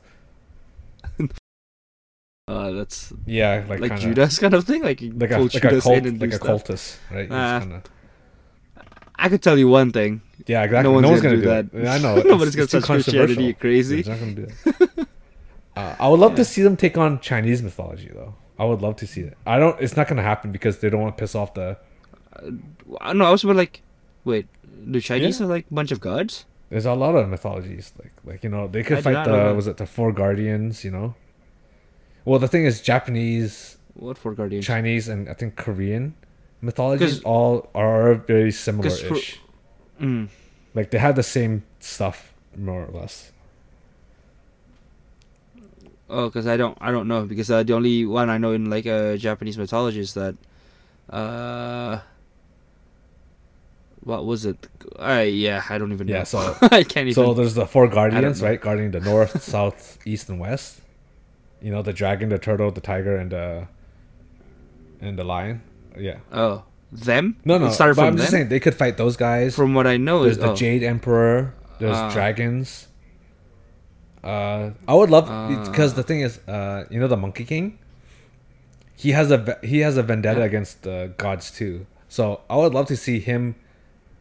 uh, 2.48 2.70
that's 2.72 3.12
Yeah, 3.26 3.64
like 3.68 3.80
like, 3.80 3.90
kinda, 3.92 4.02
Judas 4.02 4.38
kind 4.38 4.54
of 4.54 4.64
thing. 4.64 4.82
Like 4.82 5.00
like 5.02 5.30
a 5.30 5.38
like 5.38 5.54
a 5.64 5.80
cult, 5.80 6.04
like 6.04 6.32
a 6.34 6.38
cultist, 6.38 6.96
right? 7.10 7.28
Ah. 7.30 7.60
kinda- 7.60 7.82
I 9.18 9.30
could 9.30 9.42
tell 9.42 9.56
you 9.58 9.68
one 9.68 9.92
thing. 9.92 10.20
yeah, 10.46 10.62
exactly. 10.64 10.92
No 10.92 11.00
No 11.00 11.08
one's 11.08 11.22
one's, 11.22 11.22
gonna 11.22 11.36
gonna, 11.42 11.62
do 11.62 11.70
that. 11.78 11.84
it. 11.84 11.88
I 11.88 11.98
know. 11.98 12.16
Nobody's 12.30 12.54
it's, 12.54 12.70
gonna 12.72 12.82
touch 12.82 13.04
Christianity, 13.04 13.44
you 13.44 13.54
crazy. 13.54 14.02
They're 14.02 14.14
not 14.14 14.20
gonna 14.20 14.34
do 14.34 14.46
that. 14.46 15.08
Uh, 15.74 15.96
I 15.98 16.08
would 16.08 16.20
love 16.20 16.34
to 16.36 16.44
see 16.52 16.62
them 16.62 16.76
take 16.76 16.98
on 16.98 17.20
Chinese 17.20 17.62
mythology, 17.62 18.10
though. 18.12 18.34
I 18.58 18.64
would 18.64 18.82
love 18.82 18.96
to 18.96 19.06
see 19.06 19.22
it. 19.22 19.36
I 19.46 19.58
don't. 19.58 19.78
It's 19.80 19.96
not 19.96 20.06
gonna 20.08 20.22
happen 20.22 20.52
because 20.52 20.78
they 20.80 20.90
don't 20.90 21.00
want 21.00 21.16
to 21.16 21.20
piss 21.22 21.34
off 21.34 21.54
the. 21.54 21.78
Uh, 23.00 23.12
No, 23.12 23.24
I 23.26 23.30
was 23.30 23.44
about 23.44 23.56
like, 23.56 23.82
wait, 24.24 24.46
the 24.86 25.00
Chinese 25.00 25.40
Yeah. 25.40 25.46
are 25.46 25.48
like 25.48 25.66
a 25.70 25.74
bunch 25.74 25.90
of 25.92 26.00
gods. 26.00 26.44
There's 26.70 26.86
a 26.86 26.94
lot 26.94 27.14
of 27.14 27.28
mythologies, 27.28 27.92
like 28.02 28.12
like 28.24 28.42
you 28.44 28.50
know 28.50 28.66
they 28.66 28.82
could 28.82 28.96
did 28.96 29.04
fight 29.04 29.24
the 29.24 29.54
was 29.54 29.66
it 29.66 29.76
the 29.76 29.86
four 29.86 30.12
guardians, 30.12 30.84
you 30.84 30.90
know. 30.90 31.14
Well, 32.24 32.40
the 32.40 32.48
thing 32.48 32.64
is, 32.66 32.80
Japanese, 32.82 33.76
What 33.94 34.18
for 34.18 34.34
guardians? 34.34 34.66
Chinese, 34.66 35.06
and 35.08 35.28
I 35.28 35.34
think 35.34 35.54
Korean 35.56 36.14
mythologies 36.60 37.22
all 37.22 37.70
are 37.74 38.14
very 38.14 38.50
similar 38.50 38.88
'cause 38.90 39.00
for- 39.02 39.14
ish. 39.16 39.38
Mm. 40.00 40.28
Like 40.74 40.90
they 40.90 40.98
have 40.98 41.14
the 41.14 41.22
same 41.22 41.62
stuff 41.78 42.34
more 42.56 42.84
or 42.84 42.90
less. 43.00 43.30
Oh, 46.08 46.26
because 46.28 46.46
I 46.46 46.56
don't, 46.56 46.76
I 46.80 46.90
don't 46.90 47.08
know 47.08 47.24
because 47.24 47.50
uh, 47.50 47.62
the 47.62 47.72
only 47.74 48.06
one 48.06 48.30
I 48.30 48.38
know 48.38 48.52
in 48.52 48.70
like 48.70 48.86
uh, 48.86 49.16
Japanese 49.16 49.58
mythology 49.58 50.00
is 50.00 50.14
that, 50.14 50.36
uh, 51.10 51.98
what 54.06 54.24
was 54.24 54.46
it? 54.46 54.56
Uh, 54.98 55.24
yeah, 55.26 55.62
I 55.68 55.78
don't 55.78 55.92
even 55.92 56.06
know. 56.06 56.14
Yeah, 56.18 56.24
so 56.24 56.38
I 56.62 56.82
can't 56.84 57.08
even. 57.08 57.14
So 57.14 57.34
there's 57.34 57.54
the 57.54 57.66
four 57.66 57.88
guardians, 57.88 58.40
right? 58.40 58.60
Guarding 58.60 58.92
the 58.92 59.00
north, 59.00 59.42
south, 59.54 59.98
east, 60.06 60.28
and 60.30 60.38
west. 60.38 60.80
You 61.60 61.72
know, 61.72 61.82
the 61.82 61.92
dragon, 61.92 62.28
the 62.28 62.38
turtle, 62.38 62.70
the 62.70 62.80
tiger, 62.80 63.16
and 63.16 63.30
the 63.32 63.66
and 65.00 65.18
the 65.18 65.24
lion. 65.24 65.60
Yeah. 65.98 66.18
oh, 66.32 66.62
them? 66.92 67.36
No, 67.44 67.58
no. 67.58 67.66
It 67.66 67.72
started 67.72 67.94
from 67.96 68.04
I'm 68.04 68.16
just 68.16 68.30
them? 68.30 68.38
saying 68.38 68.48
they 68.48 68.60
could 68.60 68.74
fight 68.74 68.96
those 68.96 69.16
guys. 69.16 69.56
From 69.56 69.74
what 69.74 69.86
I 69.86 69.96
know 69.96 70.22
there's 70.22 70.36
is 70.36 70.42
the 70.42 70.52
oh, 70.52 70.54
Jade 70.54 70.82
Emperor. 70.84 71.52
There's 71.80 71.96
Ah. 71.96 72.10
dragons. 72.12 72.86
Uh, 74.22 74.70
I 74.88 74.94
would 74.94 75.10
love 75.10 75.26
Ah. 75.28 75.48
because 75.70 75.94
the 75.94 76.02
thing 76.02 76.20
is, 76.20 76.38
uh, 76.48 76.84
you 76.90 76.98
know, 77.00 77.08
the 77.08 77.16
Monkey 77.16 77.44
King. 77.44 77.78
He 78.96 79.10
has 79.12 79.30
a 79.30 79.58
he 79.62 79.80
has 79.80 79.96
a 79.96 80.02
vendetta 80.02 80.40
Yeah. 80.40 80.46
against 80.46 80.82
the 80.82 81.12
gods 81.18 81.50
too. 81.50 81.86
So 82.08 82.40
I 82.48 82.56
would 82.56 82.72
love 82.72 82.86
to 82.86 82.96
see 82.96 83.18
him, 83.20 83.56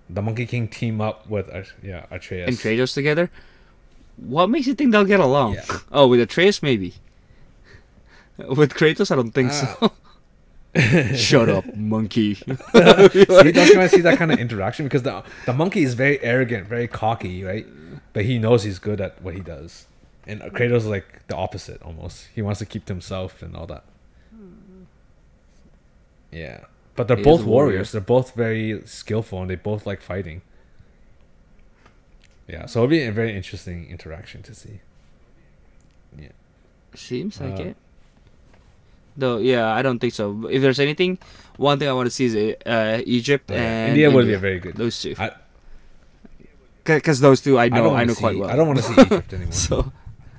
the 0.10 0.22
Monkey 0.22 0.46
King, 0.46 0.68
team 0.68 1.02
up 1.02 1.28
with 1.30 1.50
At- 1.50 1.74
yeah 1.84 2.06
Atreus. 2.12 2.48
and 2.48 2.58
Kratos 2.58 2.94
together. 2.94 3.30
What 4.18 4.50
makes 4.50 4.66
you 4.68 4.74
think 4.76 4.92
they'll 4.92 5.04
get 5.06 5.20
along? 5.20 5.56
Yeah. 5.56 5.66
Oh, 5.92 6.08
with 6.08 6.20
Atreus 6.22 6.62
maybe. 6.64 6.94
With 8.38 8.74
Kratos, 8.74 9.12
I 9.12 9.16
don't 9.16 9.32
think 9.32 9.52
Ah. 9.54 9.78
so. 9.80 11.16
Shut 11.16 11.48
up, 11.48 11.74
monkey. 11.76 12.34
see, 12.36 12.44
don't 12.44 13.16
you 13.16 13.26
want 13.30 13.56
to 13.56 13.90
see 13.90 14.02
that 14.02 14.18
kind 14.18 14.32
of 14.32 14.40
interaction? 14.40 14.86
Because 14.86 15.04
the 15.04 15.24
the 15.46 15.54
monkey 15.54 15.84
is 15.84 15.94
very 15.94 16.22
arrogant, 16.22 16.68
very 16.68 16.88
cocky, 16.88 17.44
right? 17.46 17.66
But 18.12 18.26
he 18.26 18.38
knows 18.40 18.64
he's 18.64 18.78
good 18.80 19.00
at 19.00 19.22
what 19.22 19.34
he 19.36 19.40
does. 19.40 19.86
And 20.28 20.42
Kratos 20.42 20.78
is 20.78 20.86
like 20.88 21.26
the 21.28 21.36
opposite 21.38 21.82
almost. 21.82 22.28
He 22.36 22.42
wants 22.42 22.60
to 22.60 22.66
keep 22.66 22.84
to 22.86 22.94
himself 22.94 23.42
and 23.42 23.56
all 23.56 23.68
that. 23.68 23.84
Yeah. 26.32 26.66
But 26.96 27.08
they're 27.08 27.18
He 27.18 27.24
both 27.24 27.42
a 27.42 27.46
warrior. 27.46 27.68
warriors. 27.72 27.92
They're 27.92 28.02
both 28.02 28.34
very 28.36 28.82
skillful 28.86 29.42
and 29.42 29.50
they 29.50 29.56
both 29.56 29.86
like 29.86 30.02
fighting. 30.02 30.42
Yeah, 32.48 32.68
so 32.68 32.80
it'll 32.80 32.90
be 32.90 33.02
a 33.04 33.12
very 33.12 33.36
interesting 33.36 33.90
interaction 33.90 34.44
to 34.44 34.54
see. 34.54 34.80
Yeah. 36.18 36.30
Seems 36.94 37.42
like 37.42 37.60
Uh, 37.60 37.64
it. 37.64 37.76
Though, 39.18 39.38
yeah, 39.40 39.72
I 39.74 39.82
don't 39.82 40.00
think 40.00 40.14
so. 40.14 40.48
If 40.52 40.62
there's 40.62 40.80
anything, 40.80 41.18
one 41.58 41.80
thing 41.80 41.88
I 41.88 41.94
want 41.94 42.06
to 42.08 42.12
see 42.12 42.26
is 42.26 42.36
uh, 42.66 43.02
Egypt 43.06 43.50
Yeah, 43.50 43.58
and 43.58 43.90
India 43.90 44.12
would 44.12 44.28
be 44.28 44.34
a 44.34 44.40
very 44.40 44.60
good. 44.60 44.76
those 44.76 45.02
two. 45.02 45.16
Because 46.84 47.20
those 47.20 47.42
two 47.42 47.58
I 47.58 47.70
know, 47.70 47.84
don't 47.84 47.96
I, 47.98 48.04
know 48.04 48.14
see, 48.14 48.20
quite 48.20 48.38
well. 48.38 48.50
I 48.50 48.56
don't 48.56 48.68
want 48.68 48.80
to 48.80 48.84
see 48.86 49.02
Egypt 49.02 49.34
anymore. 49.34 49.52
So, 49.54 49.92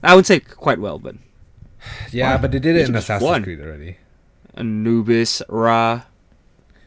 I 0.02 0.14
would 0.14 0.26
say 0.26 0.40
quite 0.40 0.78
well, 0.78 0.98
but 0.98 1.16
yeah, 2.12 2.36
but 2.38 2.52
they 2.52 2.58
did 2.60 2.76
it 2.76 2.80
in 2.80 2.94
Egypt 2.94 2.98
Assassin's 2.98 3.28
won. 3.28 3.42
Creed 3.42 3.60
already. 3.60 3.96
Anubis, 4.54 5.42
Ra. 5.48 6.02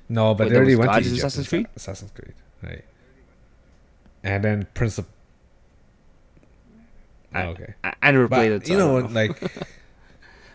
No, 0.10 0.34
but 0.34 0.46
Wait, 0.46 0.50
they 0.52 0.56
already 0.58 0.76
went 0.76 0.92
to 0.94 1.00
Egypt. 1.00 1.18
Assassin's 1.18 1.48
Creed? 1.48 1.68
Assassin's 1.76 2.12
Creed, 2.12 2.34
right? 2.64 2.84
And 4.24 4.44
then 4.44 4.68
Prince 4.74 4.98
of. 4.98 5.06
I- 5.06 5.10
Oh, 7.46 7.50
okay, 7.50 7.76
I, 7.84 7.94
I 8.02 8.12
never 8.12 8.28
but 8.28 8.38
played 8.38 8.52
it. 8.54 8.66
so 8.66 8.74
you 8.74 8.80
know, 8.80 9.00
know. 9.02 9.08
like, 9.08 9.40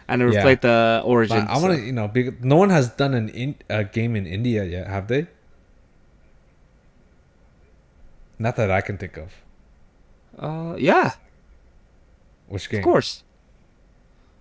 I 0.09 0.17
never 0.17 0.33
yeah. 0.33 0.43
played 0.43 0.61
the 0.61 1.03
Origin. 1.05 1.47
I 1.49 1.57
want 1.59 1.79
to, 1.79 1.81
you 1.81 1.93
know, 1.93 2.09
because 2.09 2.35
no 2.43 2.57
one 2.57 2.71
has 2.71 2.88
done 2.90 3.14
an 3.14 3.29
in, 3.29 3.55
a 3.71 3.85
game 3.85 4.17
in 4.17 4.27
India 4.27 4.64
yet, 4.64 4.88
have 4.88 5.07
they? 5.07 5.29
Not 8.38 8.57
that 8.57 8.71
I 8.71 8.81
can 8.81 8.99
think 8.99 9.17
of. 9.17 9.33
Uh, 10.37 10.75
yeah, 10.77 11.12
Which 12.49 12.69
game? 12.69 12.81
of 12.81 12.85
course. 12.85 13.23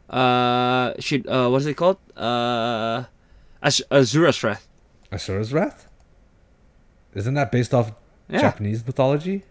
Uh, 0.10 0.93
should 0.99 1.28
uh, 1.28 1.47
what 1.49 1.62
is 1.62 1.67
it 1.67 1.76
called? 1.78 1.97
Uh, 2.17 3.04
Az- 3.62 3.84
Asura's 3.91 4.43
Wrath. 4.43 4.67
Asura's 5.13 5.54
Wrath. 5.54 5.88
Isn't 7.13 7.34
that 7.36 7.52
based 7.52 7.73
off 7.73 7.91
Yeah, 8.28 8.41
Japanese 8.41 8.86
mythology? 8.86 9.43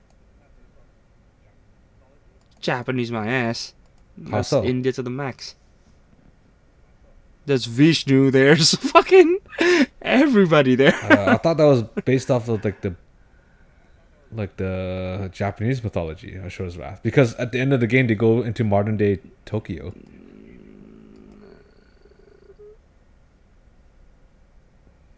Japanese 2.60 3.10
my 3.10 3.26
ass. 3.28 3.74
That's 4.16 4.48
so? 4.48 4.64
India 4.64 4.92
to 4.92 5.02
the 5.02 5.10
max. 5.10 5.54
There's 7.46 7.64
Vishnu. 7.64 8.30
There's 8.30 8.74
fucking 8.92 9.38
everybody 10.00 10.74
there. 10.74 10.94
uh, 10.94 11.34
I 11.34 11.36
thought 11.38 11.56
that 11.56 11.64
was 11.64 11.82
based 12.04 12.30
off 12.30 12.48
of 12.48 12.64
like 12.64 12.80
the 12.82 12.94
like 14.34 14.56
the 14.56 15.28
Japanese 15.32 15.82
mythology, 15.82 16.32
Asura's 16.32 16.78
Wrath. 16.78 17.00
Because 17.02 17.34
at 17.34 17.52
the 17.52 17.60
end 17.60 17.72
of 17.72 17.80
the 17.80 17.86
game 17.86 18.06
they 18.06 18.14
go 18.14 18.42
into 18.42 18.64
modern 18.64 18.96
day 18.96 19.18
Tokyo. 19.44 19.92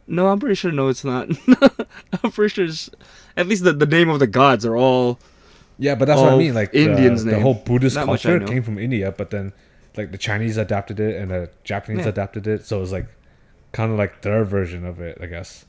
No, 0.07 0.29
I'm 0.29 0.39
pretty 0.39 0.55
sure. 0.55 0.71
No, 0.73 0.89
it's 0.89 1.05
not. 1.05 1.29
I'm 2.23 2.31
pretty 2.31 2.53
sure. 2.55 2.65
It's, 2.67 2.91
at 3.37 3.47
least 3.47 3.65
the, 3.65 3.73
the 3.73 3.87
name 3.87 4.09
of 4.11 4.19
the 4.19 4.27
gods 4.27 4.67
are 4.67 4.77
all. 4.77 5.19
Yeah, 5.79 5.95
but 5.95 6.05
that's 6.07 6.21
what 6.21 6.33
I 6.33 6.37
mean. 6.39 6.55
Like 6.55 6.73
Indians' 6.75 7.25
the, 7.25 7.33
the 7.33 7.41
whole 7.41 7.55
Buddhist 7.55 7.97
I 7.97 8.05
culture 8.05 8.39
came 8.41 8.63
from 8.63 8.79
India, 8.79 9.13
but 9.17 9.31
then 9.31 9.53
like 9.97 10.13
the 10.13 10.19
Chinese 10.19 10.57
adapted 10.57 11.01
it 11.01 11.17
and 11.17 11.31
the 11.31 11.51
Japanese 11.65 12.05
Yeah. 12.05 12.11
adapted 12.11 12.47
it, 12.47 12.65
so 12.65 12.79
it 12.79 12.81
was 12.81 12.93
like 12.93 13.07
kind 13.73 13.91
of 13.91 13.99
like 13.99 14.23
their 14.23 14.45
version 14.45 14.85
of 14.85 15.01
it, 15.01 15.19
I 15.21 15.27
guess. 15.27 15.65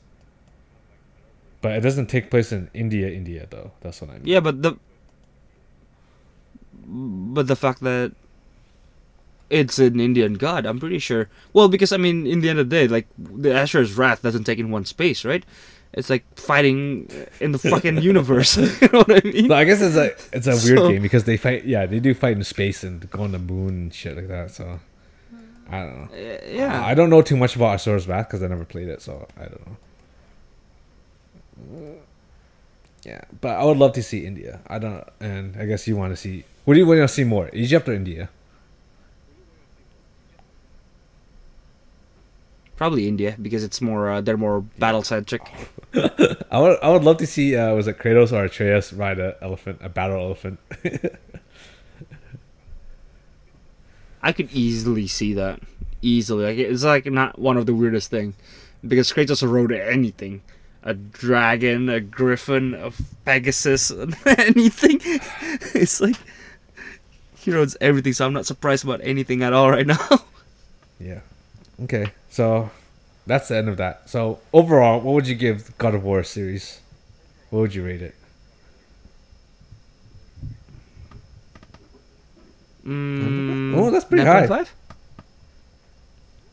But 1.60 1.72
it 1.72 1.80
doesn't 1.80 2.06
take 2.06 2.30
place 2.30 2.52
in 2.52 2.70
India, 2.74 3.08
India 3.08 3.46
though. 3.50 3.72
That's 3.80 4.00
what 4.00 4.10
I 4.10 4.14
mean. 4.14 4.26
Yeah, 4.26 4.40
but 4.40 4.62
the 4.62 4.76
but 6.86 7.48
the 7.48 7.56
fact 7.56 7.80
that 7.80 8.12
it's 9.50 9.78
an 9.78 10.00
Indian 10.00 10.34
god, 10.34 10.66
I'm 10.66 10.78
pretty 10.80 10.98
sure. 10.98 11.28
Well, 11.52 11.68
because 11.68 11.92
I 11.92 11.96
mean, 11.96 12.26
in 12.26 12.40
the 12.40 12.48
end 12.50 12.58
of 12.58 12.68
the 12.70 12.76
day, 12.76 12.88
like 12.88 13.06
the 13.18 13.50
Asura's 13.50 13.94
wrath 13.96 14.22
doesn't 14.22 14.44
take 14.44 14.58
in 14.58 14.70
one 14.70 14.84
space, 14.84 15.24
right? 15.24 15.44
It's 15.92 16.10
like 16.10 16.24
fighting 16.38 17.08
in 17.40 17.52
the 17.52 17.58
fucking 17.58 18.02
universe. 18.12 18.56
you 18.82 18.88
know 18.92 18.98
what 19.04 19.24
I 19.24 19.28
mean? 19.28 19.48
So 19.48 19.54
I 19.54 19.64
guess 19.64 19.80
it's 19.80 19.96
a 19.96 20.36
it's 20.36 20.46
a 20.46 20.50
weird 20.50 20.78
So- 20.80 20.88
game 20.90 21.02
because 21.02 21.24
they 21.24 21.36
fight. 21.36 21.64
Yeah, 21.64 21.86
they 21.86 22.00
do 22.00 22.12
fight 22.14 22.36
in 22.36 22.44
space 22.44 22.82
and 22.84 23.08
go 23.10 23.22
on 23.22 23.32
the 23.32 23.38
moon 23.38 23.68
and 23.68 23.94
shit 23.94 24.16
like 24.16 24.28
that. 24.28 24.50
So 24.50 24.78
I 25.70 25.80
don't 25.80 25.96
know. 25.96 26.08
Uh, 26.16 26.38
yeah. 26.50 26.84
I 26.84 26.94
don't 26.94 27.08
know 27.10 27.22
too 27.22 27.36
much 27.36 27.56
about 27.56 27.78
Asura's 27.78 28.06
Wrath 28.06 28.28
because 28.28 28.42
I 28.42 28.48
never 28.48 28.64
played 28.64 28.88
it, 28.88 29.00
so 29.00 29.26
I 29.38 29.44
don't 29.44 29.66
know. 29.66 29.76
Yeah, 33.04 33.20
but 33.40 33.56
I 33.56 33.64
would 33.64 33.76
love 33.76 33.92
to 33.94 34.02
see 34.02 34.26
India. 34.26 34.60
I 34.66 34.78
don't, 34.78 35.04
and 35.20 35.56
I 35.56 35.64
guess 35.66 35.86
you 35.86 35.96
want 35.96 36.12
to 36.12 36.16
see. 36.16 36.44
What 36.64 36.74
do 36.74 36.80
you 36.80 36.86
want 36.86 36.98
to 37.00 37.08
see 37.08 37.24
more, 37.24 37.48
Egypt 37.52 37.88
or 37.88 37.92
India? 37.94 38.28
Probably 42.76 43.08
India 43.08 43.36
because 43.40 43.64
it's 43.64 43.80
more 43.80 44.10
uh, 44.10 44.20
they're 44.20 44.36
more 44.36 44.60
battle 44.60 45.02
centric. 45.02 45.42
I 45.94 46.58
would, 46.60 46.78
I 46.82 46.90
would 46.90 47.04
love 47.04 47.16
to 47.18 47.26
see. 47.26 47.56
Uh, 47.56 47.74
was 47.74 47.88
it 47.88 47.98
Kratos 47.98 48.32
or 48.32 48.44
Atreus 48.44 48.92
ride 48.92 49.18
a 49.18 49.36
elephant, 49.40 49.78
a 49.82 49.88
battle 49.88 50.20
elephant? 50.20 50.60
I 54.22 54.32
could 54.32 54.52
easily 54.52 55.06
see 55.06 55.34
that. 55.34 55.60
Easily, 56.02 56.44
like 56.44 56.58
it's 56.58 56.84
like 56.84 57.06
not 57.06 57.38
one 57.38 57.56
of 57.56 57.64
the 57.64 57.74
weirdest 57.74 58.10
thing, 58.10 58.34
because 58.86 59.10
Kratos 59.10 59.42
rode 59.48 59.72
anything, 59.72 60.42
a 60.82 60.92
dragon, 60.92 61.88
a 61.88 62.00
griffin, 62.00 62.74
a 62.74 62.92
Pegasus, 63.24 63.90
anything. 64.26 65.00
It's 65.74 66.00
like 66.02 66.16
he 67.36 67.50
rodes 67.50 67.76
everything, 67.80 68.12
so 68.12 68.26
I'm 68.26 68.34
not 68.34 68.44
surprised 68.44 68.84
about 68.84 69.00
anything 69.02 69.42
at 69.42 69.54
all 69.54 69.70
right 69.70 69.86
now. 69.86 70.08
yeah. 71.00 71.20
Okay, 71.84 72.06
so 72.30 72.70
that's 73.26 73.48
the 73.48 73.56
end 73.56 73.68
of 73.68 73.76
that. 73.76 74.08
So 74.08 74.38
overall, 74.52 75.00
what 75.00 75.12
would 75.14 75.26
you 75.28 75.34
give 75.34 75.76
God 75.78 75.94
of 75.94 76.02
War 76.04 76.22
series? 76.24 76.80
What 77.50 77.60
would 77.60 77.74
you 77.74 77.84
rate 77.84 78.02
it? 78.02 78.14
Mm, 82.86 83.74
Oh, 83.76 83.90
that's 83.90 84.04
pretty 84.04 84.24
high. 84.24 84.46
9.5? 84.46 84.68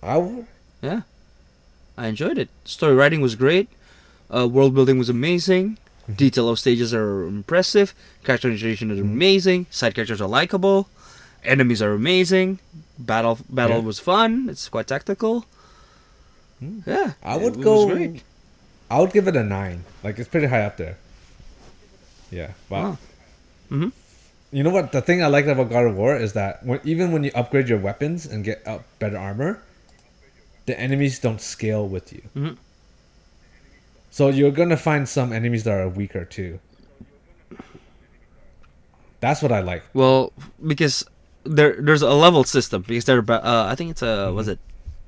I. 0.02 0.44
Yeah, 0.82 1.02
I 1.98 2.08
enjoyed 2.08 2.38
it. 2.38 2.50
Story 2.66 2.96
writing 2.96 3.22
was 3.22 3.36
great. 3.36 3.70
Uh, 4.34 4.48
world 4.48 4.74
building 4.74 4.98
was 4.98 5.10
amazing. 5.10 5.78
Mm-hmm. 6.04 6.14
Detail 6.14 6.50
of 6.50 6.60
stages 6.60 6.94
are 6.94 7.26
impressive. 7.26 7.94
Characterization 8.26 8.92
is 8.92 9.00
amazing. 9.00 9.68
Side 9.70 9.96
characters 9.96 10.20
are 10.20 10.28
likable. 10.28 10.90
Enemies 11.46 11.82
are 11.82 11.94
amazing. 11.94 12.60
Battle 13.06 13.38
battle 13.50 13.78
Yeah. 13.80 13.84
was 13.84 14.00
fun. 14.00 14.48
It's 14.50 14.70
quite 14.70 14.88
tactical. 14.88 15.46
Yeah, 16.88 17.14
I 17.22 17.36
would 17.36 17.58
it 17.58 17.62
go. 17.62 17.92
I 18.90 19.00
would 19.02 19.12
give 19.12 19.28
it 19.28 19.36
a 19.36 19.44
nine. 19.44 19.84
Like 20.04 20.18
it's 20.20 20.30
pretty 20.30 20.48
high 20.48 20.64
up 20.64 20.78
there. 20.78 20.96
Yeah, 22.32 22.52
Wow. 22.70 22.98
Mhm. 23.70 23.92
you 24.52 24.64
know 24.64 24.70
what? 24.70 24.92
The 24.92 25.02
thing 25.02 25.22
I 25.22 25.28
like 25.28 25.46
about 25.48 25.70
God 25.70 25.86
of 25.86 25.96
War 25.98 26.16
is 26.16 26.34
that 26.34 26.66
when, 26.66 26.80
even 26.84 27.12
when 27.12 27.24
you 27.24 27.32
upgrade 27.36 27.68
your 27.68 27.80
weapons 27.80 28.26
and 28.26 28.44
get 28.46 28.66
up 28.66 28.84
better 29.00 29.18
armor, 29.18 29.62
the 30.66 30.80
enemies 30.80 31.20
don't 31.20 31.42
scale 31.42 31.86
with 31.88 32.14
you. 32.14 32.22
Mhm. 32.36 32.58
So 34.12 34.30
you're 34.30 34.52
gonna 34.52 34.78
find 34.78 35.10
some 35.10 35.34
enemies 35.34 35.64
that 35.66 35.74
are 35.74 35.90
weaker 35.90 36.24
too. 36.24 36.60
That's 39.20 39.42
what 39.42 39.52
I 39.52 39.60
like. 39.62 39.84
Well, 39.94 40.32
because 40.66 41.04
there 41.44 41.76
there's 41.80 42.02
a 42.02 42.14
level 42.14 42.44
system 42.44 42.84
because 42.88 43.06
there 43.06 43.22
ba- 43.22 43.44
uh, 43.46 43.68
I 43.70 43.76
think 43.76 43.92
it's 43.92 44.02
a 44.02 44.32
was 44.32 44.48
Mm-hmm. 44.48 44.54
it 44.54 44.60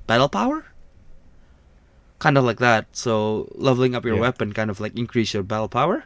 battle 0.06 0.28
power? 0.28 0.64
Kind 2.18 2.38
of 2.38 2.44
like 2.44 2.58
that. 2.58 2.86
So 2.92 3.48
leveling 3.54 3.94
up 3.94 4.04
your 4.04 4.14
Yeah. 4.16 4.20
weapon 4.22 4.52
kind 4.52 4.70
of 4.70 4.80
like 4.80 4.96
increase 4.96 5.34
your 5.34 5.42
battle 5.42 5.68
power. 5.68 6.04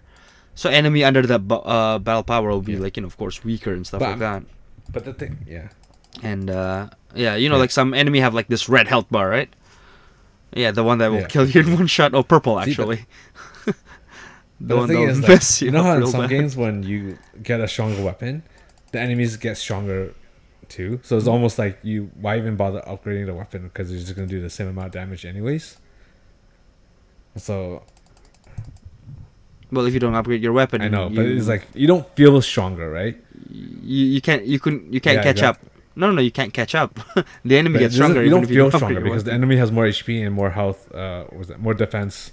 So 0.55 0.69
enemy 0.69 1.05
under 1.05 1.23
that 1.23 1.41
uh, 1.51 1.99
battle 1.99 2.23
power 2.25 2.49
will 2.51 2.63
be 2.63 2.73
Yeah. 2.75 2.81
like 2.81 2.97
you 2.97 3.03
know 3.03 3.07
of 3.07 3.17
course 3.17 3.45
weaker 3.45 3.73
and 3.73 3.87
stuff 3.87 4.01
But 4.01 4.11
like 4.11 4.19
that. 4.19 4.43
But 4.93 5.05
the 5.05 5.15
thing, 5.15 5.39
yeah, 5.47 5.69
And 6.23 6.51
uh, 6.51 6.91
yeah, 7.15 7.37
you 7.37 7.49
know 7.49 7.55
Yeah. 7.55 7.61
like 7.61 7.71
some 7.71 7.95
enemy 7.95 8.19
have 8.21 8.35
like 8.35 8.49
this 8.49 8.69
red 8.69 8.89
health 8.89 9.07
bar, 9.11 9.29
right? 9.31 9.49
Yeah, 10.53 10.73
the 10.73 10.83
one 10.83 10.99
that 10.99 11.13
will 11.13 11.27
kill 11.27 11.47
you 11.47 11.61
in 11.63 11.75
one 11.79 11.87
shot. 11.87 12.13
Oh, 12.13 12.25
purple 12.25 12.55
See, 12.59 12.75
but- 12.75 12.91
actually. 12.91 13.07
But 14.63 14.69
the 14.69 14.77
one 14.77 14.89
thing 14.89 15.03
is, 15.09 15.21
like, 15.25 15.29
mess 15.29 15.63
you 15.63 15.71
know 15.71 15.83
how 15.83 15.95
in 15.97 16.07
some 16.07 16.21
bad. 16.23 16.31
games 16.31 16.55
when 16.57 16.83
you 16.83 17.17
get 17.43 17.61
a 17.61 17.69
stronger 17.69 18.03
weapon, 18.03 18.43
the 18.93 19.01
enemies 19.01 19.37
get 19.39 19.57
stronger 19.57 20.13
too. 20.71 21.01
So 21.03 21.15
Mm-hmm. 21.15 21.19
it's 21.19 21.29
almost 21.29 21.59
like 21.59 21.79
you 21.83 22.11
why 22.21 22.39
even 22.39 22.57
bother 22.57 22.81
upgrading 22.87 23.27
the 23.27 23.35
weapon 23.35 23.63
because 23.65 23.91
you're 23.91 24.01
just 24.01 24.15
gonna 24.17 24.27
do 24.29 24.41
the 24.41 24.51
same 24.51 24.69
amount 24.69 24.87
of 24.87 24.93
damage 24.93 25.25
anyways. 25.27 25.77
So 27.37 27.83
Well, 29.73 29.87
if 29.87 29.95
you 29.95 30.01
don't 30.01 30.15
upgrade 30.15 30.43
your 30.43 30.53
weapon, 30.53 30.83
I 30.83 30.89
know, 30.89 31.09
but 31.09 31.25
it's 31.27 31.47
like 31.49 31.67
you 31.75 31.87
don't 31.87 32.07
feel 32.17 32.41
stronger, 32.43 32.91
right? 32.91 33.17
you, 33.51 34.07
you 34.07 34.21
can't 34.21 34.45
you 34.47 34.59
couldn't 34.61 34.93
you 34.93 35.01
can't 35.01 35.17
Yeah, 35.17 35.23
catch 35.23 35.39
exactly. 35.39 35.67
up. 35.69 35.75
No, 35.97 36.11
no, 36.13 36.21
you 36.23 36.31
can't 36.31 36.53
catch 36.55 36.75
up. 36.75 36.99
the 37.45 37.59
enemy 37.59 37.75
But 37.75 37.81
gets 37.81 37.95
stronger. 37.95 38.23
You 38.23 38.31
don't 38.31 38.47
feel 38.47 38.67
upgrade 38.67 38.79
stronger 38.79 39.01
your 39.01 39.05
because 39.05 39.25
the 39.25 39.33
enemy 39.33 39.57
has 39.57 39.71
more 39.73 39.85
HP 39.85 40.25
and 40.25 40.35
more 40.35 40.51
health. 40.51 40.93
Uh, 40.95 41.25
was 41.37 41.51
it 41.51 41.59
more 41.61 41.75
defense? 41.75 42.33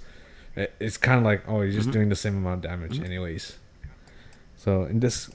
It- 0.56 0.74
It's 0.80 0.96
kind 0.96 1.18
of 1.18 1.24
like 1.24 1.42
oh, 1.48 1.60
you're 1.62 1.72
just 1.72 1.88
Mhm. 1.90 1.92
doing 1.92 2.08
the 2.08 2.16
same 2.16 2.36
amount 2.36 2.64
of 2.64 2.70
damage 2.70 3.00
anyways. 3.00 3.56
So 4.56 4.84
in 4.84 5.00
this, 5.00 5.30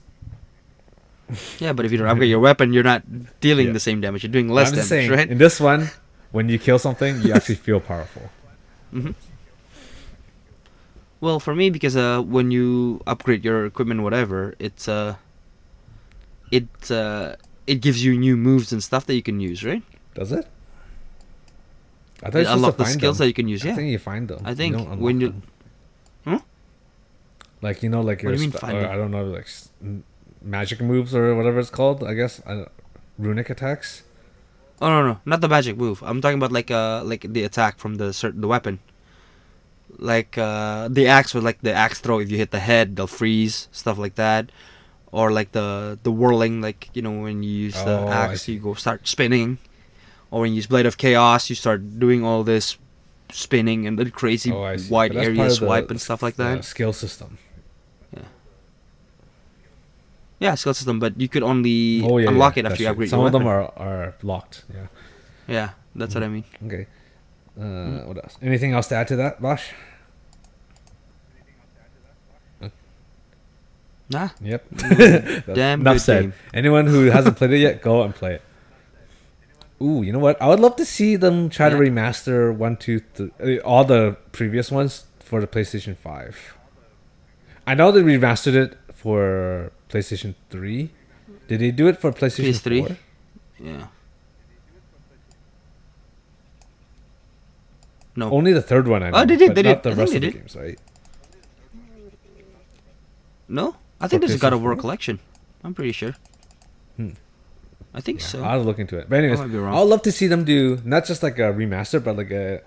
Yeah, 1.59 1.73
but 1.73 1.85
if 1.85 1.91
you 1.91 1.97
don't 1.97 2.07
upgrade 2.07 2.29
your 2.29 2.39
weapon, 2.39 2.73
you're 2.73 2.83
not 2.83 3.03
dealing 3.39 3.67
Yeah. 3.67 3.73
the 3.73 3.79
same 3.79 4.01
damage. 4.01 4.23
You're 4.23 4.31
doing 4.31 4.49
less 4.49 4.71
damage, 4.71 4.85
saying, 4.87 5.11
right? 5.11 5.29
in 5.29 5.37
this 5.37 5.59
one, 5.59 5.89
when 6.31 6.49
you 6.49 6.57
kill 6.59 6.79
something, 6.79 7.21
you 7.21 7.33
actually 7.33 7.55
feel 7.55 7.79
powerful. 7.79 8.29
hmm 8.91 9.11
Well, 11.21 11.39
for 11.39 11.55
me, 11.55 11.69
because 11.69 11.95
uh, 11.95 12.21
when 12.21 12.51
you 12.51 12.99
upgrade 13.07 13.45
your 13.45 13.65
equipment, 13.65 14.01
whatever, 14.03 14.55
it's 14.59 14.87
uh, 14.87 15.15
it 16.51 16.67
uh, 16.91 17.35
it 17.65 17.79
gives 17.79 18.03
you 18.03 18.17
new 18.19 18.35
moves 18.35 18.73
and 18.73 18.83
stuff 18.83 19.05
that 19.07 19.15
you 19.15 19.23
can 19.23 19.39
use, 19.39 19.63
right? 19.63 19.81
Does 20.15 20.31
it? 20.31 20.45
I 22.21 22.27
It 22.27 22.33
you're 22.33 22.43
supposed 22.43 22.55
unlock 22.55 22.77
the 22.77 22.85
skills 22.85 23.17
them. 23.17 23.23
that 23.25 23.27
you 23.29 23.33
can 23.33 23.47
use. 23.47 23.63
Yeah, 23.63 23.71
I 23.71 23.75
think 23.75 23.91
you 23.91 23.99
find 23.99 24.27
them. 24.27 24.41
I 24.43 24.53
think 24.53 24.75
don't 24.75 24.99
when 24.99 25.21
you- 25.21 25.29
them. 25.31 25.43
Like 27.63 27.81
you 27.81 27.87
know, 27.87 28.01
like 28.03 28.19
What 28.19 28.23
your 28.23 28.35
do 28.35 28.43
you 28.43 28.49
mean 28.49 28.59
find? 28.59 28.75
I 28.85 28.97
don't 28.99 29.11
know, 29.11 29.23
like 29.23 29.47
magic 30.43 30.81
moves 30.81 31.15
or 31.15 31.35
whatever 31.35 31.59
it's 31.59 31.69
called. 31.69 32.03
I 32.03 32.13
guess 32.13 32.41
I 32.45 32.67
runic 33.17 33.49
attacks. 33.49 34.03
Oh 34.81 34.89
no, 34.89 35.05
no, 35.05 35.19
not 35.25 35.41
the 35.41 35.47
magic 35.47 35.77
move. 35.77 36.03
I'm 36.03 36.19
talking 36.21 36.37
about 36.37 36.51
like 36.51 36.69
uh, 36.71 37.03
like 37.03 37.25
the 37.31 37.43
attack 37.43 37.79
from 37.79 37.95
the 37.95 38.13
certain 38.13 38.41
the 38.41 38.47
weapon. 38.47 38.79
Like 39.99 40.37
uh, 40.37 40.87
the 40.89 41.07
axe 41.07 41.33
with 41.33 41.43
like 41.43 41.61
the 41.61 41.73
axe 41.73 41.99
throw. 41.99 42.19
If 42.19 42.31
you 42.31 42.37
hit 42.37 42.51
the 42.51 42.59
head, 42.59 42.95
they'll 42.95 43.07
freeze. 43.07 43.67
Stuff 43.71 43.97
like 43.97 44.15
that. 44.15 44.51
Or 45.11 45.31
like 45.31 45.51
the 45.51 45.99
the 46.01 46.11
whirling, 46.11 46.61
like 46.61 46.89
you 46.93 47.01
know 47.01 47.11
when 47.21 47.43
you 47.43 47.51
use 47.51 47.75
the 47.83 47.99
Oh, 47.99 48.07
axe, 48.09 48.47
you 48.47 48.59
go 48.59 48.73
start 48.73 49.07
spinning. 49.07 49.59
Or 50.31 50.41
when 50.41 50.49
you 50.51 50.55
use 50.57 50.65
blade 50.65 50.87
of 50.87 50.97
chaos, 50.97 51.47
you 51.49 51.55
start 51.55 51.99
doing 51.99 52.25
all 52.25 52.43
this 52.43 52.77
spinning 53.31 53.85
and 53.85 53.97
the 53.99 54.09
crazy 54.09 54.51
Oh, 54.51 54.61
wide 54.61 54.89
But 54.89 54.89
that's 54.89 55.13
part 55.13 55.25
area 55.27 55.41
of 55.43 55.49
the 55.49 55.55
swipe 55.55 55.91
and 55.91 56.01
stuff 56.01 56.23
like 56.23 56.35
that. 56.37 56.65
skill 56.65 56.91
system. 56.91 57.37
Yeah, 60.43 60.55
skill 60.59 60.73
system, 60.75 60.99
but 60.99 61.15
you 61.19 61.29
could 61.31 61.43
only 61.43 62.03
Oh 62.03 62.17
yeah, 62.19 62.27
unlock 62.29 62.57
yeah, 62.57 62.67
it 62.67 62.71
after 62.71 62.83
you 62.83 62.89
upgrade 62.91 63.09
Some 63.09 63.23
of 63.23 63.31
them 63.31 63.47
are 63.47 63.71
are 63.79 64.13
locked. 64.21 64.65
Yeah. 64.67 64.87
Yeah, 65.47 65.69
that's 65.95 66.13
what 66.15 66.23
I 66.23 66.27
mean. 66.27 66.43
Okay. 66.67 66.83
Uh, 67.55 67.61
Hmm. 67.63 68.07
What 68.11 68.17
else? 68.17 68.35
Anything 68.41 68.73
else 68.75 68.87
to 68.91 68.95
add 68.99 69.07
to 69.07 69.15
that, 69.23 69.39
Bosch? 69.41 69.71
Nah, 74.09 74.29
Yep. 74.41 74.65
damn 75.53 75.81
Enough 75.81 75.99
said. 75.99 76.21
game. 76.21 76.33
Anyone 76.53 76.87
who 76.87 77.05
hasn't 77.05 77.37
played 77.37 77.51
it 77.51 77.59
yet, 77.59 77.81
go 77.81 78.03
and 78.03 78.13
play 78.13 78.35
it. 78.35 78.41
Ooh, 79.81 80.03
you 80.03 80.11
know 80.13 80.19
what? 80.19 80.39
I 80.41 80.47
would 80.47 80.59
love 80.59 80.75
to 80.77 80.85
see 80.85 81.15
them 81.15 81.49
try 81.49 81.69
to 81.69 81.75
Yeah. 81.75 81.81
remaster 81.89 82.53
one, 82.53 82.77
two, 82.77 82.99
three, 82.99 83.59
all 83.61 83.83
the 83.85 84.17
previous 84.31 84.71
ones 84.71 85.05
for 85.19 85.41
the 85.41 85.47
PlayStation 85.47 85.95
Five. 85.97 86.55
I 87.65 87.73
know 87.75 87.91
they 87.91 88.01
remastered 88.03 88.55
it 88.55 88.77
for 88.93 89.71
PlayStation 89.93 90.33
Three. 90.49 90.89
Did 91.47 91.59
they 91.59 91.71
do 91.71 91.87
it 91.87 91.99
for 91.99 92.11
PlayStation 92.11 92.49
PS3? 92.49 92.87
4? 92.87 92.97
Yeah. 93.59 93.87
No. 98.15 98.31
Only 98.31 98.53
the 98.53 98.61
third 98.61 98.87
one 98.87 99.03
I 99.03 99.09
know. 99.09 99.17
Oh, 99.19 99.25
they 99.25 99.35
did, 99.35 99.55
they 99.55 99.63
not 99.63 99.83
did. 99.83 99.95
the 99.95 100.01
I 100.01 100.03
rest 100.03 100.11
they 100.11 100.17
of 100.17 100.21
the 100.21 100.31
did. 100.31 100.33
games, 100.33 100.55
right? 100.55 100.79
No? 103.47 103.75
I 103.99 104.07
think 104.07 104.21
For 104.21 104.27
there's 104.27 104.39
a 104.39 104.41
God 104.41 104.53
of 104.53 104.61
War 104.61 104.75
collection. 104.75 105.19
I'm 105.63 105.73
pretty 105.73 105.91
sure. 105.91 106.15
Hmm. 106.97 107.11
I 107.93 108.01
think 108.01 108.21
so. 108.21 108.43
I'll 108.43 108.63
look 108.63 108.79
into 108.79 108.97
it. 108.97 109.09
But 109.09 109.19
anyways, 109.19 109.39
might 109.39 109.51
be 109.51 109.57
wrong. 109.57 109.75
I'd 109.75 109.81
love 109.81 110.01
to 110.03 110.11
see 110.11 110.27
them 110.27 110.43
do 110.43 110.79
not 110.83 111.05
just 111.05 111.21
like 111.21 111.37
a 111.37 111.53
remaster, 111.53 112.03
but 112.03 112.17
like 112.17 112.31
a 112.31 112.61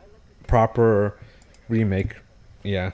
proper 0.46 1.18
remake. 1.68 2.14
Yeah, 2.62 2.92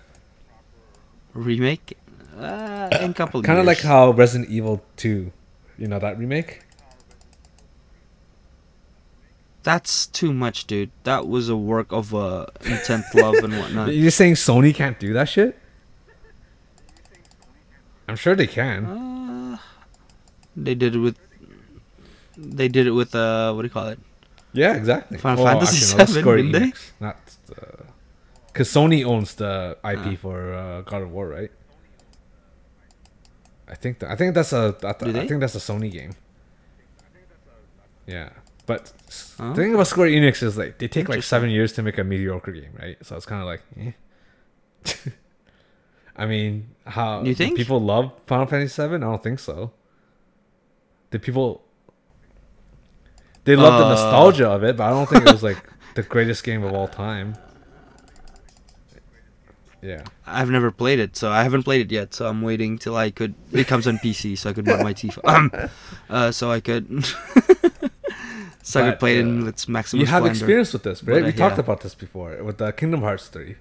Remake? 1.34 1.96
Uh, 2.38 2.88
in 3.00 3.12
couple 3.14 3.42
kind 3.42 3.58
of 3.58 3.66
like 3.66 3.80
how 3.80 4.10
Resident 4.10 4.50
Evil 4.50 4.82
Two. 4.96 5.32
You 5.78 5.86
know 5.88 5.98
that 5.98 6.18
remake? 6.18 6.62
That's 9.62 10.06
too 10.06 10.32
much, 10.32 10.66
dude. 10.66 10.90
That 11.04 11.28
was 11.28 11.48
a 11.48 11.56
work 11.56 11.92
of 11.92 12.14
uh, 12.14 12.46
intent, 12.64 13.04
love, 13.14 13.34
and 13.36 13.56
whatnot. 13.56 13.94
You're 13.94 14.10
saying 14.10 14.34
Sony 14.34 14.74
can't 14.74 14.98
do 14.98 15.12
that 15.12 15.28
shit? 15.28 15.56
I'm 18.08 18.16
sure 18.16 18.34
they 18.34 18.48
can. 18.48 18.84
Uh, 18.86 19.58
they 20.56 20.74
did 20.74 20.96
it 20.96 20.98
with. 20.98 21.16
They 22.36 22.68
did 22.68 22.86
it 22.86 22.90
with 22.92 23.14
uh, 23.14 23.52
what 23.52 23.62
do 23.62 23.66
you 23.66 23.70
call 23.70 23.88
it? 23.88 23.98
Yeah, 24.52 24.74
exactly. 24.74 25.18
Final 25.18 25.44
Fantasy 25.44 25.92
no, 25.92 25.98
that's 25.98 26.12
VII, 26.12 26.22
didn't 26.22 26.52
they? 26.52 26.60
Enix, 26.60 26.90
Not 27.00 27.16
because 28.52 28.68
Sony 28.68 29.04
owns 29.04 29.34
the 29.36 29.78
IP 29.82 29.98
Ah. 29.98 30.14
for 30.20 30.52
uh, 30.52 30.82
God 30.82 31.02
of 31.02 31.10
War, 31.10 31.26
right? 31.28 31.50
I 33.72 33.74
think 33.74 33.98
th- 34.00 34.12
I 34.12 34.16
think 34.16 34.34
that's 34.34 34.52
a 34.52 34.76
I, 34.84 34.92
th- 34.92 35.16
I 35.16 35.26
think 35.26 35.40
that's 35.40 35.54
a 35.54 35.64
Sony 35.68 35.90
game. 35.90 36.12
Yeah, 38.06 38.28
but 38.66 38.92
s- 39.08 39.34
Oh. 39.40 39.48
the 39.50 39.54
thing 39.62 39.74
about 39.74 39.86
Square 39.86 40.08
Enix 40.08 40.42
is 40.42 40.58
like 40.58 40.78
they 40.78 40.88
take 40.88 41.08
like 41.08 41.22
seven 41.22 41.48
years 41.50 41.72
to 41.74 41.82
make 41.82 41.96
a 41.98 42.04
mediocre 42.04 42.52
game, 42.52 42.74
right? 42.78 42.96
So 43.02 43.16
it's 43.16 43.26
kind 43.26 43.40
of 43.40 43.46
like, 43.46 43.62
eh. 43.80 43.92
I 46.16 46.26
mean, 46.26 46.68
how 46.86 47.20
You 47.20 47.34
do 47.34 47.34
think? 47.34 47.56
people 47.56 47.80
love 47.80 48.12
Final 48.26 48.46
Fantasy 48.46 48.72
Seven? 48.74 49.02
I 49.02 49.06
don't 49.06 49.22
think 49.22 49.38
so. 49.38 49.72
The 51.10 51.18
people 51.18 51.62
they 53.44 53.56
love 53.56 53.78
the 53.78 53.86
Uh. 53.86 53.90
nostalgia 53.90 54.48
of 54.50 54.62
it, 54.64 54.76
but 54.76 54.84
I 54.84 54.90
don't 54.90 55.08
think 55.08 55.26
it 55.26 55.32
was 55.32 55.42
like 55.42 55.58
the 55.94 56.02
greatest 56.02 56.44
game 56.44 56.62
of 56.62 56.72
all 56.74 56.88
time. 56.88 57.36
Yeah. 59.82 60.04
I've 60.26 60.48
never 60.48 60.70
played 60.70 61.00
it, 61.00 61.16
so 61.16 61.30
I 61.30 61.42
haven't 61.42 61.64
played 61.64 61.80
it 61.80 61.92
yet. 61.92 62.14
So 62.14 62.28
I'm 62.28 62.40
waiting 62.40 62.78
till 62.78 62.96
I 62.96 63.10
could. 63.10 63.34
It 63.50 63.66
comes 63.66 63.86
on 63.88 63.98
PC, 63.98 64.38
so 64.38 64.50
I 64.50 64.52
could 64.52 64.66
mod 64.66 64.80
my 64.80 64.94
TV. 64.94 65.18
Um, 65.24 65.50
uh, 66.08 66.30
so 66.30 66.50
I 66.52 66.60
could. 66.60 67.04
so 68.62 68.80
I 68.84 68.90
could 68.90 69.00
play 69.00 69.16
it 69.18 69.20
in 69.26 69.42
uh, 69.42 69.46
its 69.46 69.66
maximum. 69.68 70.00
You 70.00 70.06
have 70.06 70.20
splendor. 70.22 70.38
experience 70.38 70.72
with 70.72 70.84
this, 70.84 71.02
right? 71.02 71.14
But, 71.14 71.22
uh, 71.22 71.26
we 71.26 71.32
talked 71.32 71.56
yeah. 71.56 71.60
about 71.60 71.80
this 71.80 71.96
before 71.96 72.40
with 72.44 72.62
uh, 72.62 72.70
Kingdom 72.72 73.00
Hearts 73.02 73.26
3. 73.28 73.56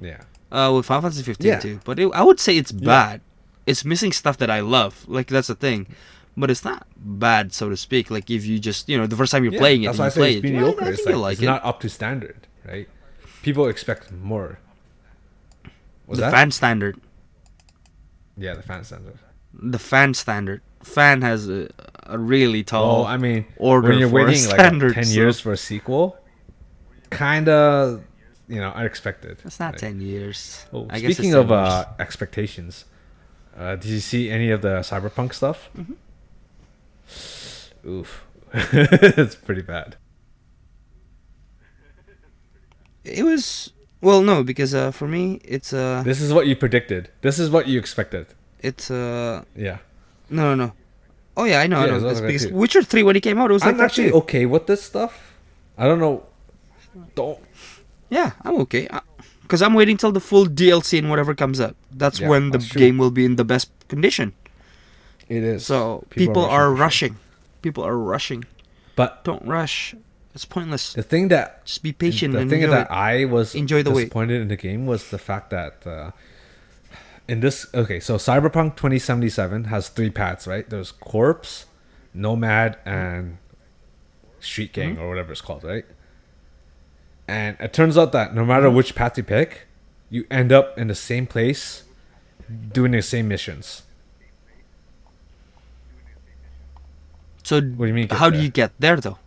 Yeah. 0.00 0.22
Uh, 0.50 0.72
with 0.76 0.86
Final 0.86 1.02
Fantasy 1.02 1.22
15 1.22 1.46
Yeah. 1.46 1.58
too, 1.60 1.80
but 1.84 1.98
it, 1.98 2.10
I 2.12 2.22
would 2.22 2.38
say 2.40 2.56
it's 2.56 2.72
Yeah. 2.72 2.86
bad. 2.86 3.20
It's 3.66 3.84
missing 3.84 4.12
stuff 4.12 4.36
that 4.38 4.50
I 4.50 4.60
love. 4.60 5.04
Like 5.08 5.28
that's 5.28 5.48
the 5.48 5.54
thing, 5.54 5.86
but 6.36 6.50
it's 6.50 6.64
not 6.64 6.86
bad, 6.96 7.52
so 7.52 7.70
to 7.70 7.76
speak. 7.76 8.10
Like 8.10 8.28
if 8.30 8.44
you 8.44 8.58
just 8.58 8.88
you 8.88 8.98
know 8.98 9.06
the 9.06 9.16
first 9.16 9.32
time 9.32 9.42
you're 9.44 9.54
Yeah, 9.54 9.58
playing 9.60 9.82
it, 9.84 9.86
That's 9.86 9.98
and 9.98 10.00
why 10.00 10.04
I 10.06 10.08
you 10.08 10.12
play 10.12 10.36
it's 10.36 10.44
it, 10.44 10.48
yeah, 10.48 10.60
mediocre. 10.60 10.84
I 10.84 10.88
it's 10.88 10.98
like, 11.06 11.12
you'll 11.12 11.20
like 11.20 11.32
it's 11.34 11.42
it. 11.42 11.46
not 11.46 11.64
up 11.64 11.80
to 11.80 11.88
standard, 11.88 12.46
right? 12.66 12.88
People 13.42 13.68
expect 13.68 14.10
more. 14.12 14.58
Was 16.06 16.18
the 16.18 16.26
that? 16.26 16.32
fan 16.32 16.50
standard, 16.50 17.00
yeah, 18.36 18.54
the 18.54 18.62
fan 18.62 18.84
standard. 18.84 19.18
the 19.52 19.78
fan 19.78 20.14
standard. 20.14 20.60
Fan 20.82 21.22
has 21.22 21.48
a, 21.48 21.70
a 22.02 22.18
really 22.18 22.62
tall. 22.62 23.00
Well, 23.00 23.06
I 23.06 23.16
mean, 23.16 23.46
order 23.56 23.88
when 23.88 23.98
you're 23.98 24.08
waiting 24.10 24.34
like 24.46 24.54
standard, 24.60 24.92
ten 24.94 25.04
so- 25.04 25.14
years 25.14 25.40
for 25.40 25.52
a 25.52 25.56
sequel, 25.56 26.18
kind 27.08 27.48
of, 27.48 28.02
you 28.48 28.60
know, 28.60 28.68
unexpected. 28.70 29.38
It's 29.44 29.58
not 29.58 29.72
right? 29.72 29.80
ten 29.80 30.00
years. 30.02 30.66
Oh, 30.74 30.86
I 30.90 31.00
guess 31.00 31.10
it's 31.10 31.18
speaking 31.18 31.32
10 31.32 31.40
of 31.40 31.52
uh, 31.52 31.86
expectations, 31.98 32.84
uh, 33.56 33.76
did 33.76 33.86
you 33.90 34.00
see 34.00 34.30
any 34.30 34.50
of 34.50 34.60
the 34.60 34.80
cyberpunk 34.80 35.32
stuff? 35.32 35.70
Mm-hmm. 35.76 35.94
Oof, 37.88 38.24
it's 38.52 39.34
pretty 39.36 39.62
bad. 39.62 39.96
It 43.04 43.24
was 43.24 43.72
well, 44.00 44.22
no, 44.22 44.42
because 44.42 44.74
uh, 44.74 44.90
for 44.90 45.08
me, 45.08 45.40
it's 45.44 45.72
uh, 45.72 46.02
This 46.04 46.20
is 46.20 46.32
what 46.32 46.46
you 46.46 46.56
predicted. 46.56 47.08
This 47.22 47.38
is 47.38 47.50
what 47.50 47.66
you 47.68 47.78
expected. 47.78 48.26
it's 48.60 48.90
uh, 48.90 49.44
Yeah, 49.56 49.78
no, 50.30 50.54
no, 50.54 50.66
no. 50.66 50.72
Oh 51.36 51.44
yeah, 51.44 51.60
I 51.60 51.66
know, 51.66 51.78
Yeah, 51.84 51.94
I 51.94 51.98
know. 51.98 52.08
It's 52.08 52.20
because 52.20 52.46
too. 52.46 52.54
Witcher 52.54 52.82
Three 52.82 53.02
when 53.02 53.16
it 53.16 53.22
came 53.22 53.38
out, 53.38 53.50
it 53.50 53.54
was 53.54 53.62
like 53.62 53.72
I'm 53.72 53.78
that 53.78 53.84
actually 53.84 54.12
okay 54.12 54.46
with 54.46 54.66
this 54.66 54.82
stuff. 54.82 55.34
I 55.76 55.86
don't 55.86 55.98
know. 55.98 56.24
Don't. 57.14 57.40
Yeah, 58.10 58.32
I'm 58.42 58.56
okay. 58.62 58.88
Because 59.42 59.60
I'm 59.60 59.74
waiting 59.74 59.96
till 59.96 60.12
the 60.12 60.20
full 60.20 60.46
DLC 60.46 60.98
and 60.98 61.10
whatever 61.10 61.34
comes 61.34 61.58
up. 61.58 61.74
That's 61.90 62.20
Yeah, 62.20 62.28
when 62.28 62.50
the 62.50 62.58
that's 62.58 62.72
game 62.72 62.98
will 62.98 63.10
be 63.10 63.24
in 63.24 63.36
the 63.36 63.44
best 63.44 63.70
condition. 63.88 64.32
It 65.28 65.42
is. 65.42 65.66
So 65.66 66.04
People 66.10 66.34
people, 66.34 66.44
are 66.44 66.68
are 66.68 66.70
rushing 66.70 67.14
rushing. 67.14 67.16
People 67.62 67.84
are 67.84 67.98
rushing. 67.98 68.44
but 68.94 69.24
Don't 69.24 69.44
rush. 69.46 69.94
It's 70.34 70.44
pointless. 70.44 70.92
the 70.94 71.02
thing 71.02 71.28
that 71.28 71.64
Just 71.64 71.82
be 71.82 71.92
patient 71.92 72.34
the 72.34 72.44
thing 72.46 72.68
that 72.68 72.86
it. 72.86 72.90
I 72.90 73.24
was 73.24 73.54
Enjoy 73.54 73.82
the 73.84 73.90
wait. 73.92 74.04
disappointed 74.04 74.40
in 74.42 74.48
the 74.48 74.56
game 74.56 74.84
was 74.84 75.10
the 75.10 75.18
fact 75.18 75.50
that 75.50 75.86
uh, 75.86 76.10
in 77.28 77.38
this 77.40 77.66
okay, 77.72 78.00
so 78.00 78.16
Cyberpunk 78.16 78.74
2077 78.76 79.64
has 79.64 79.88
three 79.88 80.10
paths, 80.10 80.46
right? 80.46 80.68
There's 80.68 80.90
corpo, 80.90 81.46
nomad, 82.12 82.78
and 82.84 83.38
street 84.40 84.72
gang 84.72 84.94
Mm-hmm. 84.96 85.02
or 85.04 85.08
whatever 85.08 85.30
it's 85.32 85.40
called, 85.40 85.62
right? 85.64 85.84
And 87.28 87.56
it 87.60 87.72
turns 87.72 87.96
out 87.96 88.10
that 88.12 88.34
no 88.34 88.44
matter 88.44 88.66
Mm-hmm. 88.66 88.76
which 88.76 88.94
path 88.96 89.16
you 89.16 89.22
pick, 89.22 89.66
you 90.10 90.26
end 90.30 90.50
up 90.52 90.76
in 90.76 90.88
the 90.88 90.94
same 90.96 91.26
place 91.28 91.84
doing 92.72 92.90
the 92.92 93.00
same 93.02 93.28
missions. 93.28 93.84
So 97.44 97.60
What 97.60 97.86
do 97.86 97.86
you 97.86 97.94
mean? 97.94 98.08
how 98.08 98.30
do 98.30 98.40
you 98.40 98.48
get 98.50 98.72
there 98.78 98.96
though? 98.96 99.18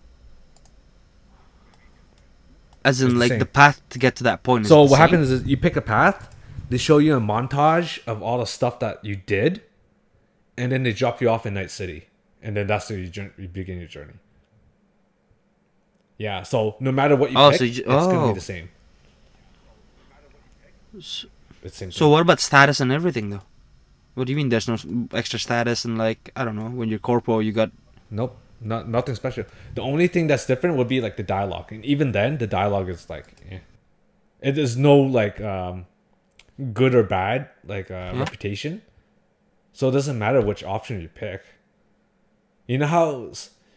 As 2.88 3.02
in 3.02 3.10
It's 3.12 3.18
like 3.24 3.30
same. 3.30 3.40
the 3.40 3.46
path 3.62 3.82
to 3.90 4.00
get 4.00 4.16
to 4.18 4.24
that 4.30 4.44
point. 4.48 4.62
Is 4.66 4.70
So 4.70 4.76
the 4.76 4.82
what 4.92 4.98
same? 4.98 5.10
happens 5.10 5.32
is 5.32 5.44
you 5.52 5.58
pick 5.58 5.76
a 5.76 5.82
path, 5.82 6.34
they 6.70 6.78
show 6.78 6.98
you 7.06 7.16
a 7.18 7.20
montage 7.34 8.00
of 8.12 8.22
all 8.26 8.38
the 8.44 8.46
stuff 8.58 8.80
that 8.80 9.04
you 9.04 9.16
did, 9.36 9.62
and 10.58 10.72
then 10.72 10.84
they 10.84 10.94
drop 10.94 11.22
you 11.22 11.30
off 11.30 11.46
in 11.46 11.54
Night 11.56 11.72
City, 11.72 12.00
and 12.42 12.56
then 12.56 12.66
that's 12.68 12.90
where 12.90 13.00
you, 13.00 13.08
jour- 13.18 13.34
you 13.38 13.48
begin 13.50 13.78
your 13.84 13.88
journey. 13.98 14.14
Yeah, 16.18 16.44
so 16.44 16.78
no 16.80 16.92
matter 17.00 17.16
what 17.16 17.32
you 17.32 17.38
Oh, 17.38 17.50
pick, 17.52 17.58
so 17.60 17.64
you- 17.66 17.84
it's 17.86 18.08
gonna 18.12 18.24
oh. 18.26 18.28
be 18.30 18.36
the 18.36 18.42
same. 18.54 18.70
It's 20.98 21.26
the 21.62 21.70
same. 21.70 21.92
So 21.92 22.10
what 22.10 22.22
about 22.22 22.40
status 22.40 22.80
and 22.80 22.92
everything 22.92 23.30
though? 23.32 23.44
What 24.16 24.26
do 24.26 24.32
you 24.34 24.38
mean 24.38 24.50
there's 24.50 24.68
no 24.68 24.78
extra 25.14 25.38
status 25.40 25.86
and 25.86 25.98
like 25.98 26.32
I 26.36 26.44
don't 26.46 26.56
know 26.56 26.70
when 26.80 26.90
you're 26.90 27.00
corporal, 27.12 27.42
you 27.42 27.52
got 27.52 27.72
Nope, 28.10 28.38
not 28.62 28.88
nothing 28.90 29.16
special. 29.16 29.46
The 29.76 29.82
only 29.82 30.08
thing 30.08 30.28
that's 30.28 30.46
different 30.46 30.78
would 30.78 30.88
be 30.88 31.00
like 31.02 31.16
the 31.18 31.24
dialogue, 31.24 31.72
and 31.72 31.84
even 31.86 32.12
then, 32.12 32.38
the 32.38 32.48
dialogue 32.48 32.90
is 32.90 33.10
like, 33.10 33.26
eh. 33.50 33.60
it 34.42 34.58
is 34.58 34.76
no 34.78 34.98
like 34.98 35.40
um, 35.42 35.86
good 36.74 36.96
or 36.96 37.04
bad 37.04 37.50
like 37.66 37.92
uh, 37.92 38.12
Yeah. 38.14 38.20
reputation. 38.20 38.82
So 39.74 39.90
it 39.90 39.92
doesn't 39.92 40.18
matter 40.18 40.42
which 40.42 40.64
option 40.64 41.02
you 41.02 41.08
pick. 41.08 41.44
You 42.68 42.80
know 42.80 42.88
how 42.88 43.32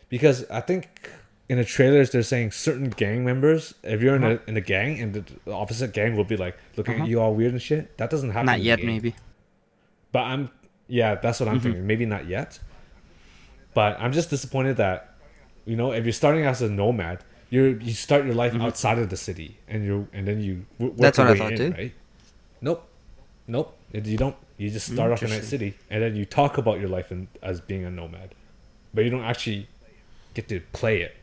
because 0.09 0.49
I 0.51 0.61
think 0.61 1.11
in 1.49 1.59
the 1.59 1.65
trailers 1.65 2.11
they're 2.11 2.23
saying 2.23 2.53
certain 2.53 2.89
gang 2.91 3.25
members, 3.25 3.75
if 3.83 4.01
you're 4.03 4.17
in 4.17 4.25
a 4.25 4.41
in 4.47 4.57
a 4.57 4.61
gang 4.63 4.99
and 5.01 5.13
the, 5.15 5.25
the 5.45 5.53
opposite 5.53 5.93
gang 5.93 6.17
will 6.17 6.25
be 6.25 6.37
like 6.37 6.57
looking 6.77 6.95
Uh-huh. 6.95 7.03
at 7.05 7.09
you 7.11 7.21
all 7.21 7.35
weird 7.35 7.53
and 7.53 7.61
shit. 7.63 7.97
That 7.99 8.09
doesn't 8.11 8.31
happen. 8.31 8.47
not 8.47 8.61
yet 8.63 8.83
maybe. 8.83 9.15
But 10.13 10.21
I'm, 10.25 10.51
yeah, 10.89 11.15
that's 11.17 11.39
what 11.39 11.49
I'm 11.49 11.57
Mm-hmm. 11.57 11.63
thinking. 11.63 11.87
Maybe 11.87 12.07
not 12.07 12.27
yet. 12.27 12.59
But 13.75 14.01
I'm 14.01 14.13
just 14.13 14.31
disappointed 14.31 14.77
that, 14.79 15.15
you 15.65 15.77
know, 15.77 15.93
if 15.93 16.05
you're 16.05 16.13
starting 16.13 16.45
as 16.45 16.61
a 16.63 16.69
nomad, 16.69 17.21
you 17.51 17.79
you 17.83 17.93
start 17.93 18.25
your 18.25 18.35
life 18.35 18.55
outside 18.55 18.99
of 18.99 19.11
the 19.11 19.17
city, 19.17 19.59
and 19.69 19.85
you 19.85 20.09
and 20.13 20.27
then 20.27 20.41
you 20.41 20.67
w- 20.79 20.91
work 20.91 20.93
Mm-hmm. 20.93 21.03
That's 21.03 21.19
your 21.19 21.27
what 21.29 21.37
I 21.37 21.39
thought 21.39 21.53
in, 21.53 21.59
too. 21.59 21.77
right? 21.77 21.95
Nope, 22.61 22.89
nope. 23.47 23.77
You 23.93 24.17
don't. 24.17 24.37
You 24.59 24.71
just 24.71 24.93
start 24.93 25.11
off 25.11 25.23
in 25.23 25.31
that 25.31 25.45
City, 25.45 25.75
and 25.89 26.03
then 26.03 26.15
you 26.17 26.27
talk 26.27 26.59
about 26.59 26.81
your 26.81 26.89
life 26.91 27.11
in, 27.11 27.29
as 27.43 27.61
being 27.63 27.85
a 27.85 27.91
nomad, 27.91 28.35
but 28.93 29.05
you 29.05 29.11
don't 29.11 29.25
actually 29.25 29.69
get 30.35 30.49
to 30.49 30.61
play 30.73 31.01
it. 31.01 31.17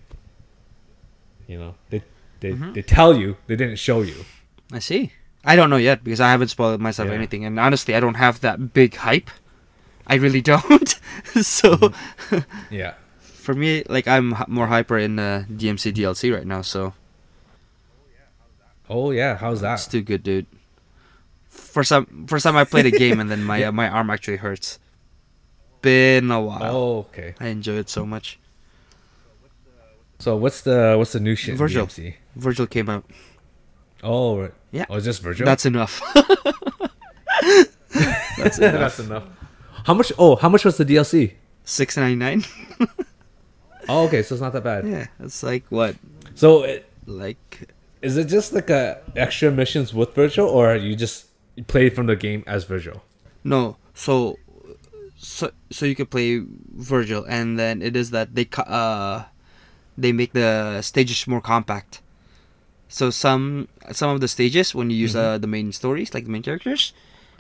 You 1.48 1.60
know, 1.60 1.76
they 1.90 2.02
they, 2.40 2.52
Mm-hmm. 2.52 2.74
they 2.74 2.82
tell 2.82 3.16
you, 3.16 3.38
they 3.48 3.56
didn't 3.56 3.78
show 3.78 4.02
you. 4.02 4.26
I 4.72 4.80
see. 4.80 5.12
I 5.46 5.56
don't 5.56 5.70
know 5.70 5.78
yet 5.78 6.04
because 6.04 6.20
I 6.20 6.30
haven't 6.32 6.50
spoiled 6.50 6.82
myself 6.82 7.10
Yeah. 7.10 7.16
anything, 7.16 7.46
and 7.46 7.60
honestly, 7.60 7.96
I 7.96 8.00
don't 8.00 8.16
have 8.16 8.42
that 8.42 8.74
big 8.74 8.96
hype. 8.96 9.30
I 10.08 10.16
really 10.16 10.42
don't. 10.42 10.90
so 11.42 11.76
Mm-hmm. 11.78 12.40
Yeah. 12.74 12.94
for 13.20 13.54
me, 13.54 13.84
like 13.90 14.08
I'm 14.08 14.34
h- 14.34 14.48
more 14.48 14.68
hyper 14.68 14.98
in 14.98 15.20
uh, 15.20 15.44
DMC 15.52 15.94
DLC 15.94 16.34
right 16.34 16.46
now, 16.48 16.62
so 16.62 16.94
Oh 18.90 19.12
yeah. 19.12 19.36
How's 19.36 19.62
that? 19.62 19.74
it's 19.74 19.88
too 19.88 20.02
good, 20.02 20.24
dude. 20.24 20.46
For 21.50 21.84
some, 21.84 22.26
first 22.28 22.44
time 22.44 22.56
I 22.56 22.64
played 22.64 22.86
a 22.86 22.92
game 22.92 23.20
and 23.20 23.30
then 23.30 23.44
my 23.44 23.64
uh, 23.68 23.72
my 23.72 23.90
arm 23.90 24.10
actually 24.10 24.38
hurts. 24.38 24.80
Been 25.82 26.32
a 26.32 26.42
while. 26.42 26.64
Oh 26.76 26.98
okay. 27.12 27.36
I 27.40 27.48
enjoy 27.48 27.76
it 27.76 27.90
so 27.90 28.06
much. 28.06 28.40
So 30.20 30.36
what's 30.36 30.62
the 30.62 30.96
what's 30.98 31.12
the 31.14 31.20
new 31.20 31.36
shit? 31.36 31.56
Virgil. 31.56 31.86
DMC? 31.88 32.16
Virgil 32.36 32.66
came 32.68 32.90
out. 32.90 33.06
Oh 34.04 34.40
right. 34.40 34.54
Yeah. 34.72 34.86
Oh, 34.90 34.96
it's 34.96 35.06
just 35.06 35.22
Virgil. 35.22 35.46
That's 35.46 35.66
enough. 35.66 36.02
that's 38.38 38.58
enough. 38.58 38.60
that's 38.60 39.00
enough. 39.00 39.24
How 39.88 39.94
much? 39.94 40.12
Oh, 40.20 40.36
how 40.36 40.50
much 40.50 40.66
was 40.66 40.76
the 40.78 40.86
DLC? 40.86 41.34
Six 41.64 41.98
ninety 41.98 42.16
nine. 42.16 42.44
Oh, 43.90 44.04
okay, 44.08 44.22
so 44.22 44.36
it's 44.36 44.42
not 44.42 44.52
that 44.52 44.66
bad. 44.66 44.86
Yeah, 44.86 45.08
it's 45.22 45.42
like 45.44 45.64
what, 45.70 45.96
So 46.36 46.64
it, 46.64 46.92
like 47.06 47.72
is 48.02 48.18
it 48.18 48.26
just 48.28 48.52
like 48.52 48.70
a 48.70 49.00
extra 49.16 49.50
missions 49.50 49.94
with 49.94 50.14
Virgil, 50.14 50.46
or 50.46 50.76
you 50.76 50.94
just 50.94 51.28
play 51.68 51.90
from 51.90 52.08
the 52.08 52.18
game 52.18 52.44
as 52.48 52.66
Virgil? 52.66 53.02
no 53.46 53.78
So, 53.96 54.36
so 55.16 55.52
so 55.72 55.86
you 55.86 55.96
can 55.96 56.08
play 56.08 56.44
Virgil, 56.76 57.24
and 57.30 57.58
then 57.58 57.82
it 57.82 57.96
is 57.96 58.12
that 58.12 58.36
they 58.36 58.50
uh 58.68 59.24
they 59.98 60.12
make 60.12 60.34
the 60.34 60.82
stages 60.82 61.26
more 61.26 61.40
compact. 61.40 62.02
So 62.90 63.10
some 63.10 63.70
some 63.96 64.10
of 64.12 64.20
the 64.20 64.28
stages 64.28 64.76
when 64.76 64.90
you 64.92 64.98
use 64.98 65.16
Mhm. 65.16 65.24
uh, 65.24 65.38
the 65.40 65.48
main 65.48 65.72
stories, 65.72 66.12
like 66.14 66.26
the 66.28 66.32
main 66.36 66.44
characters, 66.44 66.92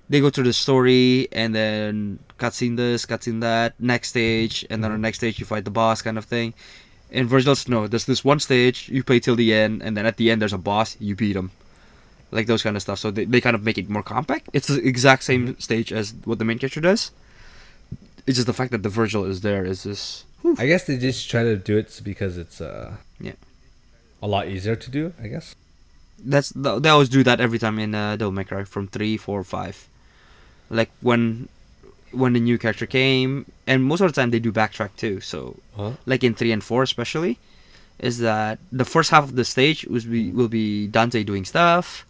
they 0.10 0.20
go 0.22 0.30
through 0.30 0.45
the 0.45 0.53
story 0.53 1.28
and 1.32 1.53
then 1.53 2.20
cutscene 2.39 2.78
this, 2.78 3.05
cutscene 3.05 3.41
that, 3.41 3.74
next 3.80 4.10
stage, 4.10 4.66
and 4.70 4.84
then 4.84 4.91
on 4.91 5.01
the 5.01 5.05
next 5.08 5.18
stage 5.20 5.39
you 5.39 5.45
fight 5.45 5.66
the 5.66 5.72
boss, 5.72 6.01
kind 6.01 6.18
of 6.18 6.26
thing. 6.26 6.53
In 7.12 7.28
Virgil's, 7.28 7.68
no, 7.68 7.88
there's 7.88 8.05
this 8.05 8.24
one 8.24 8.39
stage 8.39 8.89
you 8.89 9.03
play 9.03 9.20
till 9.20 9.36
the 9.36 9.53
end, 9.53 9.82
and 9.82 9.95
then 9.95 10.05
at 10.05 10.18
the 10.18 10.30
end 10.32 10.41
there's 10.41 10.53
a 10.53 10.58
boss, 10.58 10.97
you 10.99 11.16
beat 11.16 11.36
him, 11.36 11.51
like 12.32 12.47
those 12.47 12.64
kind 12.64 12.76
of 12.76 12.82
stuff. 12.82 12.99
So 12.99 13.12
they, 13.12 13.26
they 13.26 13.39
kind 13.41 13.55
of 13.55 13.64
make 13.64 13.78
it 13.78 13.89
more 13.89 14.03
compact. 14.03 14.49
It's 14.53 14.68
the 14.68 14.86
exact 14.86 15.24
same 15.24 15.58
stage 15.60 15.91
as 15.93 16.14
what 16.26 16.39
the 16.39 16.45
main 16.45 16.60
character 16.60 16.82
does. 16.82 17.12
It's 18.26 18.36
just 18.36 18.47
the 18.47 18.53
fact 18.53 18.72
that 18.72 18.84
the 18.84 18.89
Virgil 18.89 19.24
is 19.24 19.39
there 19.41 19.64
is 19.64 19.84
just 19.84 20.26
I 20.58 20.68
guess 20.68 20.84
they 20.86 20.97
just 20.97 21.30
try 21.30 21.43
to 21.43 21.55
do 21.55 21.78
it 21.78 21.99
because 22.03 22.38
it's 22.38 22.60
uh 22.60 22.95
Yeah. 23.22 23.34
a 24.22 24.28
lot 24.28 24.47
easier 24.49 24.76
to 24.76 24.89
do. 24.91 25.14
I 25.22 25.28
guess. 25.28 25.55
that's 26.20 26.49
they 26.49 26.89
always 26.89 27.08
do 27.10 27.24
that 27.24 27.39
every 27.39 27.58
time 27.60 27.80
in 27.80 27.95
uh, 27.95 28.18
Devil 28.18 28.34
May 28.34 28.43
Cry 28.43 28.64
from 28.66 28.88
three, 28.88 29.16
four, 29.16 29.43
five. 29.45 29.88
Like 30.70 30.91
when 31.01 31.49
when 32.11 32.34
the 32.34 32.39
new 32.39 32.57
character 32.57 32.86
came, 32.86 33.45
and 33.68 33.84
most 33.84 34.01
of 34.01 34.07
the 34.07 34.13
time 34.20 34.32
they 34.32 34.39
do 34.39 34.51
backtrack 34.51 34.91
too. 34.97 35.20
So 35.22 35.57
Huh? 35.76 35.91
like 36.05 36.24
in 36.24 36.34
three 36.34 36.51
and 36.51 36.63
four 36.63 36.84
especially, 36.84 37.38
is 37.99 38.20
that 38.20 38.59
the 38.72 38.86
first 38.86 39.11
half 39.11 39.24
of 39.26 39.36
the 39.36 39.45
stage 39.45 39.86
was 39.86 40.05
be 40.05 40.32
will 40.32 40.47
be 40.47 40.88
Dante 40.88 41.24
doing 41.24 41.45
stuff, 41.45 42.05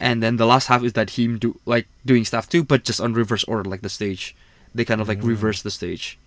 and 0.00 0.22
then 0.22 0.36
the 0.36 0.46
last 0.46 0.66
half 0.68 0.82
is 0.82 0.92
that 0.94 1.10
him 1.10 1.38
do 1.38 1.58
like 1.66 1.86
doing 2.04 2.24
stuff 2.24 2.48
too, 2.48 2.62
but 2.64 2.84
just 2.84 3.00
on 3.00 3.12
reverse 3.14 3.44
order 3.44 3.68
like 3.68 3.82
the 3.82 3.88
stage. 3.88 4.34
They 4.74 4.84
kind 4.84 5.00
of 5.00 5.08
like 5.08 5.20
Mm. 5.20 5.28
reverse 5.28 5.62
the 5.62 5.70
stage. 5.70 6.18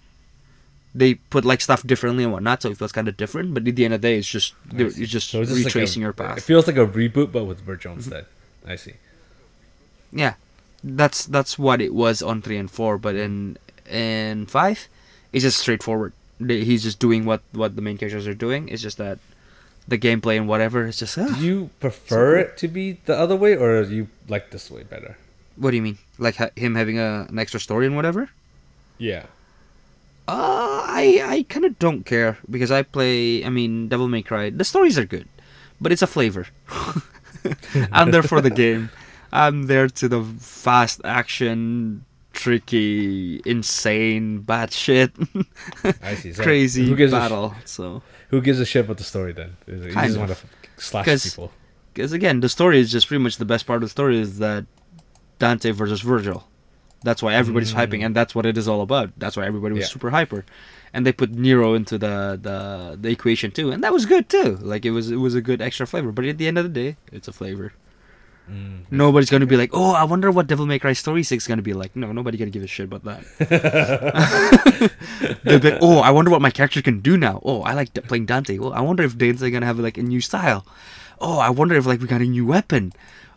They 0.95 1.15
put 1.29 1.45
like 1.45 1.61
stuff 1.61 1.85
differently 1.85 2.23
and 2.23 2.33
whatnot, 2.33 2.63
so 2.63 2.71
it 2.71 2.77
feels 2.77 2.91
kind 2.91 3.07
of 3.07 3.15
different. 3.15 3.53
But 3.53 3.67
at 3.67 3.75
the 3.75 3.85
end 3.85 3.93
of 3.93 4.01
the 4.01 4.07
day, 4.07 4.17
it's 4.17 4.27
just 4.27 4.53
it's 4.73 4.95
just 5.11 5.29
So 5.29 5.41
it's 5.41 5.51
just 5.51 5.63
like 5.65 5.75
retracing 5.75 6.01
a- 6.01 6.05
your 6.05 6.13
path. 6.13 6.37
It 6.39 6.41
feels 6.41 6.65
like 6.65 6.77
a 6.77 6.87
reboot, 6.87 7.31
but 7.31 7.45
with 7.45 7.61
Virgil 7.61 7.93
instead. 7.93 8.25
I 8.65 8.75
see. 8.75 8.93
Yeah, 10.11 10.33
that's 10.83 11.25
that's 11.25 11.57
what 11.57 11.81
it 11.81 11.93
was 11.93 12.21
on 12.21 12.41
three 12.41 12.57
and 12.57 12.69
four. 12.69 12.97
But 12.97 13.15
in 13.15 13.57
in 13.89 14.45
five, 14.45 14.87
it's 15.33 15.43
just 15.43 15.59
straightforward. 15.59 16.13
He's 16.39 16.83
just 16.83 16.99
doing 16.99 17.25
what 17.25 17.41
what 17.51 17.75
the 17.75 17.81
main 17.81 17.97
characters 17.97 18.27
are 18.27 18.33
doing. 18.33 18.69
It's 18.69 18.81
just 18.81 18.97
that 18.97 19.19
the 19.87 19.97
gameplay 19.97 20.37
and 20.37 20.47
whatever 20.47 20.85
is 20.85 20.97
just. 20.97 21.15
Do 21.15 21.27
ah. 21.29 21.39
you 21.39 21.69
prefer 21.79 22.37
it 22.37 22.57
to 22.57 22.67
be 22.67 22.99
the 23.05 23.17
other 23.17 23.35
way, 23.35 23.55
or 23.55 23.81
you 23.81 24.07
like 24.27 24.51
this 24.51 24.71
way 24.71 24.83
better? 24.83 25.17
What 25.55 25.71
do 25.71 25.75
you 25.75 25.81
mean? 25.81 25.97
Like 26.17 26.37
ha- 26.37 26.55
him 26.55 26.75
having 26.75 26.99
a, 26.99 27.27
an 27.27 27.37
extra 27.37 27.59
story 27.59 27.85
and 27.85 27.95
whatever? 27.95 28.29
Yeah. 28.97 29.25
Uh, 30.27 30.85
I 30.85 31.21
I 31.25 31.45
kind 31.49 31.65
of 31.65 31.79
don't 31.79 32.05
care 32.05 32.37
because 32.49 32.71
I 32.71 32.83
play. 32.83 33.43
I 33.43 33.49
mean, 33.49 33.87
Devil 33.87 34.07
May 34.07 34.21
Cry. 34.21 34.51
The 34.51 34.63
stories 34.63 34.97
are 34.97 35.05
good, 35.05 35.27
but 35.81 35.91
it's 35.91 36.03
a 36.03 36.07
flavor. 36.07 36.47
I'm 37.91 38.11
there 38.11 38.23
for 38.23 38.41
the 38.41 38.49
game. 38.49 38.89
I'm 39.31 39.63
there 39.63 39.87
to 39.87 40.07
the 40.07 40.23
fast 40.39 41.01
action, 41.03 42.05
tricky, 42.33 43.41
insane, 43.45 44.39
bad 44.41 44.71
shit, 44.71 45.11
I 46.01 46.15
see. 46.15 46.33
So 46.33 46.43
crazy 46.43 46.85
who 46.87 46.95
gives 46.95 47.11
battle. 47.11 47.53
So, 47.65 47.83
A, 47.97 48.01
who 48.29 48.41
gives 48.41 48.59
a 48.59 48.65
shit 48.65 48.85
about 48.85 48.97
the 48.97 49.03
story 49.03 49.33
then? 49.33 49.55
You 49.67 49.91
Kind 49.91 50.07
just 50.13 50.17
want 50.19 50.31
to 50.31 50.37
slash 50.77 51.23
people. 51.23 51.51
because 51.93 52.11
again, 52.13 52.39
the 52.39 52.49
story 52.49 52.79
is 52.79 52.91
just 52.91 53.07
pretty 53.07 53.23
much 53.23 53.37
the 53.37 53.45
best 53.45 53.65
part 53.67 53.77
of 53.77 53.81
the 53.81 53.89
story 53.89 54.19
is 54.19 54.39
that 54.39 54.65
Dante 55.39 55.71
versus 55.71 56.01
Virgil. 56.01 56.45
That's 57.03 57.23
why 57.23 57.33
everybody's 57.33 57.73
Mm. 57.73 57.77
hyping, 57.87 58.05
and 58.05 58.13
that's 58.15 58.35
what 58.35 58.45
it 58.45 58.57
is 58.57 58.67
all 58.67 58.81
about. 58.81 59.11
That's 59.17 59.37
why 59.37 59.45
everybody 59.45 59.73
was 59.73 59.83
Yeah. 59.83 59.87
super 59.87 60.09
hyper, 60.09 60.43
and 60.93 61.05
they 61.05 61.13
put 61.13 61.31
Nero 61.31 61.73
into 61.73 61.97
the, 61.97 62.37
the 62.41 62.97
the 62.99 63.09
equation 63.09 63.51
too, 63.51 63.71
and 63.71 63.81
that 63.83 63.93
was 63.93 64.05
good 64.05 64.27
too. 64.27 64.57
Like 64.61 64.83
it 64.85 64.91
was 64.91 65.09
it 65.09 65.15
was 65.15 65.33
a 65.33 65.41
good 65.41 65.61
extra 65.61 65.87
flavor. 65.87 66.11
But 66.11 66.25
at 66.25 66.37
the 66.37 66.47
end 66.47 66.57
of 66.57 66.65
the 66.65 66.69
day, 66.83 66.97
it's 67.11 67.27
a 67.29 67.31
flavor. 67.33 67.71
Mm. 68.49 68.85
Nobody's 68.91 69.29
gonna 69.29 69.45
be 69.45 69.57
like, 69.57 69.71
oh, 69.73 69.91
I 69.91 70.03
wonder 70.03 70.31
what 70.31 70.47
Devil 70.47 70.65
May 70.65 70.79
Cry 70.79 70.93
Story 70.93 71.23
Six 71.23 71.43
is 71.43 71.47
gonna 71.47 71.61
be 71.61 71.73
like. 71.73 71.95
No, 71.95 72.11
nobody 72.11 72.37
gonna 72.37 72.51
give 72.51 72.63
a 72.63 72.67
shit 72.67 72.91
about 72.91 73.03
that. 73.03 74.91
They'll 75.43 75.59
be 75.59 75.71
like, 75.71 75.79
oh, 75.81 75.99
I 75.99 76.11
wonder 76.11 76.31
what 76.31 76.41
my 76.41 76.49
character 76.49 76.81
can 76.81 76.99
do 76.99 77.17
now. 77.17 77.41
Oh, 77.43 77.61
I 77.61 77.73
like 77.73 77.93
playing 78.07 78.25
Dante. 78.25 78.57
Well, 78.57 78.73
I 78.73 78.81
wonder 78.81 79.03
if 79.03 79.17
Dante 79.17 79.49
gonna 79.51 79.65
have 79.65 79.79
like 79.79 79.97
a 79.97 80.03
new 80.03 80.21
style. 80.21 80.65
Oh, 81.21 81.37
I 81.37 81.49
wonder 81.49 81.75
if 81.75 81.85
like 81.85 82.01
we 82.01 82.07
got 82.07 82.21
a 82.21 82.25
new 82.25 82.45
weapon. 82.45 82.93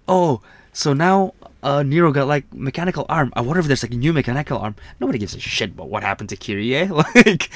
Oh, 0.08 0.40
so 0.72 0.94
now 0.94 1.34
uh, 1.62 1.82
Nero 1.82 2.12
got 2.12 2.26
like 2.26 2.52
mechanical 2.52 3.06
arm. 3.08 3.32
I 3.36 3.40
wonder 3.40 3.60
if 3.60 3.66
there's 3.66 3.82
like 3.82 3.92
a 3.92 3.96
new 3.96 4.12
mechanical 4.12 4.58
arm. 4.58 4.74
Nobody 5.00 5.18
gives 5.18 5.34
a 5.34 5.40
shit 5.40 5.70
about 5.70 5.88
what 5.88 6.02
happened 6.02 6.28
to 6.30 6.36
Kyrie. 6.36 6.72
Like, 6.92 7.52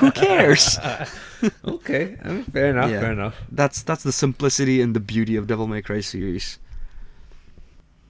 who 0.00 0.10
cares? 0.10 0.78
okay, 1.64 2.16
I 2.24 2.28
mean, 2.28 2.44
fair 2.44 2.70
enough. 2.70 2.90
Yeah. 2.90 3.00
Fair 3.00 3.12
enough. 3.12 3.36
That's 3.50 3.82
that's 3.82 4.02
the 4.02 4.12
simplicity 4.12 4.82
and 4.82 4.94
the 4.94 5.00
beauty 5.00 5.36
of 5.36 5.46
Devil 5.46 5.66
May 5.66 5.82
Cry 5.82 6.00
series. 6.00 6.58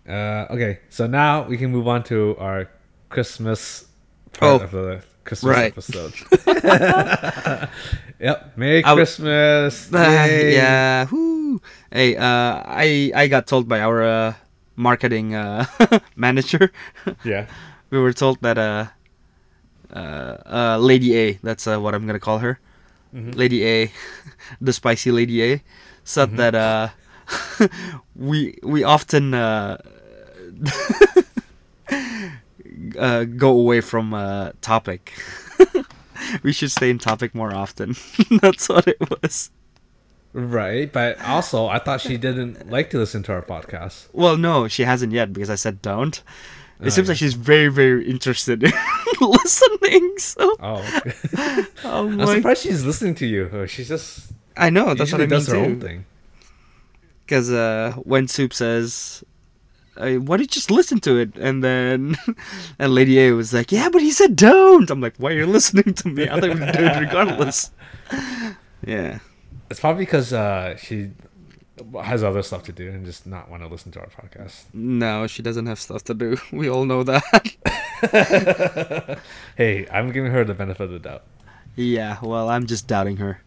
Uh, 0.09 0.46
okay, 0.50 0.80
so 0.88 1.07
now 1.07 1.46
we 1.46 1.57
can 1.57 1.70
move 1.70 1.86
on 1.86 2.03
to 2.05 2.36
our 2.38 2.68
Christmas 3.09 3.86
part 4.32 4.61
Oh, 4.61 4.64
of 4.64 4.70
the 4.72 5.03
Christmas 5.24 5.50
right. 5.57 5.70
episode. 5.72 6.12
yep. 8.18 8.57
Merry 8.57 8.82
w- 8.82 8.96
Christmas. 8.96 9.90
Yay. 9.94 10.55
yeah. 10.55 11.07
Whoo. 11.11 11.61
Hey, 11.90 12.16
uh, 12.16 12.62
I 12.66 13.12
I 13.14 13.28
got 13.28 13.46
told 13.46 13.68
by 13.68 13.80
our 13.80 14.03
uh, 14.03 14.34
marketing 14.76 15.34
uh, 15.34 15.66
manager. 16.16 16.72
Yeah. 17.24 17.46
we 17.90 17.98
were 18.00 18.12
told 18.12 18.40
that 18.42 18.59
uh, 18.59 18.86
uh, 19.94 20.36
uh, 20.46 20.76
Lady 20.80 21.14
A, 21.16 21.38
that's 21.42 21.66
uh, 21.66 21.78
what 21.78 21.94
I'm 21.94 22.07
gonna 22.07 22.18
call 22.22 22.38
her, 22.40 22.59
Mhm. 23.14 23.36
Lady 23.36 23.61
A, 23.66 23.92
the 24.61 24.72
spicy 24.72 25.12
Lady 25.12 25.42
A, 25.44 25.62
said 26.05 26.32
Mhm. 26.32 26.36
that 26.40 26.55
uh, 26.57 26.88
we 28.16 28.59
we 28.62 28.85
often 28.85 29.35
uh, 29.35 29.79
uh, 32.99 33.25
go 33.25 33.51
away 33.51 33.81
from 33.81 34.14
uh, 34.14 34.53
topic. 34.61 35.12
we 36.43 36.53
should 36.53 36.70
stay 36.70 36.91
in 36.91 36.99
topic 36.99 37.35
more 37.35 37.55
often. 37.55 37.95
that's 38.41 38.68
what 38.68 38.87
it 38.89 38.99
was. 39.23 39.51
Right, 40.35 40.91
but 40.91 41.20
also 41.23 41.66
I 41.66 41.79
thought 41.79 42.01
she 42.01 42.16
didn't 42.16 42.70
like 42.70 42.89
to 42.91 42.99
listen 42.99 43.23
to 43.25 43.33
our 43.33 43.43
podcast. 43.43 44.09
Well, 44.12 44.37
no, 44.39 44.66
she 44.66 44.85
hasn't 44.85 45.12
yet 45.12 45.33
because 45.33 45.51
I 45.51 45.57
said 45.57 45.83
don't. 45.83 46.16
It 46.81 46.87
Oh, 46.87 46.89
seems 46.89 47.07
yeah. 47.07 47.12
like 47.12 47.18
she's 47.18 47.35
very, 47.35 47.68
very 47.68 48.09
interested 48.11 48.62
in 48.64 48.73
listening. 49.20 50.14
So, 50.18 50.57
Oh, 50.59 50.77
okay. 51.07 51.12
oh 51.85 52.09
I'm 52.09 52.27
surprised 52.27 52.62
she's 52.62 52.85
listening 52.85 53.14
to 53.16 53.27
you. 53.27 53.66
She's 53.66 53.89
just 53.89 54.33
I 54.57 54.70
know 54.70 54.95
that's 54.95 55.12
what 55.12 55.20
I 55.20 55.25
mean 55.25 55.31
does 55.31 55.49
her 55.49 55.57
own 55.57 55.81
thing. 55.81 56.07
Because 57.33 57.51
uh, 57.51 57.95
when 58.05 58.28
Soup 58.28 58.53
says, 58.53 59.24
uh, 59.97 60.11
"Why 60.20 60.37
don't 60.37 60.41
you 60.41 60.47
just 60.49 60.70
listen 60.70 61.01
to 61.01 61.16
it?" 61.16 61.35
and 61.39 61.64
then 61.64 62.14
and 62.78 62.95
Lady 62.95 63.18
A 63.20 63.33
was 63.33 63.55
like, 63.55 63.72
"Yeah, 63.72 63.89
but 63.89 64.03
he 64.03 64.11
said 64.11 64.37
don't." 64.37 64.91
I'm 64.91 65.01
like, 65.01 65.14
"Why 65.16 65.30
are 65.30 65.39
you 65.39 65.47
listening 65.47 65.95
to 65.95 66.09
me? 66.09 66.28
I 66.28 66.39
thought 66.39 66.51
we 66.51 66.57
do 66.61 66.85
it 66.85 67.01
regardless." 67.01 67.70
yeah, 68.87 69.20
It's 69.70 69.80
probably 69.80 70.05
because 70.05 70.35
uh, 70.35 70.76
she 70.76 71.12
has 72.05 72.22
other 72.22 72.43
stuff 72.43 72.64
to 72.64 72.72
do 72.72 72.91
and 72.91 73.07
just 73.07 73.26
not 73.26 73.49
want 73.49 73.62
to 73.62 73.66
listen 73.68 73.91
to 73.93 74.01
our 74.01 74.09
podcast. 74.09 74.64
no, 74.74 75.26
she 75.26 75.43
doesn't 75.43 75.64
have 75.64 75.80
stuff 75.80 76.05
to 76.05 76.12
do. 76.14 76.37
We 76.53 76.68
all 76.68 76.85
know 76.85 77.03
that. 77.05 79.18
hey, 79.57 79.87
I'm 79.91 80.12
giving 80.12 80.33
her 80.33 80.45
the 80.45 80.53
benefit 80.53 80.85
of 80.85 80.91
the 80.91 80.99
doubt. 80.99 81.22
yeah, 81.76 82.18
well, 82.20 82.51
I'm 82.51 82.66
just 82.66 82.87
doubting 82.87 83.16
her. 83.16 83.41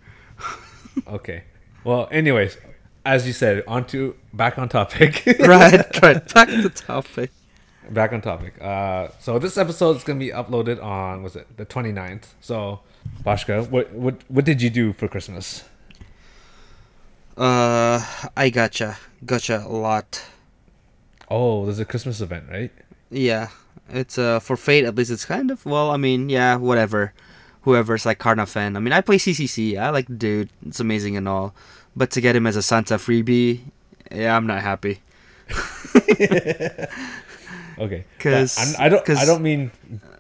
Okay. 1.06 1.44
Well, 1.84 2.08
anyways, 2.10 2.58
as 3.06 3.28
you 3.28 3.34
said, 3.34 3.64
on 3.68 3.86
to 3.88 4.16
back 4.34 4.58
on 4.58 4.68
topic. 4.68 5.24
right, 5.40 6.02
right. 6.02 6.34
Back 6.34 6.48
to 6.50 6.70
topic. 6.70 7.32
back 7.90 8.12
on 8.12 8.22
topic. 8.22 8.60
Uh, 8.62 9.10
so 9.20 9.38
this 9.40 9.58
episode 9.58 9.96
is 9.98 10.04
gonna 10.04 10.20
be 10.20 10.30
uploaded 10.32 10.84
on 10.84 11.24
was 11.24 11.36
it 11.36 11.56
the 11.58 11.66
29th? 11.66 12.24
So, 12.42 12.82
Bashka, 13.24 13.70
what 13.70 13.92
what 13.94 14.22
what 14.28 14.44
did 14.46 14.62
you 14.62 14.70
do 14.70 14.92
for 14.92 15.08
Christmas? 15.08 15.64
Uh, 17.38 18.04
I 18.36 18.50
gacha, 18.50 18.98
gacha 19.26 19.64
a 19.64 19.70
lot. 19.70 20.26
Oh, 21.30 21.66
there's 21.66 21.80
a 21.80 21.86
Christmas 21.86 22.22
event, 22.22 22.46
right? 22.50 22.72
Yeah, 23.12 23.50
it's 23.90 24.18
uh 24.18 24.40
for 24.40 24.58
Fate 24.58 24.86
at 24.86 24.96
least 24.96 25.12
it's 25.12 25.26
kind 25.26 25.52
of 25.52 25.66
well. 25.66 25.92
I 25.92 25.98
mean, 25.98 26.30
yeah, 26.30 26.56
whatever. 26.56 27.14
Whoever's 27.62 28.06
like 28.06 28.20
Karna 28.20 28.46
fan. 28.46 28.78
I 28.78 28.80
mean, 28.80 28.94
I 28.94 29.02
play 29.02 29.18
CCC. 29.18 29.76
I 29.78 29.90
like 29.90 30.06
dude. 30.20 30.50
It's 30.66 30.80
amazing 30.80 31.18
and 31.18 31.28
all, 31.28 31.56
but 31.96 32.12
to 32.12 32.22
get 32.22 32.36
him 32.36 32.46
as 32.48 32.56
a 32.56 32.62
Santa 32.62 32.96
freebie, 32.96 33.62
yeah, 34.12 34.36
I'm 34.36 34.48
not 34.48 34.62
happy. 34.62 35.00
Okay. 37.78 38.06
Because 38.18 38.58
I'm- 38.80 38.90
don't. 38.90 39.10
I 39.10 39.26
don't 39.26 39.42
mean 39.44 39.70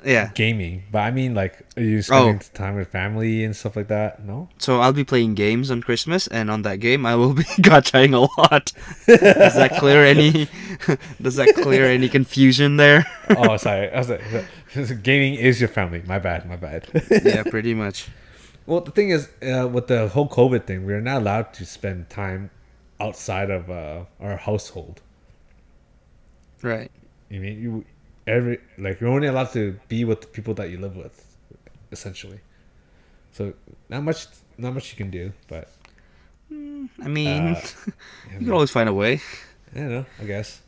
Yeah. 0.03 0.29
gaming, 0.35 0.83
but 0.91 0.99
I 0.99 1.11
mean 1.11 1.33
like 1.33 1.65
are 1.77 1.81
you 1.83 2.01
spending 2.01 2.41
Oh. 2.43 2.53
time 2.53 2.75
with 2.75 2.89
family 2.89 3.45
and 3.45 3.55
stuff 3.55 3.77
like 3.77 3.87
that. 3.87 4.25
No. 4.25 4.49
So 4.57 4.81
I'll 4.81 4.91
be 4.91 5.05
playing 5.05 5.35
games 5.35 5.71
on 5.71 5.81
Christmas, 5.81 6.27
and 6.27 6.51
on 6.51 6.63
that 6.63 6.81
game 6.81 7.05
I 7.05 7.15
will 7.15 7.33
be 7.33 7.43
gachaing 7.63 8.13
a 8.13 8.27
lot. 8.41 8.73
Does 9.07 9.55
that 9.55 9.77
clear 9.79 10.03
any? 10.03 10.49
does 11.21 11.37
that 11.37 11.55
clear 11.55 11.85
any 11.85 12.09
confusion 12.09 12.75
there? 12.75 13.05
oh, 13.29 13.55
sorry. 13.55 13.89
I 13.89 13.99
was 13.99 14.09
like, 14.09 15.01
gaming 15.01 15.35
is 15.35 15.61
your 15.61 15.69
family. 15.69 16.03
My 16.05 16.19
bad. 16.19 16.45
My 16.49 16.57
bad. 16.57 16.87
yeah, 17.23 17.43
pretty 17.43 17.73
much. 17.73 18.09
Well, 18.65 18.81
the 18.81 18.91
thing 18.91 19.09
is, 19.09 19.29
uh, 19.43 19.67
with 19.67 19.87
the 19.87 20.07
whole 20.07 20.27
COVID 20.27 20.65
thing, 20.65 20.85
we're 20.85 21.01
not 21.01 21.21
allowed 21.21 21.53
to 21.55 21.65
spend 21.65 22.09
time 22.09 22.49
outside 22.99 23.49
of 23.51 23.69
uh, 23.69 24.05
our 24.19 24.37
household. 24.37 25.01
Right. 26.61 26.91
You 27.29 27.41
mean 27.41 27.61
you 27.61 27.85
every 28.25 28.59
like 28.77 28.99
you're 28.99 29.09
only 29.09 29.27
allowed 29.27 29.51
to 29.53 29.79
be 29.87 30.03
with 30.03 30.21
the 30.21 30.27
people 30.27 30.53
that 30.55 30.69
you 30.69 30.79
live 30.79 30.95
with, 30.95 31.37
essentially. 31.91 32.39
So 33.33 33.53
not 33.89 34.03
much, 34.03 34.27
not 34.57 34.73
much 34.73 34.91
you 34.91 34.97
can 34.97 35.11
do, 35.11 35.33
but 35.47 35.69
I 36.49 37.07
mean, 37.07 37.55
Uh, 37.55 37.61
you 38.31 38.39
can 38.39 38.51
always 38.51 38.71
find 38.71 38.89
a 38.89 38.93
way. 38.93 39.21
I 39.75 39.79
don't 39.79 39.89
know. 39.89 40.05
I 40.21 40.25
guess. 40.25 40.61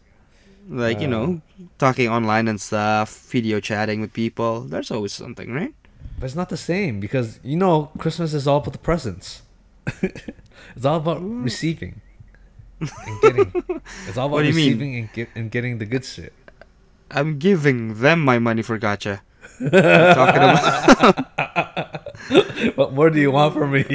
Like 0.69 0.99
you 0.99 1.07
know, 1.07 1.41
talking 1.77 2.09
online 2.09 2.47
and 2.49 2.59
stuff, 2.59 3.09
video 3.31 3.59
chatting 3.61 4.01
with 4.01 4.11
people. 4.11 4.61
There's 4.61 4.91
always 4.91 5.13
something, 5.13 5.51
right? 5.51 5.73
But 6.17 6.25
it's 6.25 6.35
not 6.35 6.49
the 6.49 6.57
same 6.57 6.99
because 6.99 7.39
you 7.43 7.55
know 7.57 7.91
Christmas 7.97 8.33
is 8.33 8.47
all 8.47 8.57
about 8.57 8.73
the 8.73 8.79
presents. 8.79 9.43
it's 10.01 10.83
all 10.85 10.97
about 10.97 11.21
receiving 11.21 12.01
and 12.79 13.21
getting. 13.21 13.51
It's 14.07 14.17
all 14.17 14.25
about 14.25 14.35
What 14.35 14.41
do 14.43 14.49
you 14.49 14.55
mean? 14.55 14.65
receiving 14.67 14.95
and, 14.95 15.13
get, 15.13 15.29
and 15.35 15.51
getting 15.51 15.77
the 15.77 15.85
good 15.85 16.03
shit. 16.05 16.33
I'm 17.11 17.37
giving 17.37 18.01
them 18.01 18.19
my 18.21 18.39
money 18.39 18.61
for 18.63 18.77
gacha. 18.79 19.21
I'm 19.61 19.69
talking 20.15 20.41
about 20.43 22.03
What 22.75 22.93
more 22.93 23.09
do 23.09 23.19
you 23.19 23.31
want 23.31 23.53
from 23.53 23.71
me? 23.71 23.85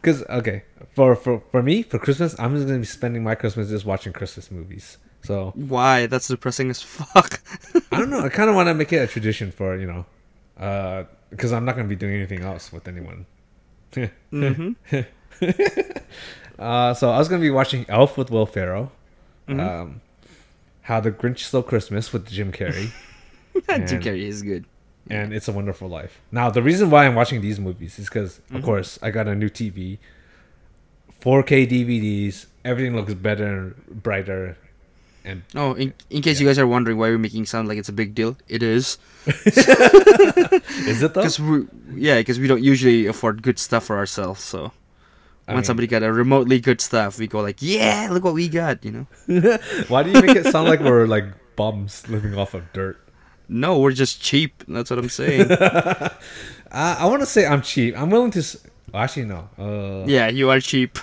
Because 0.00 0.22
okay, 0.28 0.64
for, 0.94 1.16
for 1.16 1.42
for 1.50 1.62
me 1.62 1.82
for 1.82 1.98
Christmas, 1.98 2.38
I'm 2.38 2.54
just 2.54 2.66
gonna 2.66 2.78
be 2.80 2.84
spending 2.86 3.22
my 3.24 3.34
Christmas 3.34 3.68
just 3.70 3.84
watching 3.84 4.12
Christmas 4.12 4.50
movies. 4.50 4.98
So 5.26 5.52
why 5.56 6.06
that's 6.06 6.28
depressing 6.28 6.70
as 6.70 6.80
fuck. 6.82 7.40
I 7.92 7.98
don't 7.98 8.10
know. 8.10 8.20
I 8.20 8.28
kind 8.28 8.48
of 8.48 8.54
want 8.56 8.68
to 8.68 8.74
make 8.74 8.92
it 8.92 8.98
a 8.98 9.06
tradition 9.06 9.50
for 9.52 9.76
you 9.76 9.86
know, 9.86 11.06
because 11.30 11.52
I'm 11.52 11.64
not 11.64 11.76
gonna 11.76 11.88
be 11.88 11.96
doing 11.96 12.14
anything 12.14 12.42
else 12.42 12.72
with 12.72 12.86
anyone. 12.88 13.26
mm-hmm. 13.92 14.72
Uh, 16.58 16.94
so 16.94 17.10
I 17.10 17.18
was 17.18 17.28
gonna 17.28 17.42
be 17.42 17.50
watching 17.50 17.84
Elf 17.88 18.16
with 18.16 18.30
Will 18.30 18.46
Ferrell, 18.46 18.90
Mhm. 19.48 19.60
um, 19.60 20.00
How 20.82 21.00
the 21.00 21.10
Grinch 21.12 21.40
Stole 21.40 21.62
Christmas 21.62 22.12
with 22.12 22.28
Jim 22.30 22.50
Carrey, 22.52 22.92
Jim 23.68 24.00
Carrey 24.00 24.22
is 24.22 24.42
good. 24.42 24.64
and 25.10 25.32
It's 25.34 25.48
a 25.48 25.52
Wonderful 25.52 25.88
Life. 25.88 26.20
Now 26.32 26.48
the 26.50 26.62
reason 26.62 26.88
why 26.90 27.04
I'm 27.06 27.14
watching 27.14 27.40
these 27.42 27.60
movies 27.60 27.98
is 27.98 28.06
because, 28.08 28.38
Mm-hmm. 28.46 28.56
of 28.56 28.62
course, 28.64 28.98
I 29.02 29.10
got 29.10 29.28
a 29.28 29.34
new 29.34 29.50
TV, 29.50 29.98
4K 31.20 31.66
DVDs. 31.68 32.46
Everything 32.64 32.96
looks 32.96 33.12
better 33.14 33.44
and 33.46 34.02
brighter, 34.02 34.56
and 35.26 35.42
Oh, 35.54 35.74
in, 35.74 35.92
in 36.08 36.22
case 36.22 36.40
you 36.40 36.46
guys 36.46 36.58
are 36.58 36.66
wondering 36.66 36.96
why 36.96 37.08
we're 37.10 37.18
making 37.18 37.44
sound 37.46 37.68
like 37.68 37.76
it's 37.78 37.88
a 37.90 37.92
big 37.92 38.14
deal, 38.14 38.36
it 38.48 38.62
is. 38.62 38.96
is 39.26 41.02
it 41.02 41.14
though? 41.14 41.20
Because 41.22 41.40
we, 41.40 41.66
yeah, 41.94 42.18
because 42.18 42.38
we 42.38 42.46
don't 42.46 42.62
usually 42.62 43.06
afford 43.06 43.42
good 43.42 43.58
stuff 43.58 43.84
for 43.84 43.96
ourselves. 43.96 44.42
So 44.42 44.72
I 45.46 45.52
when 45.52 45.56
mean- 45.56 45.64
somebody 45.64 45.86
got 45.86 46.02
a 46.02 46.12
remotely 46.12 46.60
good 46.60 46.80
stuff, 46.80 47.18
we 47.18 47.26
go 47.26 47.40
like, 47.40 47.58
yeah, 47.60 48.08
look 48.10 48.24
what 48.24 48.34
we 48.34 48.48
got. 48.48 48.84
You 48.84 49.06
know? 49.26 49.58
Why 49.88 50.02
do 50.02 50.10
you 50.10 50.20
make 50.22 50.36
it 50.36 50.46
sound 50.46 50.68
like 50.68 50.80
we're 50.80 51.06
like 51.06 51.24
bums 51.56 52.08
living 52.08 52.36
off 52.38 52.54
of 52.54 52.72
dirt? 52.72 52.98
No, 53.48 53.78
we're 53.78 53.92
just 53.92 54.20
cheap. 54.20 54.64
That's 54.66 54.90
what 54.90 54.98
I'm 54.98 55.08
saying. 55.08 55.50
Uh, 55.52 56.08
I 56.72 57.06
want 57.06 57.20
to 57.22 57.26
say 57.26 57.46
I'm 57.46 57.62
cheap. 57.62 57.96
I'm 57.96 58.10
willing 58.10 58.32
to. 58.32 58.40
s- 58.40 58.56
well, 58.92 59.02
actually, 59.04 59.26
no. 59.26 59.48
Uh, 59.58 60.04
yeah, 60.06 60.28
you 60.28 60.50
are 60.50 60.58
cheap. 60.60 60.98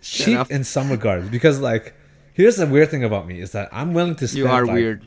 Cheap 0.00 0.50
in 0.50 0.64
some 0.64 0.90
regards 0.90 1.28
because, 1.28 1.60
like, 1.60 1.94
here's 2.38 2.56
the 2.56 2.66
weird 2.66 2.88
thing 2.90 3.04
about 3.04 3.26
me 3.26 3.40
is 3.40 3.52
that 3.52 3.68
I'm 3.72 3.92
willing 3.92 4.14
to 4.16 4.26
spend 4.28 4.38
You 4.38 4.48
are 4.48 4.64
like, 4.64 4.74
weird. 4.74 5.02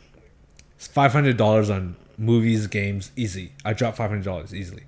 five 0.77 1.11
hundred 1.13 1.37
dollars 1.37 1.69
on 1.71 1.95
movies, 2.17 2.67
games, 2.67 3.11
easy. 3.15 3.53
I 3.65 3.73
drop 3.73 3.95
five 3.95 4.09
hundred 4.11 4.25
dollars 4.25 4.53
easily. 4.53 4.83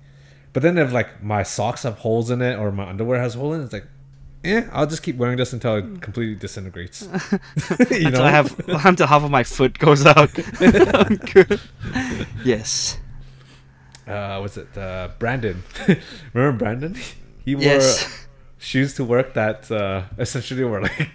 But 0.52 0.62
then 0.62 0.78
if 0.78 0.92
like 0.92 1.22
my 1.22 1.42
socks 1.42 1.82
have 1.82 1.98
holes 1.98 2.30
in 2.30 2.40
it 2.42 2.56
or 2.58 2.70
my 2.70 2.88
underwear 2.88 3.20
has 3.20 3.34
holes 3.34 3.54
in 3.56 3.60
it, 3.62 3.64
it's 3.64 3.72
like, 3.72 3.86
eh, 4.44 4.62
I'll 4.72 4.86
just 4.86 5.02
keep 5.02 5.16
wearing 5.16 5.36
this 5.36 5.52
until 5.52 5.76
it 5.76 6.00
completely 6.00 6.36
disintegrates. 6.36 7.02
you 7.90 8.06
until 8.06 8.22
I 8.22 8.30
have 8.30 8.54
until 8.68 9.06
half 9.08 9.24
of 9.24 9.30
my 9.32 9.42
foot 9.42 9.78
goes 9.78 10.06
out. 10.06 10.30
I'm 10.60 11.16
good. 11.16 11.60
Yes. 12.44 12.98
uh, 14.06 14.38
what's 14.38 14.56
it? 14.56 14.76
Uh, 14.78 15.08
Brandon. 15.18 15.62
Remember 16.34 16.56
Brandon? 16.64 16.94
He 17.44 17.54
wore 17.56 17.64
Yes. 17.64 18.26
shoes 18.58 18.94
to 18.94 19.04
work 19.04 19.34
that 19.34 19.70
uh, 19.70 20.04
essentially 20.18 20.62
were 20.64 20.82
like 20.82 21.10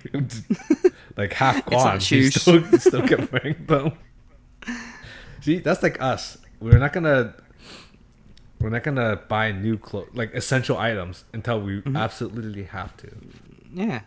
like 1.19 1.33
half 1.33 1.63
gone. 1.69 1.99
He 1.99 2.05
shoes. 2.05 2.41
still, 2.41 2.63
still 2.79 3.07
kept 3.07 3.31
wearing 3.31 3.63
them. 3.67 3.91
See, 5.41 5.59
that's 5.59 5.83
like 5.83 6.01
us. 6.01 6.37
We're 6.59 6.79
not 6.79 6.91
gonna 6.93 7.35
we're 8.59 8.69
not 8.69 8.83
gonna 8.83 9.15
buy 9.27 9.51
new 9.51 9.77
clothes 9.77 10.09
like 10.13 10.33
essential 10.33 10.77
items 10.77 11.25
until 11.33 11.61
we 11.61 11.81
Mm-hmm. 11.81 11.95
absolutely 11.95 12.63
have 12.63 12.95
to. 12.97 13.09
Yeah. 13.73 14.01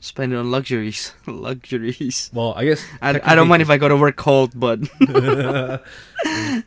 Spend 0.00 0.32
it 0.32 0.36
on 0.36 0.50
luxuries. 0.50 1.14
luxuries. 1.26 2.30
Well, 2.32 2.54
I 2.56 2.64
guess 2.66 2.84
I, 3.02 3.20
I 3.24 3.34
don't 3.34 3.48
mind 3.48 3.62
if 3.62 3.70
I 3.70 3.78
go 3.78 3.88
to 3.88 3.96
work 3.96 4.16
cold, 4.16 4.52
but 4.54 4.80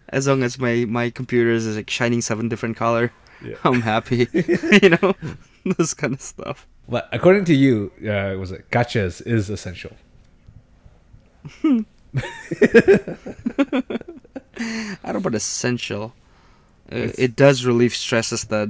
as 0.09 0.27
long 0.27 0.43
as 0.43 0.57
my 0.59 0.85
my 0.87 1.09
computer 1.09 1.51
is 1.51 1.67
like 1.75 1.89
shining 1.89 2.21
seven 2.21 2.49
different 2.49 2.77
color, 2.77 3.11
Yeah. 3.43 3.55
I'm 3.63 3.81
happy. 3.81 4.27
you 4.81 4.89
know, 5.01 5.13
this 5.77 5.93
kind 5.93 6.13
of 6.13 6.21
stuff. 6.21 6.67
but 6.87 7.07
according 7.11 7.45
to 7.45 7.53
you, 7.55 7.91
uh, 8.07 8.35
was 8.39 8.51
it 8.51 8.69
gachas 8.71 9.21
is 9.25 9.49
essential? 9.49 9.95
I 11.63 11.85
don't 15.03 15.13
know 15.13 15.17
about 15.17 15.35
essential. 15.35 16.13
Uh, 16.91 16.95
It's- 16.95 17.19
it 17.19 17.35
does 17.35 17.65
relieve 17.65 17.95
stresses 17.95 18.45
that 18.45 18.69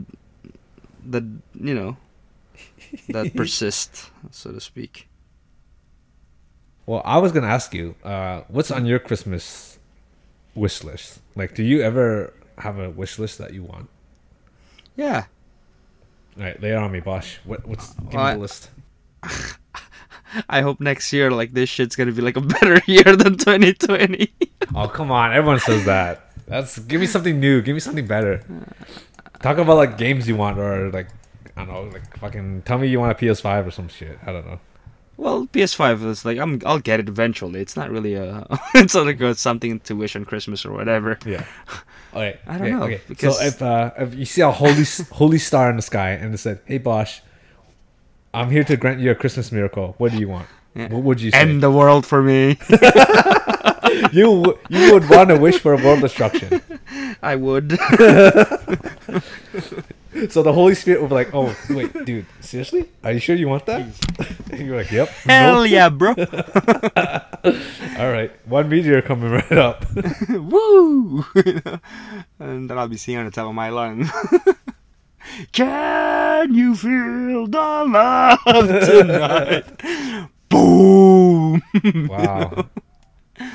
that 1.06 1.24
you 1.56 1.74
know 1.74 1.98
that 3.10 3.34
persist, 3.40 4.10
so 4.32 4.52
to 4.52 4.60
speak. 4.60 5.08
Well, 6.86 7.02
I 7.06 7.18
was 7.20 7.32
gonna 7.32 7.48
ask 7.48 7.74
you, 7.74 7.96
uh, 8.04 8.42
what's 8.48 8.72
on 8.72 8.86
your 8.86 9.00
Christmas 9.00 9.80
wish 10.56 10.84
list? 10.84 11.20
Like, 11.36 11.56
do 11.56 11.64
you 11.64 11.82
ever 11.82 12.34
have 12.58 12.78
a 12.80 12.90
wish 12.90 13.18
list 13.20 13.38
that 13.38 13.54
you 13.54 13.64
want? 13.64 13.90
Yeah. 14.96 15.26
All 16.40 16.46
right, 16.46 16.60
lay 16.62 16.74
on 16.74 16.92
me, 16.92 17.02
Bosch. 17.02 17.38
What, 17.44 17.68
what's 17.68 17.94
give 17.94 18.14
Well, 18.14 18.24
me 18.24 18.30
I- 18.30 18.34
the 18.36 18.40
list? 18.40 18.70
I 20.50 20.62
hope 20.62 20.80
next 20.80 21.12
year, 21.12 21.32
like 21.32 21.54
this 21.54 21.70
shit's 21.70 21.96
gonna 21.96 22.12
be 22.12 22.22
like 22.22 22.38
a 22.38 22.42
better 22.42 22.80
year 22.88 23.04
than 23.16 23.38
2020. 23.38 24.32
Oh, 24.76 24.88
come 24.88 25.10
on, 25.12 25.34
everyone 25.34 25.60
says 25.60 25.86
that. 25.86 26.32
That's 26.46 26.78
give 26.78 27.02
me 27.02 27.08
something 27.08 27.40
new. 27.40 27.60
Give 27.64 27.74
me 27.74 27.80
something 27.80 28.06
better. 28.06 28.44
Talk 29.42 29.58
about 29.58 29.78
like 29.78 29.98
games 29.98 30.28
you 30.28 30.36
want, 30.36 30.60
or 30.60 30.92
like 30.92 31.08
I 31.58 31.66
don't 31.66 31.74
know, 31.74 31.84
like 31.92 32.16
fucking 32.20 32.62
tell 32.64 32.78
me 32.78 32.88
you 32.88 33.00
want 33.00 33.12
a 33.12 33.16
PS5 33.26 33.66
or 33.68 33.72
some 33.72 33.88
shit. 33.88 34.20
I 34.28 34.32
don't 34.32 34.46
know. 34.46 34.60
Well, 35.20 35.48
PS5 35.48 36.06
is 36.08 36.24
like 36.24 36.38
I'm. 36.40 36.62
I'll 36.66 36.80
get 36.80 37.00
it 37.02 37.10
eventually. 37.10 37.60
It's 37.60 37.76
not 37.76 37.92
really 37.92 38.14
a. 38.16 38.48
it's 38.74 38.96
not 38.96 39.06
like 39.06 39.20
a, 39.20 39.36
something 39.36 39.80
to 39.82 39.94
wish 39.96 40.16
on 40.16 40.24
Christmas 40.26 40.66
or 40.66 40.72
whatever. 40.72 41.18
Yeah. 41.26 41.46
Okay. 42.12 42.40
I 42.48 42.58
don't 42.58 42.62
okay, 42.64 42.72
know, 42.72 42.84
Okay. 42.86 43.02
because- 43.08 43.38
So 43.38 43.46
if 43.46 43.62
uh, 43.62 43.92
if 44.00 44.16
you 44.16 44.26
see 44.26 44.42
a 44.42 44.50
holy 44.50 44.84
holy 45.12 45.38
star 45.38 45.70
in 45.70 45.76
the 45.76 45.84
sky 45.84 46.10
and 46.18 46.34
it 46.34 46.40
said, 46.40 46.60
"Hey 46.66 46.80
Bosch, 46.80 47.20
I'm 48.34 48.50
here 48.50 48.64
to 48.64 48.76
grant 48.78 49.00
you 49.00 49.12
a 49.12 49.16
Christmas 49.16 49.52
miracle. 49.52 49.94
What 50.00 50.12
do 50.14 50.18
you 50.18 50.28
want?" 50.28 50.48
Yeah. 50.74 50.88
What 50.90 51.04
would 51.04 51.22
you 51.22 51.30
say? 51.30 51.38
End 51.38 51.62
the 51.62 51.70
world 51.70 52.08
for 52.08 52.24
me. 52.24 52.58
you 54.12 54.58
you 54.74 54.94
would 54.94 55.08
want 55.08 55.30
to 55.30 55.38
wish 55.38 55.60
for 55.60 55.76
world 55.78 56.02
destruction. 56.02 56.62
I 57.22 57.36
would. 57.36 57.78
So 60.30 60.44
the 60.44 60.52
Holy 60.54 60.76
Spirit 60.76 61.02
would 61.02 61.10
be 61.10 61.16
like, 61.16 61.34
"Oh, 61.34 61.56
wait, 61.70 61.94
dude, 62.06 62.26
seriously? 62.42 62.90
Are 63.04 63.12
you 63.12 63.20
sure 63.20 63.36
you 63.36 63.48
want 63.48 63.66
that?" 63.68 63.88
And 64.52 64.60
you're 64.68 64.76
like, 64.78 64.92
"Yep." 64.92 65.08
Hell 65.26 65.66
yeah, 65.66 65.90
bro. 65.90 66.10
All 68.00 68.12
right, 68.12 68.32
one 68.48 68.68
meteor 68.70 69.02
coming 69.02 69.32
right 69.32 69.52
up. 69.54 69.86
Woo! 70.30 71.24
and 72.40 72.70
then 72.70 72.78
I'll 72.78 72.88
be 72.88 72.98
singing 72.98 73.20
on 73.20 73.26
the 73.26 73.32
top 73.32 73.48
of 73.48 73.56
my 73.56 73.70
lung. 73.70 74.10
Can 75.52 76.54
you 76.54 76.76
feel 76.76 77.48
the 77.48 77.86
love 77.88 78.68
tonight? 78.86 79.66
Boom! 80.50 81.62
Wow. 82.10 82.68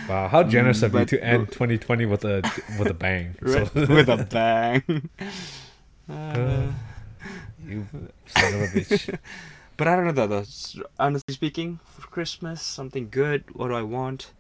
Wow, 0.09 0.29
how 0.29 0.43
generous 0.45 0.83
of 0.83 0.95
you 0.95 1.05
to 1.05 1.23
end 1.23 1.49
2020 1.53 2.07
with 2.07 2.25
a 2.25 2.41
with 2.79 2.89
a 2.89 2.95
bang. 2.95 3.37
Right, 3.41 3.67
So- 3.73 3.87
with 3.87 4.09
a 4.09 4.25
bang. 4.25 5.11
Uh, 6.09 6.67
you 7.67 7.87
son 8.27 8.55
of 8.55 8.61
a 8.63 8.67
bitch. 8.67 9.19
But 9.77 9.89
I 9.89 9.97
don't 9.97 10.05
know 10.07 10.13
though. 10.13 10.29
though. 10.29 10.45
Honestly 11.01 11.35
speaking, 11.35 11.81
for 11.85 12.07
Christmas, 12.07 12.63
something 12.63 13.09
good. 13.11 13.43
What 13.57 13.69
do 13.69 13.75
I 13.75 13.83
want? 13.83 14.31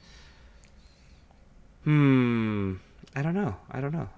Hmm. 1.83 2.75
I 3.17 3.23
don't 3.23 3.35
know. 3.35 3.57
I 3.71 3.81
don't 3.81 3.93
know. 3.93 4.09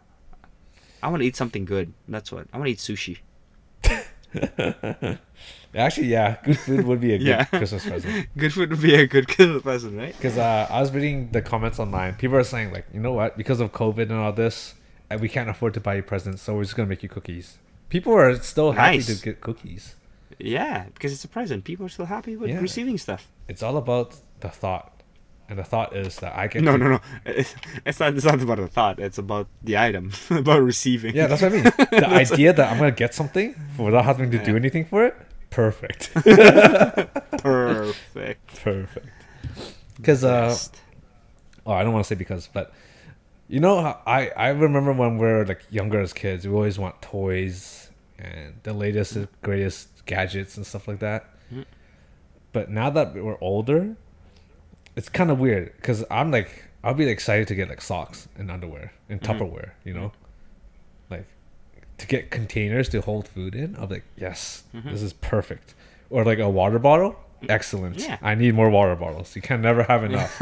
I 1.02 1.08
want 1.08 1.22
to 1.22 1.26
eat 1.26 1.34
something 1.36 1.64
good. 1.64 1.94
That's 2.06 2.30
what. 2.30 2.48
I 2.52 2.58
want 2.58 2.66
to 2.68 2.72
eat 2.72 2.78
sushi. 2.78 3.18
Actually, 5.74 6.06
yeah, 6.08 6.36
good 6.44 6.58
food 6.58 6.86
would 6.86 7.00
be 7.00 7.14
a 7.14 7.18
good 7.18 7.26
Yeah. 7.26 7.44
Christmas 7.44 7.84
present. 7.86 8.28
Good 8.36 8.52
food 8.52 8.70
would 8.70 8.80
be 8.82 8.94
a 8.94 9.06
good 9.06 9.28
Christmas 9.28 9.62
present, 9.62 9.96
right? 9.96 10.14
Because 10.16 10.38
uh, 10.38 10.66
I 10.70 10.80
was 10.80 10.92
reading 10.92 11.30
the 11.32 11.42
comments 11.42 11.78
online. 11.78 12.14
People 12.14 12.36
are 12.36 12.44
saying 12.44 12.72
like, 12.72 12.86
you 12.92 13.00
know 13.00 13.12
what? 13.12 13.36
Because 13.36 13.60
of 13.60 13.72
COVID 13.72 14.02
and 14.10 14.12
all 14.12 14.32
this, 14.32 14.74
we 15.20 15.28
can't 15.28 15.48
afford 15.48 15.74
to 15.74 15.80
buy 15.80 15.94
you 15.96 16.02
presents, 16.02 16.42
so 16.42 16.54
we're 16.54 16.64
just 16.64 16.76
gonna 16.76 16.88
make 16.88 17.02
you 17.02 17.08
cookies. 17.08 17.58
People 17.88 18.12
are 18.14 18.34
still 18.42 18.72
happy 18.72 18.96
Nice. 18.98 19.06
to 19.06 19.22
get 19.24 19.40
cookies. 19.40 19.94
Yeah, 20.38 20.84
because 20.94 21.12
it's 21.12 21.24
a 21.24 21.28
present. 21.28 21.64
People 21.64 21.86
are 21.86 21.88
still 21.88 22.06
happy 22.06 22.36
with 22.36 22.50
Yeah. 22.50 22.60
receiving 22.60 22.98
stuff. 22.98 23.28
It's 23.48 23.62
all 23.62 23.76
about 23.76 24.16
the 24.40 24.48
thought, 24.48 25.02
and 25.48 25.56
the 25.58 25.64
thought 25.64 25.94
is 25.96 26.16
that 26.16 26.36
I 26.36 26.48
get. 26.48 26.62
No, 26.62 26.72
to- 26.72 26.78
no, 26.78 26.88
no. 26.90 27.00
It's 27.24 27.54
it's 27.86 28.00
not. 28.00 28.14
It's 28.14 28.24
not 28.24 28.42
about 28.42 28.58
the 28.58 28.66
thought. 28.66 28.98
It's 28.98 29.18
about 29.18 29.46
the 29.62 29.78
item. 29.78 30.10
about 30.30 30.62
receiving. 30.62 31.14
Yeah, 31.14 31.28
that's 31.28 31.42
what 31.42 31.52
I 31.52 31.54
mean. 31.54 31.62
The 31.90 32.08
idea 32.08 32.52
that 32.52 32.70
I'm 32.72 32.78
gonna 32.78 32.90
get 32.90 33.14
something 33.14 33.54
without 33.78 34.04
having 34.04 34.30
to 34.32 34.38
do 34.44 34.56
anything 34.56 34.84
for 34.84 35.04
it, 35.06 35.14
perfect, 35.50 36.12
perfect. 37.38 38.56
perfect. 38.64 39.06
Because 39.96 40.24
uh, 40.24 40.54
oh, 41.64 41.72
I 41.72 41.82
don't 41.84 41.92
want 41.92 42.04
to 42.04 42.08
say 42.08 42.14
because, 42.16 42.48
but 42.52 42.72
you 43.48 43.60
know, 43.60 43.78
I 44.06 44.30
I 44.36 44.48
remember 44.48 44.92
when 44.92 45.18
we 45.18 45.26
were 45.26 45.44
like 45.46 45.62
younger 45.70 46.00
as 46.00 46.12
kids, 46.12 46.46
we 46.46 46.54
always 46.54 46.78
want 46.78 47.00
toys 47.02 47.90
and 48.18 48.54
the 48.62 48.72
latest 48.72 49.14
and 49.16 49.28
greatest 49.42 50.04
gadgets 50.06 50.56
and 50.56 50.66
stuff 50.66 50.88
like 50.88 51.00
that. 51.00 51.26
Mm. 51.52 51.64
But 52.52 52.70
now 52.70 52.90
that 52.90 53.14
we're 53.14 53.38
older, 53.40 53.96
it's 54.96 55.08
kind 55.08 55.30
of 55.30 55.38
weird 55.38 55.74
because 55.76 56.04
I'm 56.10 56.30
like 56.30 56.64
I'll 56.82 56.94
be 56.94 57.08
excited 57.08 57.48
to 57.48 57.54
get 57.54 57.68
like 57.68 57.80
socks 57.80 58.28
and 58.36 58.50
underwear 58.50 58.92
and 59.08 59.20
Mhm. 59.20 59.26
Tupperware, 59.26 59.70
you 59.84 59.92
know, 59.92 60.12
like 61.10 61.26
to 61.98 62.06
get 62.06 62.30
containers 62.30 62.88
to 62.90 63.00
hold 63.00 63.26
food 63.28 63.54
in. 63.54 63.74
I'm 63.78 63.88
like, 63.88 64.04
yes, 64.16 64.64
Mhm. 64.74 64.90
this 64.92 65.02
is 65.02 65.12
perfect. 65.12 65.74
Or 66.10 66.24
like 66.24 66.38
a 66.38 66.48
water 66.48 66.78
bottle, 66.78 67.16
excellent. 67.48 67.96
Yeah. 67.98 68.18
I 68.22 68.34
need 68.34 68.54
more 68.54 68.70
water 68.70 68.94
bottles. 68.96 69.34
You 69.36 69.42
can 69.42 69.60
never 69.62 69.82
have 69.84 70.04
enough. 70.04 70.40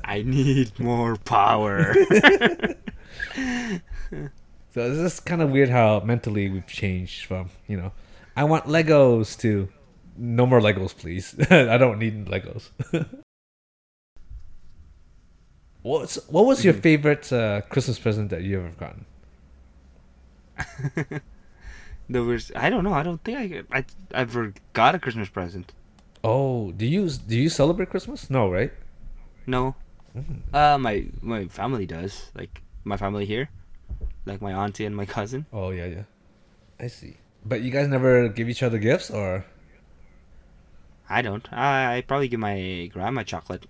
I 0.04 0.22
need 0.22 0.78
more 0.78 1.16
power. 1.16 1.94
So 4.72 4.82
it's 4.88 4.98
just 5.00 5.26
kind 5.26 5.42
of 5.42 5.50
weird 5.50 5.68
how 5.68 5.98
mentally 6.00 6.48
we've 6.48 6.66
changed 6.66 7.24
from, 7.24 7.50
you 7.66 7.76
know, 7.76 7.90
I 8.36 8.44
want 8.44 8.66
Legos 8.66 9.36
to 9.40 9.68
no 10.16 10.46
more 10.46 10.60
Legos, 10.60 10.96
please. 10.96 11.34
I 11.50 11.76
don't 11.76 11.98
need 11.98 12.26
Legos. 12.26 12.70
What's 15.82 16.16
what 16.28 16.44
was 16.46 16.64
your 16.64 16.74
Mhm. 16.74 16.82
favorite 16.82 17.32
uh, 17.32 17.62
Christmas 17.62 17.98
present 17.98 18.30
that 18.30 18.42
you 18.42 18.60
ever 18.60 18.70
gotten? 18.78 19.06
there 22.08 22.22
was. 22.22 22.52
I 22.54 22.70
don't 22.70 22.84
know. 22.84 22.92
I 22.92 23.02
don't 23.02 23.22
think 23.24 23.38
I. 23.38 23.78
I 23.78 23.84
I 24.14 24.20
ever 24.20 24.52
got 24.72 24.94
a 24.94 24.98
Christmas 25.00 25.28
present. 25.28 25.72
Oh, 26.22 26.72
do 26.72 26.86
you 26.86 27.08
do 27.08 27.36
you 27.36 27.48
celebrate 27.48 27.90
Christmas? 27.90 28.28
No, 28.28 28.50
right? 28.50 28.72
No. 29.46 29.74
Mhm. 30.16 30.42
Uh, 30.52 30.78
my 30.78 31.06
my 31.22 31.46
family 31.46 31.86
does. 31.86 32.30
Like 32.34 32.62
my 32.84 32.96
family 32.96 33.24
here, 33.24 33.48
like 34.26 34.42
my 34.42 34.52
auntie 34.52 34.84
and 34.84 34.94
my 34.96 35.06
cousin. 35.06 35.46
Oh 35.52 35.70
yeah, 35.70 35.86
yeah. 35.86 36.04
I 36.78 36.88
see. 36.88 37.16
But 37.44 37.62
you 37.62 37.70
guys 37.70 37.88
never 37.88 38.28
give 38.28 38.48
each 38.48 38.62
other 38.62 38.78
gifts, 38.78 39.10
or 39.10 39.44
I 41.08 41.22
don't. 41.22 41.46
I, 41.52 41.96
I 41.96 42.00
probably 42.02 42.28
give 42.28 42.40
my 42.40 42.90
grandma 42.92 43.22
chocolate, 43.22 43.66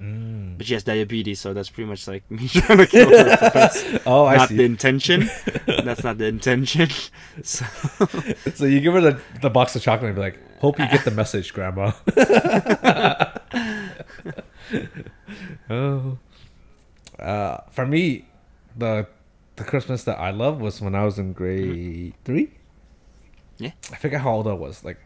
mm. 0.00 0.58
but 0.58 0.66
she 0.66 0.74
has 0.74 0.82
diabetes, 0.82 1.40
so 1.40 1.54
that's 1.54 1.70
pretty 1.70 1.88
much 1.88 2.08
like 2.08 2.28
me 2.30 2.48
trying 2.48 2.78
to 2.78 2.86
kill 2.86 3.10
her. 3.10 3.50
That's 3.54 3.84
oh, 4.06 4.26
I 4.26 4.36
not 4.36 4.48
see. 4.48 4.56
the 4.56 4.64
intention. 4.64 5.30
that's 5.66 6.02
not 6.02 6.18
the 6.18 6.26
intention. 6.26 6.88
So 7.42 7.64
so 8.54 8.64
you 8.64 8.80
give 8.80 8.94
her 8.94 9.00
the, 9.00 9.20
the 9.40 9.50
box 9.50 9.76
of 9.76 9.82
chocolate 9.82 10.08
and 10.08 10.16
be 10.16 10.20
like, 10.20 10.38
"Hope 10.64 10.78
you 10.78 10.88
get 10.88 11.04
the 11.04 11.10
message, 11.10 11.52
Grandma." 11.52 11.92
oh, 15.70 16.18
uh, 17.18 17.58
for 17.70 17.86
me, 17.86 18.26
the 18.76 19.06
the 19.56 19.64
Christmas 19.64 20.04
that 20.04 20.18
I 20.18 20.30
love 20.30 20.60
was 20.60 20.80
when 20.80 20.94
I 20.94 21.04
was 21.04 21.18
in 21.18 21.32
grade 21.32 22.14
three. 22.24 22.50
Yeah. 23.58 23.70
I 23.92 23.96
forget 23.96 24.20
how 24.20 24.32
old 24.32 24.48
I 24.48 24.52
was, 24.52 24.84
like 24.84 24.98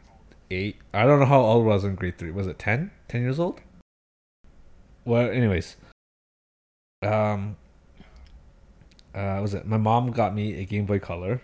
eight. 0.50 0.76
I 0.94 1.04
don't 1.04 1.20
know 1.20 1.26
how 1.26 1.40
old 1.40 1.64
I 1.64 1.68
was 1.68 1.84
in 1.84 1.94
grade 1.94 2.18
three. 2.18 2.30
Was 2.30 2.46
it 2.46 2.58
10? 2.58 2.90
10 3.08 3.20
years 3.20 3.38
old? 3.38 3.60
Well, 5.04 5.30
anyways, 5.30 5.76
um, 7.02 7.56
uh, 9.14 9.38
was 9.40 9.54
it 9.54 9.66
my 9.66 9.78
mom 9.78 10.10
got 10.10 10.34
me 10.34 10.60
a 10.60 10.64
Game 10.64 10.86
Boy 10.86 10.98
Color, 10.98 11.40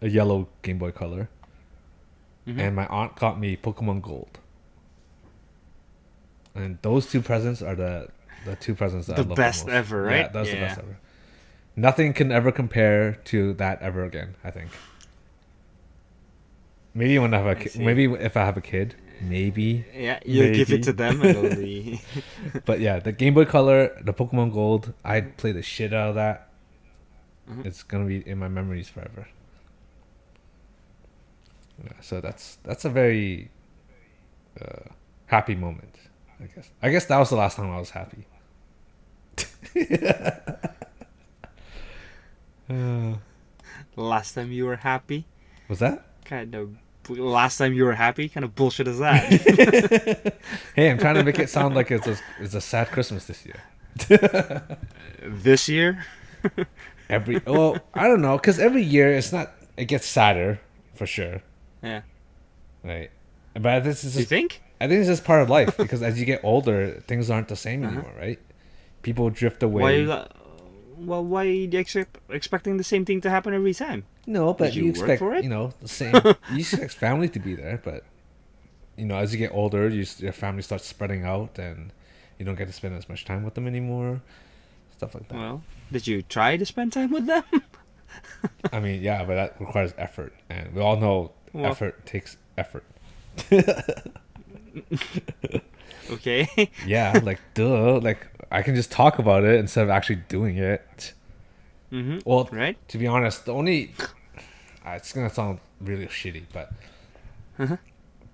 a 0.00 0.08
yellow 0.08 0.48
Game 0.62 0.78
Boy 0.78 0.90
Color, 0.90 1.28
Mhm. 2.46 2.58
and 2.60 2.76
my 2.76 2.86
aunt 2.86 3.16
got 3.16 3.38
me 3.40 3.56
Pokemon 3.56 4.02
Gold. 4.02 4.38
And 6.54 6.78
those 6.82 7.10
two 7.10 7.20
presents 7.22 7.62
are 7.62 7.74
the 7.74 8.08
the 8.44 8.56
two 8.56 8.74
presents 8.74 9.06
that 9.06 9.18
I 9.18 9.22
The 9.22 9.34
best 9.34 9.66
most. 9.66 9.74
ever, 9.74 10.04
Yeah, 10.10 10.16
right? 10.22 10.32
that's 10.32 10.50
the 10.50 10.56
best 10.56 10.78
ever. 10.78 10.98
Nothing 11.76 12.12
can 12.12 12.30
ever 12.30 12.52
compare 12.52 13.14
to 13.24 13.54
that 13.54 13.80
ever 13.80 14.04
again. 14.04 14.34
I 14.44 14.50
think. 14.50 14.70
Maybe 16.92 17.18
when 17.18 17.34
I 17.34 17.38
have 17.38 17.46
a 17.46 17.54
ki- 17.56 17.82
maybe 17.82 18.04
if 18.04 18.36
I 18.36 18.44
have 18.44 18.56
a 18.56 18.60
kid, 18.60 18.94
maybe. 19.20 19.84
yeah, 19.94 20.20
you 20.24 20.52
give 20.54 20.70
it 20.70 20.82
to 20.84 20.92
them 20.92 21.20
be. 21.20 22.00
But 22.66 22.78
yeah, 22.80 23.00
the 23.00 23.10
Game 23.12 23.34
Boy 23.34 23.46
Color, 23.46 23.98
the 24.02 24.12
Pokemon 24.14 24.52
Gold, 24.52 24.92
I'd 25.04 25.36
play 25.36 25.50
the 25.52 25.62
shit 25.62 25.92
out 25.92 26.10
of 26.10 26.14
that. 26.14 26.48
Mhm. 27.50 27.66
It's 27.66 27.82
gonna 27.82 28.04
be 28.06 28.18
in 28.28 28.38
my 28.38 28.48
memories 28.48 28.88
forever. 28.88 29.26
Yeah, 31.82 31.92
so 32.00 32.20
that's 32.20 32.58
that's 32.62 32.84
a 32.84 32.90
very 32.90 33.50
uh, 34.60 34.90
happy 35.26 35.54
moment, 35.54 35.96
I 36.40 36.44
guess. 36.44 36.70
I 36.82 36.90
guess 36.90 37.06
that 37.06 37.18
was 37.18 37.30
the 37.30 37.36
last 37.36 37.56
time 37.56 37.70
I 37.70 37.78
was 37.78 37.90
happy. 37.90 38.26
Uh, 42.70 43.14
last 43.96 44.34
time 44.34 44.52
you 44.52 44.66
were 44.66 44.76
happy, 44.76 45.26
was 45.68 45.78
that? 45.80 46.06
kind 46.24 46.54
of. 46.54 46.76
Last 47.10 47.58
time 47.58 47.74
you 47.74 47.84
were 47.84 47.92
happy, 47.92 48.30
kind 48.30 48.44
of 48.44 48.54
bullshit 48.54 48.88
is 48.88 48.98
that? 48.98 50.34
Hey, 50.74 50.90
I'm 50.90 50.96
trying 50.96 51.16
to 51.16 51.22
make 51.22 51.38
it 51.38 51.50
sound 51.50 51.74
like 51.74 51.90
it's 51.90 52.06
a, 52.06 52.16
it's 52.40 52.54
a 52.54 52.62
sad 52.62 52.88
Christmas 52.90 53.26
this 53.26 53.44
year. 53.44 53.60
this 55.22 55.68
year, 55.68 56.02
Every 57.10 57.42
well, 57.46 57.76
I 57.92 58.08
don't 58.08 58.22
know, 58.22 58.38
because 58.38 58.58
every 58.58 58.82
year 58.82 59.12
it's 59.12 59.32
not. 59.32 59.52
It 59.76 59.84
gets 59.84 60.06
sadder 60.06 60.60
for 60.94 61.06
sure, 61.06 61.42
yeah. 61.84 62.02
right? 62.82 63.10
But 63.54 63.84
this 63.84 64.02
is 64.04 64.14
Do 64.14 64.20
you 64.20 64.26
think? 64.26 64.62
I 64.80 64.88
think 64.88 64.98
it's 65.00 65.08
just 65.08 65.24
part 65.24 65.42
of 65.42 65.48
life 65.50 65.76
because 65.84 66.02
as 66.02 66.18
you 66.18 66.26
get 66.26 66.40
older, 66.42 67.00
things 67.06 67.30
aren't 67.30 67.48
the 67.48 67.56
same 67.56 67.84
Uh-huh. 67.84 67.92
anymore, 67.94 68.12
right? 68.18 68.38
People 69.02 69.30
drift 69.30 69.62
away. 69.62 70.06
got- 70.06 70.32
Well, 70.98 71.24
why 71.24 71.46
are 71.46 71.50
you 71.50 71.78
expect, 71.78 72.18
expecting 72.30 72.76
the 72.78 72.84
same 72.84 73.04
thing 73.04 73.20
to 73.22 73.30
happen 73.30 73.52
every 73.54 73.74
time? 73.74 74.04
no, 74.26 74.54
but 74.54 74.66
Did 74.66 74.76
you, 74.76 74.84
you 74.84 74.90
expect 74.90 75.20
you 75.22 75.48
know 75.50 75.72
the 75.82 75.88
same. 75.88 76.14
you 76.52 76.58
expect 76.60 76.92
family 77.06 77.28
to 77.28 77.38
be 77.38 77.54
there, 77.54 77.78
but 77.84 78.04
you 78.96 79.04
know 79.04 79.16
as 79.18 79.32
you 79.32 79.38
get 79.38 79.52
older, 79.52 79.88
you, 79.88 80.04
your 80.18 80.32
family 80.32 80.62
starts 80.62 80.86
spreading 80.86 81.24
out, 81.24 81.58
and 81.58 81.92
you 82.38 82.44
don't 82.46 82.56
get 82.56 82.66
to 82.68 82.72
spend 82.72 82.94
as 82.96 83.06
much 83.08 83.24
time 83.24 83.42
with 83.44 83.54
them 83.54 83.66
anymore. 83.66 84.22
Stuff 84.96 85.14
like 85.14 85.28
that. 85.28 85.36
Well, 85.38 85.62
did 85.92 86.06
you 86.06 86.22
try 86.22 86.56
to 86.56 86.64
spend 86.64 86.92
time 86.94 87.10
with 87.10 87.26
them? 87.26 87.44
I 88.72 88.80
mean, 88.80 89.02
yeah, 89.02 89.24
but 89.24 89.34
that 89.34 89.60
requires 89.60 89.92
effort, 89.98 90.32
and 90.48 90.72
we 90.74 90.80
all 90.80 90.96
know 90.96 91.32
Well- 91.54 91.70
effort 91.70 92.04
takes 92.04 92.36
effort. 92.58 92.84
okay. 96.10 96.48
Yeah, 96.86 97.20
like 97.22 97.40
duh, 97.54 97.98
like 97.98 98.26
I 98.50 98.62
can 98.62 98.74
just 98.74 98.90
talk 98.90 99.18
about 99.18 99.44
it 99.44 99.58
instead 99.58 99.84
of 99.84 99.90
actually 99.90 100.20
doing 100.28 100.58
it. 100.58 101.12
mm-hmm. 101.92 102.18
Well, 102.24 102.48
Right. 102.52 102.76
to 102.88 102.98
be 102.98 103.06
honest, 103.06 103.46
the 103.46 103.52
only 103.54 103.92
uh, 104.86 104.90
it's 104.96 105.12
gonna 105.12 105.30
sound 105.30 105.60
really 105.80 106.06
shitty, 106.06 106.44
but 106.52 106.72
Uh-huh. 107.58 107.76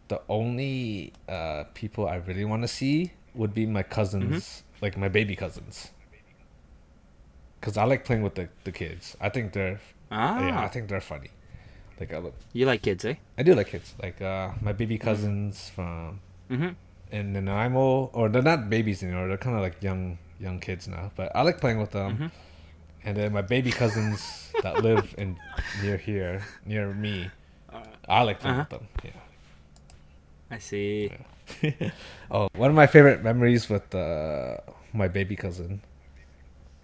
the 0.09 0.21
only 0.29 1.13
uh, 1.29 1.65
people 1.75 2.09
I 2.09 2.17
really 2.17 2.45
want 2.45 2.63
to 2.63 2.69
see 2.69 3.13
would 3.35 3.55
be 3.55 3.67
my 3.67 3.83
cousins, 3.85 4.65
like 4.81 4.97
my 4.97 5.09
baby 5.09 5.37
cousins, 5.37 5.91
because 7.61 7.77
I 7.77 7.85
like 7.85 8.05
playing 8.05 8.23
with 8.23 8.35
the, 8.35 8.49
the 8.65 8.73
kids. 8.73 9.17
I 9.21 9.29
think 9.29 9.53
they're 9.53 9.81
Ah, 10.11 10.45
yeah, 10.45 10.61
I 10.65 10.69
think 10.69 10.89
they're 10.89 11.01
funny. 11.01 11.31
Like 12.01 12.13
I, 12.15 12.19
look, 12.19 12.35
you 12.55 12.65
like 12.67 12.81
kids, 12.83 13.05
eh? 13.05 13.15
I 13.37 13.43
do 13.43 13.55
like 13.55 13.69
kids. 13.69 13.95
Like 14.03 14.21
uh, 14.23 14.53
my 14.61 14.73
baby 14.73 14.97
cousins 14.99 15.69
from 15.71 16.21
Mm-hmm. 16.51 16.71
in 17.13 17.33
Nanaimo, 17.33 18.11
or 18.13 18.29
they're 18.29 18.43
not 18.43 18.69
babies 18.71 19.03
anymore. 19.05 19.29
They're 19.29 19.37
kind 19.39 19.55
of 19.55 19.63
like 19.63 19.83
young 19.83 20.19
young 20.41 20.59
kids 20.59 20.89
now. 20.89 21.13
But 21.15 21.31
I 21.37 21.43
like 21.43 21.61
playing 21.61 21.79
with 21.79 21.91
them. 21.93 22.17
Mhm. 22.19 22.31
And 23.05 23.17
then 23.17 23.33
my 23.33 23.43
baby 23.43 23.71
cousins 23.71 24.53
that 24.63 24.81
live 24.81 25.15
in 25.17 25.37
near 25.83 25.97
here, 25.97 26.43
near 26.67 26.93
me, 26.93 27.31
I 28.09 28.23
like 28.23 28.41
playing 28.41 28.59
Uh-huh. 28.61 28.67
with 28.71 28.81
them. 28.81 28.89
Yeah. 29.05 29.21
I 30.51 30.59
see. 30.59 31.13
oh, 32.31 32.49
one 32.55 32.71
of 32.71 32.77
my 32.77 32.87
favorite 32.87 33.23
memories 33.23 33.69
with 33.69 33.95
uh, 33.95 34.57
my 34.93 35.07
baby 35.09 35.37
cousin 35.37 35.81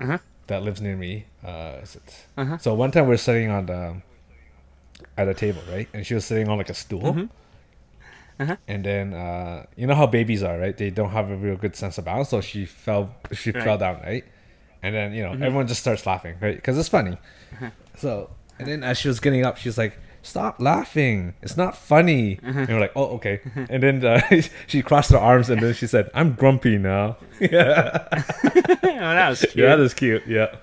Uh-huh. 0.00 0.18
that 0.46 0.62
lives 0.62 0.80
near 0.80 0.96
me. 0.96 1.24
Uh, 1.44 1.80
is 1.82 1.96
it? 1.96 2.26
Uh-huh. 2.36 2.58
So 2.58 2.74
one 2.74 2.90
time 2.92 3.04
we 3.06 3.10
were 3.10 3.16
sitting 3.16 3.50
on 3.50 3.66
the 3.66 3.96
at 5.16 5.28
a 5.28 5.34
table, 5.34 5.62
right? 5.70 5.88
And 5.94 6.06
she 6.06 6.14
was 6.14 6.24
sitting 6.24 6.48
on 6.48 6.58
like 6.58 6.70
a 6.70 6.74
stool. 6.74 7.14
Mhm. 7.14 7.28
Uh-huh. 8.38 8.56
And 8.68 8.84
then 8.84 9.14
uh, 9.14 9.64
you 9.76 9.86
know 9.86 9.94
how 9.94 10.06
babies 10.06 10.42
are, 10.42 10.58
right? 10.58 10.76
They 10.76 10.90
don't 10.90 11.10
have 11.10 11.30
a 11.30 11.36
real 11.36 11.56
good 11.56 11.74
sense 11.74 11.96
of 11.98 12.04
balance, 12.04 12.28
so 12.28 12.40
she 12.40 12.66
fell. 12.66 13.14
She 13.32 13.50
Right. 13.50 13.64
fell 13.64 13.78
down, 13.78 14.00
right? 14.02 14.24
And 14.82 14.94
then 14.94 15.14
you 15.14 15.22
know 15.22 15.30
Mhm. 15.32 15.42
everyone 15.42 15.66
just 15.66 15.80
starts 15.80 16.04
laughing, 16.06 16.34
right? 16.40 16.54
Because 16.56 16.76
it's 16.78 16.88
funny. 16.88 17.16
Uh-huh. 17.54 17.70
So 17.96 18.30
and 18.58 18.68
then 18.68 18.82
as 18.84 18.98
she 18.98 19.08
was 19.08 19.20
getting 19.20 19.42
up, 19.44 19.56
she's 19.56 19.78
like, 19.78 19.98
"Stop 20.22 20.60
laughing! 20.60 21.32
It's 21.42 21.56
not 21.56 21.76
funny." 21.76 22.38
Uh-huh. 22.46 22.60
And 22.60 22.68
we're 22.68 22.80
like, 22.80 22.92
"Oh, 22.94 23.16
okay." 23.16 23.40
And 23.70 23.82
then 23.82 24.04
uh, 24.04 24.20
she 24.66 24.82
crossed 24.82 25.12
her 25.12 25.18
arms, 25.18 25.48
and 25.48 25.60
then 25.62 25.72
she 25.72 25.86
said, 25.86 26.10
"I'm 26.12 26.34
grumpy 26.34 26.76
now." 26.76 27.16
yeah, 27.40 28.04
oh, 28.12 29.12
that 29.16 29.28
was 29.30 29.40
cute. 29.48 29.56
yeah, 29.56 29.76
that's 29.76 29.94
cute. 29.94 30.26
Yeah. 30.26 30.56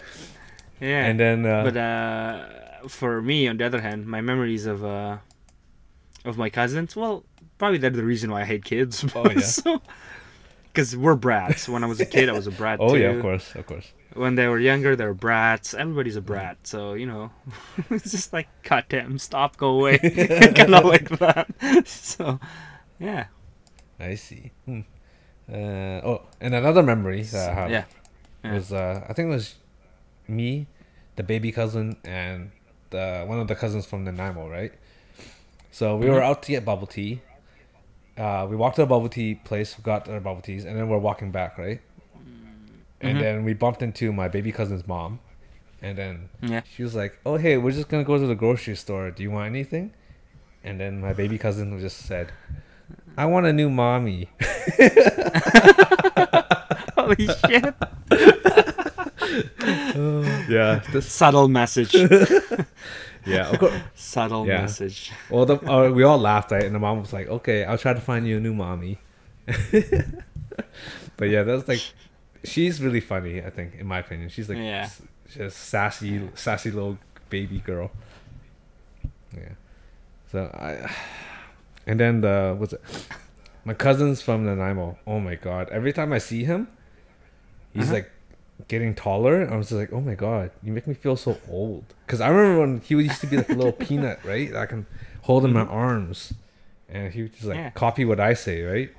Yeah. 0.79 1.05
And 1.05 1.19
then 1.19 1.45
uh, 1.45 1.63
but 1.63 1.77
uh, 1.77 2.45
for 2.87 3.21
me, 3.21 3.47
on 3.47 3.57
the 3.57 3.65
other 3.65 3.81
hand, 3.81 4.07
my 4.07 4.21
memories 4.21 4.65
of 4.65 4.83
uh, 4.83 5.17
of 6.25 6.37
my 6.37 6.49
cousins, 6.49 6.95
well, 6.95 7.25
probably 7.57 7.77
they're 7.77 7.89
the 7.89 8.03
reason 8.03 8.31
why 8.31 8.41
I 8.41 8.45
hate 8.45 8.63
kids. 8.63 9.05
Oh, 9.15 9.29
yeah. 9.29 9.39
so, 9.39 9.81
because 10.65 10.95
we're 10.97 11.15
brats. 11.15 11.69
When 11.69 11.83
I 11.83 11.87
was 11.87 11.99
a 11.99 12.05
kid, 12.05 12.29
I 12.29 12.33
was 12.33 12.47
a 12.47 12.51
brat 12.51 12.79
too. 12.79 12.85
oh 12.85 12.93
too. 12.93 13.01
yeah, 13.01 13.09
of 13.09 13.21
course, 13.21 13.55
of 13.55 13.65
course. 13.65 13.91
When 14.13 14.35
they 14.35 14.47
were 14.47 14.59
younger, 14.59 14.95
they 14.95 15.05
were 15.05 15.13
brats. 15.13 15.73
Everybody's 15.73 16.15
a 16.15 16.21
brat. 16.21 16.57
So 16.63 16.93
you 16.93 17.05
know, 17.05 17.31
it's 17.89 18.11
just 18.11 18.33
like, 18.33 18.47
cut 18.63 18.89
them, 18.89 19.17
stop, 19.17 19.57
go 19.57 19.69
away, 19.69 19.97
kind 20.55 20.75
of 20.75 20.85
like 20.85 21.09
that. 21.19 21.87
So, 21.87 22.39
yeah, 22.99 23.27
I 23.99 24.15
see. 24.15 24.51
Hmm. 24.65 24.81
Uh, 25.51 25.99
oh, 26.03 26.21
and 26.39 26.55
another 26.55 26.81
memory 26.81 27.21
that 27.23 27.49
I 27.49 27.53
have 27.53 27.71
yeah, 27.71 27.83
yeah. 28.43 28.53
was 28.53 28.71
uh, 28.71 29.05
I 29.07 29.13
think 29.13 29.27
it 29.27 29.35
was 29.35 29.55
me, 30.27 30.67
the 31.15 31.23
baby 31.23 31.51
cousin, 31.51 31.97
and 32.03 32.51
the 32.93 33.25
one 33.27 33.39
of 33.43 33.47
the 33.51 33.55
cousins 33.55 33.85
from 33.85 33.99
Nanaimo, 34.05 34.47
right? 34.49 34.71
So 35.71 35.97
we 35.97 36.07
were 36.09 36.21
Mhm. 36.21 36.29
out 36.29 36.43
to 36.43 36.51
get 36.55 36.63
bubble 36.63 36.87
tea. 36.87 37.21
Uh, 38.17 38.45
we 38.49 38.55
walked 38.55 38.75
to 38.77 38.83
a 38.83 38.85
bubble 38.85 39.09
tea 39.09 39.35
place, 39.49 39.75
got 39.91 40.07
our 40.07 40.19
bubble 40.27 40.41
teas, 40.41 40.63
and 40.65 40.77
then 40.77 40.87
we're 40.87 40.99
walking 41.09 41.31
back, 41.31 41.57
right? 41.57 41.81
And 43.01 43.17
Mhm. 43.17 43.21
then 43.25 43.35
we 43.43 43.53
bumped 43.53 43.81
into 43.81 44.13
my 44.13 44.27
baby 44.29 44.51
cousin's 44.51 44.87
mom, 44.87 45.19
and 45.81 45.97
then 45.97 46.29
yeah. 46.41 46.61
she 46.73 46.83
was 46.83 46.93
like, 46.95 47.13
"Oh 47.25 47.35
hey, 47.37 47.57
we're 47.57 47.71
just 47.79 47.89
gonna 47.89 48.03
go 48.05 48.17
to 48.17 48.27
the 48.33 48.35
grocery 48.43 48.75
store. 48.75 49.09
Do 49.11 49.23
you 49.23 49.31
want 49.31 49.47
anything?" 49.47 49.91
And 50.63 50.79
then 50.79 51.01
my 51.01 51.11
baby 51.11 51.37
cousin 51.37 51.77
just 51.79 51.97
said, 52.09 52.31
"I 53.17 53.25
want 53.25 53.45
a 53.47 53.53
new 53.61 53.69
mommy." 53.69 54.29
Holy 56.97 57.27
shit! 57.27 57.73
yeah, 60.49 60.81
this, 60.91 61.05
Subtle 61.11 61.47
message. 61.47 61.93
yeah, 63.25 63.49
of 63.49 63.59
course. 63.59 63.73
Subtle 63.95 64.45
Yeah. 64.47 64.61
message. 64.61 65.11
Well, 65.29 65.45
the, 65.45 65.55
uh, 65.71 65.89
we 65.91 66.03
all 66.03 66.17
laughed, 66.17 66.51
right? 66.51 66.63
And 66.63 66.73
the 66.75 66.79
mom 66.79 66.99
was 67.01 67.13
like, 67.13 67.27
"Okay, 67.27 67.63
I'll 67.65 67.77
try 67.77 67.93
to 67.93 68.01
find 68.01 68.27
you 68.27 68.37
a 68.37 68.39
new 68.39 68.53
mommy." 68.53 68.99
but 71.17 71.29
yeah, 71.29 71.43
that's 71.43 71.67
like, 71.67 71.81
she's 72.43 72.81
really 72.81 72.99
funny. 73.01 73.43
I 73.43 73.49
think, 73.49 73.75
in 73.75 73.87
my 73.87 73.99
opinion, 73.99 74.29
she's 74.29 74.49
like, 74.49 74.57
Yeah. 74.57 74.83
s- 74.83 75.01
just 75.33 75.57
sassy, 75.57 76.29
sassy 76.35 76.71
little 76.71 76.97
baby 77.29 77.59
girl. 77.59 77.91
Yeah. 79.35 79.49
So 80.31 80.45
I, 80.53 80.93
and 81.87 81.99
then 81.99 82.21
the 82.21 82.55
what's 82.57 82.73
it? 82.73 82.81
My 83.65 83.73
cousins 83.73 84.21
from 84.21 84.45
Nanaimo. 84.45 84.97
Oh 85.07 85.19
my 85.19 85.35
god! 85.35 85.69
Every 85.69 85.93
time 85.93 86.11
I 86.11 86.17
see 86.17 86.43
him, 86.43 86.67
he's 87.73 87.85
Uh-huh. 87.85 87.93
like 87.93 88.11
getting 88.67 88.93
taller. 88.95 89.49
I 89.51 89.55
was 89.57 89.69
just 89.69 89.79
like, 89.79 89.91
oh 89.93 90.01
my 90.01 90.15
god, 90.15 90.51
you 90.63 90.71
make 90.71 90.87
me 90.87 90.93
feel 90.93 91.15
so 91.15 91.39
old. 91.49 91.83
Because 92.05 92.21
I 92.21 92.29
remember 92.29 92.59
when 92.61 92.81
he 92.81 92.95
used 92.95 93.21
to 93.21 93.27
be 93.27 93.37
like 93.37 93.49
a 93.49 93.55
little 93.55 93.71
peanut, 93.87 94.19
right? 94.23 94.53
I 94.55 94.65
can 94.65 94.85
hold 95.23 95.45
in 95.45 95.53
my 95.53 95.61
arms, 95.65 96.33
and 96.89 97.13
he 97.13 97.23
would 97.23 97.33
just 97.33 97.45
like 97.45 97.57
Yeah. 97.57 97.69
copy 97.71 98.05
what 98.05 98.19
I 98.19 98.33
say, 98.33 98.61
right? 98.63 98.89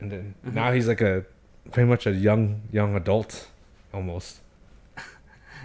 And 0.00 0.10
then 0.12 0.34
Mhm. 0.46 0.54
now 0.54 0.72
he's 0.72 0.86
like 0.88 1.00
a 1.00 1.24
pretty 1.72 1.88
much 1.88 2.06
a 2.06 2.12
young 2.12 2.62
young 2.72 2.94
adult, 2.96 3.48
almost. 3.92 4.40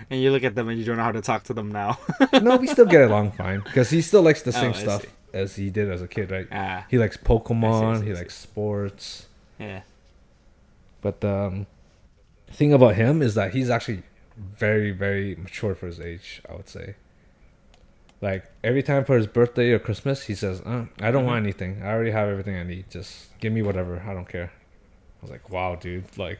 And 0.10 0.20
you 0.22 0.32
look 0.32 0.44
at 0.44 0.56
them 0.56 0.68
and 0.70 0.78
you 0.78 0.84
don't 0.84 0.98
know 0.98 1.04
how 1.04 1.12
to 1.14 1.22
talk 1.22 1.44
to 1.44 1.54
them 1.54 1.72
now. 1.72 1.98
no, 2.42 2.58
we 2.58 2.68
still 2.68 2.86
get 2.86 3.02
along 3.10 3.32
fine 3.34 3.62
because 3.62 3.90
he 3.90 4.02
still 4.02 4.22
likes 4.22 4.42
the 4.42 4.50
Oh, 4.50 4.62
same 4.62 4.74
stuff 4.74 5.04
see. 5.04 5.10
as 5.34 5.56
he 5.56 5.70
did 5.70 5.90
as 5.90 6.02
a 6.02 6.08
kid, 6.08 6.30
right? 6.32 6.48
ah, 6.52 6.86
He 6.90 6.98
likes 6.98 7.16
Pokemon. 7.16 7.98
I 7.98 8.00
see, 8.00 8.06
he 8.06 8.12
I 8.12 8.14
see. 8.16 8.20
likes 8.20 8.36
sports. 8.36 9.28
yeah. 9.60 9.82
But 11.02 11.24
um, 11.24 11.68
thing 12.54 12.74
about 12.74 12.96
him 12.96 13.22
is 13.22 13.36
that 13.36 13.54
he's 13.54 13.70
actually 13.70 14.04
very, 14.38 14.92
very 14.92 15.36
mature 15.36 15.76
for 15.76 15.88
his 15.88 16.00
age. 16.00 16.42
I 16.50 16.54
would 16.56 16.70
say. 16.70 16.96
Like 18.22 18.46
every 18.64 18.82
time 18.84 19.04
for 19.06 19.18
his 19.18 19.28
birthday 19.28 19.72
or 19.72 19.80
Christmas, 19.80 20.24
he 20.24 20.36
says, 20.36 20.62
uh, 20.62 20.86
"I 21.02 21.12
don't 21.12 21.26
want 21.26 21.36
Mhm. 21.44 21.46
anything. 21.46 21.82
I 21.84 21.92
already 21.92 22.12
have 22.12 22.30
everything 22.30 22.56
I 22.56 22.64
need. 22.64 22.90
Just 22.90 23.38
give 23.40 23.52
me 23.52 23.62
whatever. 23.62 24.02
I 24.08 24.14
don't 24.14 24.30
care." 24.30 24.52
I 24.54 25.22
was 25.22 25.30
like, 25.32 25.50
"Wow, 25.50 25.76
dude! 25.76 26.06
Like, 26.18 26.40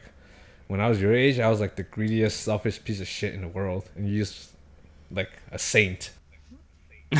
when 0.66 0.80
I 0.80 0.88
was 0.88 1.00
your 1.02 1.14
age, 1.14 1.38
I 1.38 1.48
was 1.50 1.60
like 1.60 1.76
the 1.76 1.82
greediest, 1.82 2.40
selfish 2.40 2.82
piece 2.82 3.00
of 3.00 3.06
shit 3.08 3.34
in 3.34 3.42
the 3.42 3.48
world, 3.48 3.90
and 3.96 4.08
you 4.08 4.18
just 4.18 4.52
like 5.10 5.30
a 5.52 5.58
saint." 5.58 6.12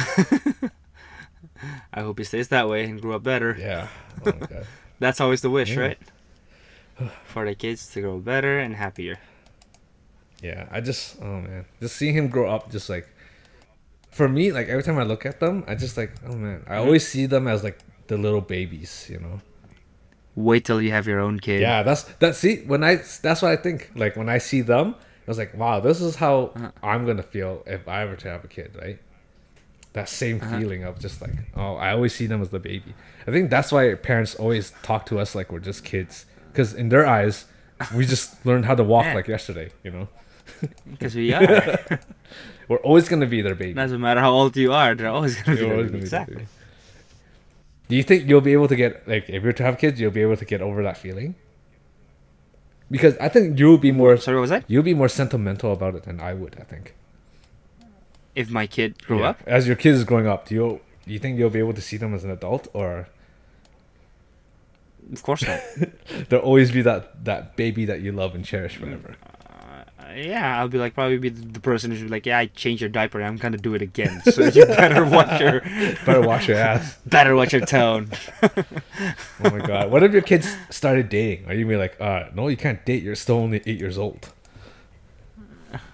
I 1.93 2.01
hope 2.01 2.19
he 2.19 2.25
stays 2.25 2.49
that 2.49 2.69
way 2.69 2.85
and 2.85 3.01
grew 3.01 3.15
up 3.15 3.23
better. 3.23 3.57
Yeah. 3.59 3.89
Oh. 4.27 4.33
That's 4.99 5.21
always 5.21 5.41
the 5.43 5.51
wish, 5.51 5.71
Yeah. 5.71 5.81
right? 5.81 5.99
For 7.25 7.45
the 7.45 7.55
kids 7.55 7.87
to 7.93 8.01
grow 8.01 8.19
better 8.19 8.59
and 8.59 8.75
happier. 8.77 9.19
Yeah, 10.43 10.69
I 10.71 10.81
just 10.81 11.17
oh 11.23 11.41
man, 11.41 11.65
just 11.81 11.97
seeing 11.97 12.15
him 12.15 12.29
grow 12.29 12.51
up, 12.51 12.71
just 12.71 12.89
like 12.91 13.09
for 14.11 14.29
me, 14.29 14.53
like 14.53 14.69
every 14.69 14.83
time 14.83 14.99
I 14.99 15.03
look 15.05 15.25
at 15.27 15.41
them, 15.41 15.65
I 15.67 15.75
just 15.75 15.97
like 15.97 16.13
oh 16.27 16.35
man, 16.35 16.65
I 16.69 16.75
Mhm. 16.77 16.81
always 16.81 17.07
see 17.09 17.27
them 17.27 17.49
as 17.49 17.65
like 17.65 17.79
the 18.09 18.17
little 18.19 18.41
babies, 18.43 19.09
you 19.11 19.19
know. 19.19 19.41
Wait 20.37 20.65
till 20.65 20.83
you 20.83 20.91
have 20.91 21.07
your 21.07 21.21
own 21.21 21.39
kid. 21.41 21.61
Yeah, 21.61 21.83
that's 21.83 22.03
that. 22.21 22.37
See, 22.37 22.59
when 22.67 22.85
I 22.85 22.97
that's 23.23 23.41
what 23.43 23.53
I 23.53 23.57
think. 23.57 23.91
Like 23.95 24.17
when 24.17 24.29
I 24.29 24.39
see 24.39 24.61
them, 24.61 24.95
I 24.99 25.31
was 25.31 25.39
like, 25.39 25.55
wow, 25.57 25.81
this 25.81 26.01
is 26.01 26.17
how 26.17 26.53
Uh-huh. 26.57 26.71
I'm 26.83 27.07
gonna 27.07 27.23
feel 27.23 27.63
if 27.67 27.89
I 27.89 28.03
ever 28.03 28.17
to 28.17 28.29
have 28.29 28.45
a 28.45 28.49
kid, 28.49 28.77
right? 28.81 28.99
That 29.95 30.09
same 30.09 30.41
Uh-huh. 30.43 30.59
feeling 30.59 30.83
of 30.85 30.99
just 30.99 31.23
like 31.23 31.37
oh, 31.57 31.77
I 31.77 31.93
always 31.93 32.15
see 32.15 32.27
them 32.27 32.43
as 32.43 32.51
the 32.51 32.59
baby. 32.59 32.95
I 33.27 33.31
think 33.31 33.49
that's 33.49 33.73
why 33.73 33.95
parents 33.95 34.35
always 34.35 34.73
talk 34.83 35.07
to 35.07 35.19
us 35.21 35.35
like 35.35 35.51
we're 35.53 35.61
just 35.61 35.85
kids, 35.85 36.27
because 36.55 36.73
in 36.75 36.89
their 36.89 37.05
eyes, 37.07 37.47
we 37.95 38.07
just 38.07 38.47
learned 38.49 38.65
how 38.67 38.77
to 38.77 38.85
walk 38.85 39.07
like 39.19 39.27
yesterday, 39.29 39.71
you 39.83 39.91
know. 39.91 40.09
Because 40.91 41.15
we 41.17 41.33
are. 41.35 41.79
We're 42.69 42.79
always 42.89 43.09
gonna 43.09 43.27
be 43.27 43.43
their 43.43 43.55
baby. 43.57 43.75
Doesn't 43.75 44.01
matter 44.01 44.21
how 44.21 44.31
old 44.33 44.57
you 44.57 44.73
are, 44.73 44.95
they're 44.95 45.09
always 45.09 45.35
going 45.43 45.57
to 45.57 45.63
You're 45.63 45.71
be 45.71 45.77
always 45.77 45.91
there. 45.91 45.91
gonna 45.91 46.03
Exactly. 46.03 46.47
Do 47.89 47.97
you 47.97 48.03
think 48.03 48.29
you'll 48.29 48.41
be 48.41 48.53
able 48.55 48.69
to 48.69 48.77
get 48.77 49.07
like 49.09 49.29
if 49.29 49.43
you're 49.43 49.53
to 49.61 49.63
have 49.65 49.77
kids, 49.79 50.01
you'll 50.01 50.11
be 50.21 50.23
able 50.23 50.37
to 50.37 50.45
get 50.45 50.61
over 50.63 50.83
that 50.83 50.97
feeling? 50.97 51.35
Because 52.91 53.17
I 53.19 53.29
think 53.29 53.59
you'll 53.59 53.79
be 53.79 53.93
more 53.93 54.17
Sorry, 54.17 54.37
what 54.37 54.43
was 54.43 54.51
that? 54.51 54.65
you'll 54.69 54.83
be 54.93 54.95
more 54.95 55.09
sentimental 55.09 55.73
about 55.73 55.95
it 55.95 56.05
than 56.05 56.21
I 56.21 56.33
would. 56.35 56.57
I 56.61 56.65
think. 56.65 56.95
If 58.35 58.51
my 58.51 58.67
kid 58.67 59.03
grew 59.07 59.21
Yeah. 59.21 59.31
up? 59.31 59.41
as 59.47 59.67
your 59.67 59.77
kid 59.77 59.95
is 59.95 60.05
growing 60.05 60.27
up. 60.27 60.49
Do 60.49 60.55
you 60.55 60.81
do 61.07 61.13
you 61.13 61.19
think 61.19 61.39
you'll 61.39 61.51
be 61.51 61.59
able 61.59 61.75
to 61.75 61.83
see 61.83 61.97
them 61.99 62.15
as 62.15 62.25
an 62.25 62.31
adult, 62.31 62.69
or 62.73 63.09
Of 65.13 65.23
course 65.23 65.43
not. 65.47 65.61
there'll 66.29 66.45
always 66.45 66.71
be 66.73 66.83
that 66.83 67.25
that 67.25 67.57
baby 67.57 67.85
that 67.85 68.01
you 68.01 68.13
love 68.13 68.35
and 68.35 68.45
cherish 68.45 68.77
forever? 68.77 69.17
Uh, 69.99 70.13
yeah, 70.17 70.59
I'll 70.59 70.69
be 70.69 70.79
like 70.79 70.95
probably 70.95 71.19
be 71.19 71.29
the 71.29 71.61
person 71.61 71.91
who's 71.91 72.03
like, 72.11 72.27
yeah, 72.27 72.39
I 72.39 72.47
changed 72.47 72.81
your 72.81 72.91
diaper. 72.91 73.23
I'm 73.23 73.37
gonna 73.37 73.59
do 73.59 73.75
it 73.75 73.83
again. 73.83 74.23
So 74.23 74.45
you 74.45 74.65
better 74.81 75.05
watch 75.05 75.41
your 75.41 75.61
Better 76.07 76.23
watch 76.23 76.49
your 76.49 76.57
ass. 76.59 76.97
better 77.07 77.35
watch 77.35 77.53
your 77.53 77.67
tone. 77.67 78.11
Oh 78.43 79.51
my 79.51 79.61
god! 79.61 79.91
What 79.91 80.03
if 80.03 80.13
your 80.13 80.23
kids 80.23 80.57
started 80.71 81.09
dating? 81.09 81.47
Are 81.47 81.55
you 81.55 81.65
gonna 81.65 81.75
be 81.75 81.79
like, 81.79 82.01
uh, 82.01 82.31
no, 82.35 82.49
you 82.49 82.57
can't 82.57 82.85
date. 82.85 83.03
You're 83.03 83.15
still 83.17 83.37
only 83.37 83.61
eight 83.67 83.79
years 83.79 83.99
old. 83.99 84.33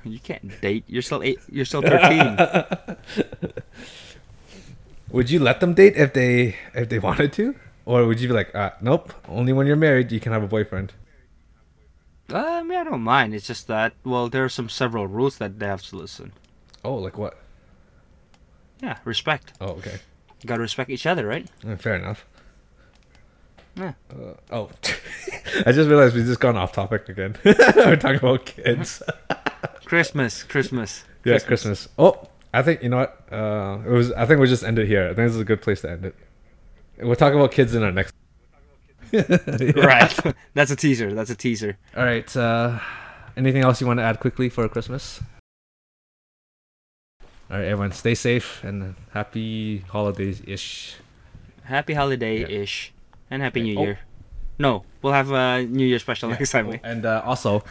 You 0.05 0.19
can't 0.21 0.61
date. 0.61 0.85
You're 0.87 1.03
still 1.03 1.23
eight. 1.23 1.41
You're 1.51 1.65
still 1.65 1.83
thirteen. 1.83 2.37
Would 5.11 5.31
you 5.31 5.41
let 5.41 5.61
them 5.61 5.75
date 5.75 5.97
if 5.97 6.13
they 6.13 6.55
if 6.75 6.89
they 6.89 6.99
wanted 6.99 7.33
to, 7.35 7.55
or 7.87 8.07
would 8.07 8.20
you 8.20 8.28
be 8.28 8.35
like, 8.35 8.55
uh, 8.55 8.70
nope, 8.81 9.12
only 9.28 9.53
when 9.53 9.66
you're 9.66 9.76
married 9.76 10.12
you 10.12 10.20
can 10.20 10.33
have 10.33 10.43
a 10.43 10.49
boyfriend? 10.49 10.93
Uh, 12.33 12.37
I 12.39 12.62
mean, 12.62 12.78
I 12.78 12.85
don't 12.85 13.03
mind. 13.03 13.35
It's 13.35 13.47
just 13.47 13.66
that 13.66 13.95
well, 14.05 14.28
there 14.28 14.45
are 14.45 14.49
some 14.49 14.68
several 14.68 15.07
rules 15.07 15.39
that 15.39 15.59
they 15.59 15.66
have 15.66 15.83
to 15.83 15.97
listen. 15.97 16.33
Oh, 16.85 16.95
like 16.95 17.18
what? 17.18 17.39
Yeah, 18.83 18.99
respect. 19.05 19.53
Oh, 19.61 19.70
okay, 19.78 19.99
You 20.41 20.47
gotta 20.47 20.62
respect 20.62 20.91
each 20.91 21.07
other, 21.07 21.26
right? 21.26 21.49
Fair 21.78 21.97
enough. 21.97 22.24
Yeah. 23.76 23.93
Uh, 24.11 24.35
oh, 24.51 24.70
I 25.66 25.72
just 25.72 25.89
realized 25.89 26.14
we 26.14 26.22
just 26.22 26.41
gone 26.41 26.57
off 26.57 26.72
topic 26.72 27.09
again. 27.09 27.37
We're 27.45 27.97
talking 27.97 28.16
about 28.16 28.47
kids. 28.47 29.03
Christmas, 29.85 30.43
Christmas. 30.45 31.05
yeah, 31.24 31.39
Christmas. 31.41 31.89
Oh, 31.99 32.28
I 32.55 32.62
think 32.62 32.83
you 32.83 32.89
know 32.89 32.99
what. 32.99 33.33
Uh, 33.33 33.78
it 33.85 33.91
was. 33.91 34.12
I 34.12 34.24
think 34.26 34.39
we'll 34.39 34.49
just 34.49 34.64
end 34.64 34.78
it 34.78 34.87
here. 34.87 35.05
I 35.05 35.09
think 35.09 35.28
this 35.28 35.35
is 35.35 35.41
a 35.41 35.45
good 35.45 35.62
place 35.62 35.81
to 35.83 35.91
end 35.91 36.05
it. 36.05 36.14
We'll 37.03 37.16
talk 37.16 37.32
about 37.34 37.53
kids 37.53 37.74
in 37.74 37.82
our 37.82 37.92
next. 37.92 38.14
Right. 39.12 40.34
That's 40.55 40.70
a 40.70 40.76
teaser. 40.76 41.12
That's 41.14 41.30
a 41.30 41.34
teaser. 41.34 41.76
All 41.96 42.05
right. 42.05 42.36
Uh, 42.36 42.78
anything 43.36 43.62
else 43.62 43.80
you 43.80 43.86
want 43.86 43.98
to 43.98 44.05
add 44.05 44.20
quickly 44.20 44.48
for 44.48 44.68
Christmas? 44.68 45.20
All 47.51 47.57
right, 47.59 47.64
everyone, 47.66 47.90
stay 47.90 48.14
safe 48.14 48.62
and 48.62 48.94
happy 49.12 49.78
holidays 49.88 50.40
ish. 50.46 50.94
Happy 51.64 51.94
holiday 51.94 52.42
ish. 52.42 52.92
And 53.30 53.42
Happy 53.42 53.62
New 53.62 53.78
Oh. 53.78 53.82
Year. 53.82 53.98
No, 54.59 54.84
we'll 55.03 55.12
have 55.12 55.32
a 55.32 55.64
New 55.64 55.84
Year 55.86 55.98
special 55.98 56.28
next 56.30 56.51
time. 56.53 56.68
we- 56.68 56.80
And 56.84 57.05
uh, 57.07 57.22
also, 57.24 57.64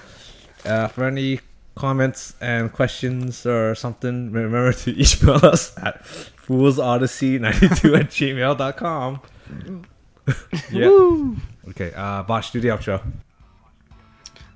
uh, 0.65 0.88
for 0.89 1.05
any 1.05 1.39
comments 1.75 2.34
and 2.41 2.73
questions 2.73 3.45
or 3.45 3.75
something, 3.75 4.32
remember 4.32 4.73
to 4.73 4.91
email 5.23 5.45
us 5.45 5.77
at 5.77 6.05
foolsodyssey92 6.50 8.00
at 8.00 8.10
gmail.com. 8.10 9.22
yeah. 10.72 10.88
Woo! 10.88 11.38
Okay, 11.70 11.93
uh, 11.95 12.24
Bosch, 12.24 12.50
do 12.52 12.60
the 12.60 12.70
outro. 12.70 13.02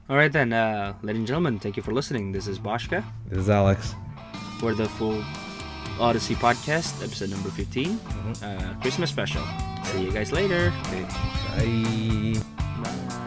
All 0.10 0.18
right 0.18 0.32
then, 0.32 0.52
uh, 0.54 0.94
ladies 1.02 1.20
and 1.20 1.28
gentlemen, 1.28 1.60
thank 1.60 1.78
you 1.78 1.84
for 1.84 1.94
listening. 1.94 2.32
This 2.32 2.48
is 2.48 2.60
Boschka. 2.60 3.04
This 3.30 3.40
is 3.40 3.50
Alex. 3.50 3.96
for 4.60 4.74
the 4.74 4.88
Fools 4.88 5.24
Odyssey 6.00 6.36
podcast, 6.36 7.04
episode 7.04 7.30
number 7.30 7.50
15, 7.50 7.98
Mhm. 8.00 8.44
uh, 8.44 8.82
Christmas 8.82 9.10
special. 9.10 9.44
See 9.86 10.04
you 10.06 10.12
guys 10.12 10.32
later. 10.32 10.72
Okay, 10.88 11.04
bye. 12.84 13.23